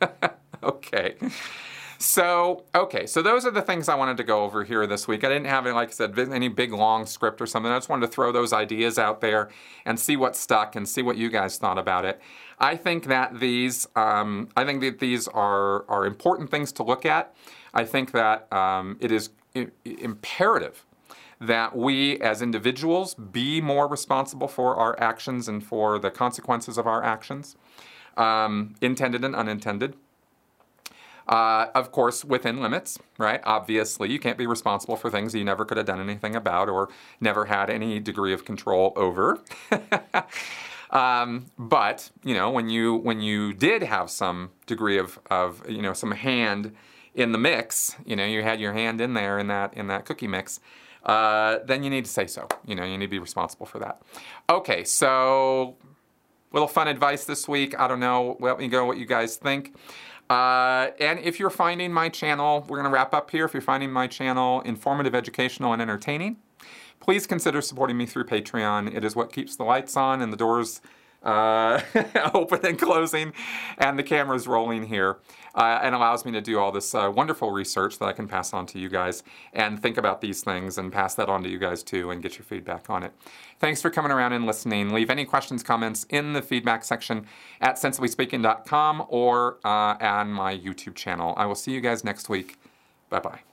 okay. 0.62 1.16
So, 2.02 2.64
okay, 2.74 3.06
so 3.06 3.22
those 3.22 3.46
are 3.46 3.52
the 3.52 3.62
things 3.62 3.88
I 3.88 3.94
wanted 3.94 4.16
to 4.16 4.24
go 4.24 4.42
over 4.42 4.64
here 4.64 4.88
this 4.88 5.06
week. 5.06 5.22
I 5.22 5.28
didn't 5.28 5.46
have, 5.46 5.66
any, 5.66 5.74
like 5.76 5.90
I 5.90 5.92
said, 5.92 6.18
any 6.18 6.48
big 6.48 6.72
long 6.72 7.06
script 7.06 7.40
or 7.40 7.46
something. 7.46 7.70
I 7.70 7.76
just 7.76 7.88
wanted 7.88 8.06
to 8.06 8.12
throw 8.12 8.32
those 8.32 8.52
ideas 8.52 8.98
out 8.98 9.20
there 9.20 9.50
and 9.84 10.00
see 10.00 10.16
what 10.16 10.34
stuck 10.34 10.74
and 10.74 10.88
see 10.88 11.00
what 11.00 11.16
you 11.16 11.30
guys 11.30 11.58
thought 11.58 11.78
about 11.78 12.04
it. 12.04 12.20
I 12.58 12.74
think 12.74 13.04
that 13.06 13.38
these, 13.38 13.86
um, 13.94 14.48
I 14.56 14.64
think 14.64 14.80
that 14.80 14.98
these 14.98 15.28
are 15.28 15.88
are 15.88 16.04
important 16.04 16.50
things 16.50 16.72
to 16.72 16.82
look 16.82 17.06
at. 17.06 17.36
I 17.72 17.84
think 17.84 18.10
that 18.10 18.52
um, 18.52 18.96
it 18.98 19.12
is 19.12 19.30
I- 19.54 19.70
imperative 19.84 20.84
that 21.40 21.76
we 21.76 22.20
as 22.20 22.42
individuals 22.42 23.14
be 23.14 23.60
more 23.60 23.86
responsible 23.86 24.48
for 24.48 24.74
our 24.74 24.98
actions 24.98 25.46
and 25.46 25.64
for 25.64 26.00
the 26.00 26.10
consequences 26.10 26.78
of 26.78 26.86
our 26.88 27.04
actions, 27.04 27.54
um, 28.16 28.74
intended 28.80 29.24
and 29.24 29.36
unintended. 29.36 29.94
Uh, 31.28 31.66
of 31.74 31.92
course, 31.92 32.24
within 32.24 32.60
limits, 32.60 32.98
right? 33.18 33.40
Obviously, 33.44 34.10
you 34.10 34.18
can't 34.18 34.36
be 34.36 34.46
responsible 34.46 34.96
for 34.96 35.10
things 35.10 35.34
you 35.34 35.44
never 35.44 35.64
could 35.64 35.76
have 35.76 35.86
done 35.86 36.00
anything 36.00 36.34
about 36.34 36.68
or 36.68 36.88
never 37.20 37.44
had 37.44 37.70
any 37.70 38.00
degree 38.00 38.32
of 38.32 38.44
control 38.44 38.92
over. 38.96 39.38
um, 40.90 41.46
but 41.58 42.10
you 42.24 42.34
know, 42.34 42.50
when 42.50 42.68
you 42.68 42.96
when 42.96 43.20
you 43.20 43.52
did 43.52 43.82
have 43.82 44.10
some 44.10 44.50
degree 44.66 44.98
of, 44.98 45.18
of 45.30 45.62
you 45.70 45.80
know 45.80 45.92
some 45.92 46.10
hand 46.10 46.74
in 47.14 47.32
the 47.32 47.38
mix, 47.38 47.96
you 48.04 48.16
know, 48.16 48.24
you 48.24 48.42
had 48.42 48.60
your 48.60 48.72
hand 48.72 49.00
in 49.00 49.14
there 49.14 49.38
in 49.38 49.46
that 49.46 49.74
in 49.74 49.86
that 49.86 50.04
cookie 50.04 50.28
mix. 50.28 50.60
Uh, 51.04 51.58
then 51.66 51.82
you 51.82 51.90
need 51.90 52.04
to 52.04 52.10
say 52.10 52.26
so. 52.26 52.46
You 52.64 52.74
know, 52.74 52.84
you 52.84 52.96
need 52.96 53.06
to 53.06 53.10
be 53.10 53.18
responsible 53.18 53.66
for 53.66 53.78
that. 53.80 54.00
Okay, 54.48 54.84
so 54.84 55.76
a 56.52 56.54
little 56.54 56.68
fun 56.68 56.86
advice 56.86 57.24
this 57.24 57.48
week. 57.48 57.78
I 57.78 57.88
don't 57.88 58.00
know. 58.00 58.36
Let 58.40 58.58
me 58.58 58.68
go 58.68 58.84
what 58.84 58.98
you 58.98 59.06
guys 59.06 59.36
think. 59.36 59.74
Uh, 60.30 60.88
and 60.98 61.18
if 61.20 61.38
you're 61.38 61.50
finding 61.50 61.92
my 61.92 62.08
channel, 62.08 62.64
we're 62.68 62.78
going 62.78 62.90
to 62.90 62.94
wrap 62.94 63.12
up 63.12 63.30
here. 63.30 63.44
If 63.44 63.52
you're 63.52 63.60
finding 63.60 63.92
my 63.92 64.06
channel 64.06 64.60
informative, 64.62 65.14
educational, 65.14 65.72
and 65.72 65.82
entertaining, 65.82 66.38
please 67.00 67.26
consider 67.26 67.60
supporting 67.60 67.96
me 67.96 68.06
through 68.06 68.24
Patreon. 68.24 68.94
It 68.94 69.04
is 69.04 69.14
what 69.14 69.32
keeps 69.32 69.56
the 69.56 69.64
lights 69.64 69.96
on 69.96 70.22
and 70.22 70.32
the 70.32 70.36
doors 70.36 70.80
uh, 71.22 71.80
open 72.34 72.64
and 72.64 72.78
closing, 72.78 73.32
and 73.78 73.98
the 73.98 74.02
cameras 74.02 74.46
rolling 74.46 74.86
here, 74.86 75.18
uh, 75.54 75.80
and 75.82 75.94
allows 75.94 76.24
me 76.24 76.32
to 76.32 76.40
do 76.40 76.58
all 76.58 76.72
this 76.72 76.94
uh, 76.94 77.10
wonderful 77.14 77.50
research 77.50 77.98
that 77.98 78.06
I 78.06 78.12
can 78.12 78.28
pass 78.28 78.52
on 78.52 78.66
to 78.66 78.78
you 78.78 78.88
guys 78.88 79.22
and 79.52 79.80
think 79.80 79.96
about 79.96 80.20
these 80.20 80.42
things 80.42 80.78
and 80.78 80.92
pass 80.92 81.14
that 81.14 81.28
on 81.28 81.42
to 81.42 81.48
you 81.48 81.58
guys 81.58 81.82
too 81.82 82.10
and 82.10 82.22
get 82.22 82.38
your 82.38 82.44
feedback 82.44 82.88
on 82.90 83.02
it. 83.02 83.12
Thanks 83.58 83.80
for 83.80 83.90
coming 83.90 84.12
around 84.12 84.32
and 84.32 84.46
listening. 84.46 84.90
Leave 84.90 85.10
any 85.10 85.24
questions, 85.24 85.62
comments 85.62 86.04
in 86.10 86.32
the 86.32 86.42
feedback 86.42 86.84
section 86.84 87.26
at 87.60 87.76
sensiblyspeaking.com 87.76 89.06
or 89.08 89.58
uh, 89.64 89.96
on 90.00 90.32
my 90.32 90.56
YouTube 90.56 90.94
channel. 90.94 91.34
I 91.36 91.46
will 91.46 91.54
see 91.54 91.72
you 91.72 91.80
guys 91.80 92.04
next 92.04 92.28
week. 92.28 92.58
Bye 93.08 93.20
bye. 93.20 93.51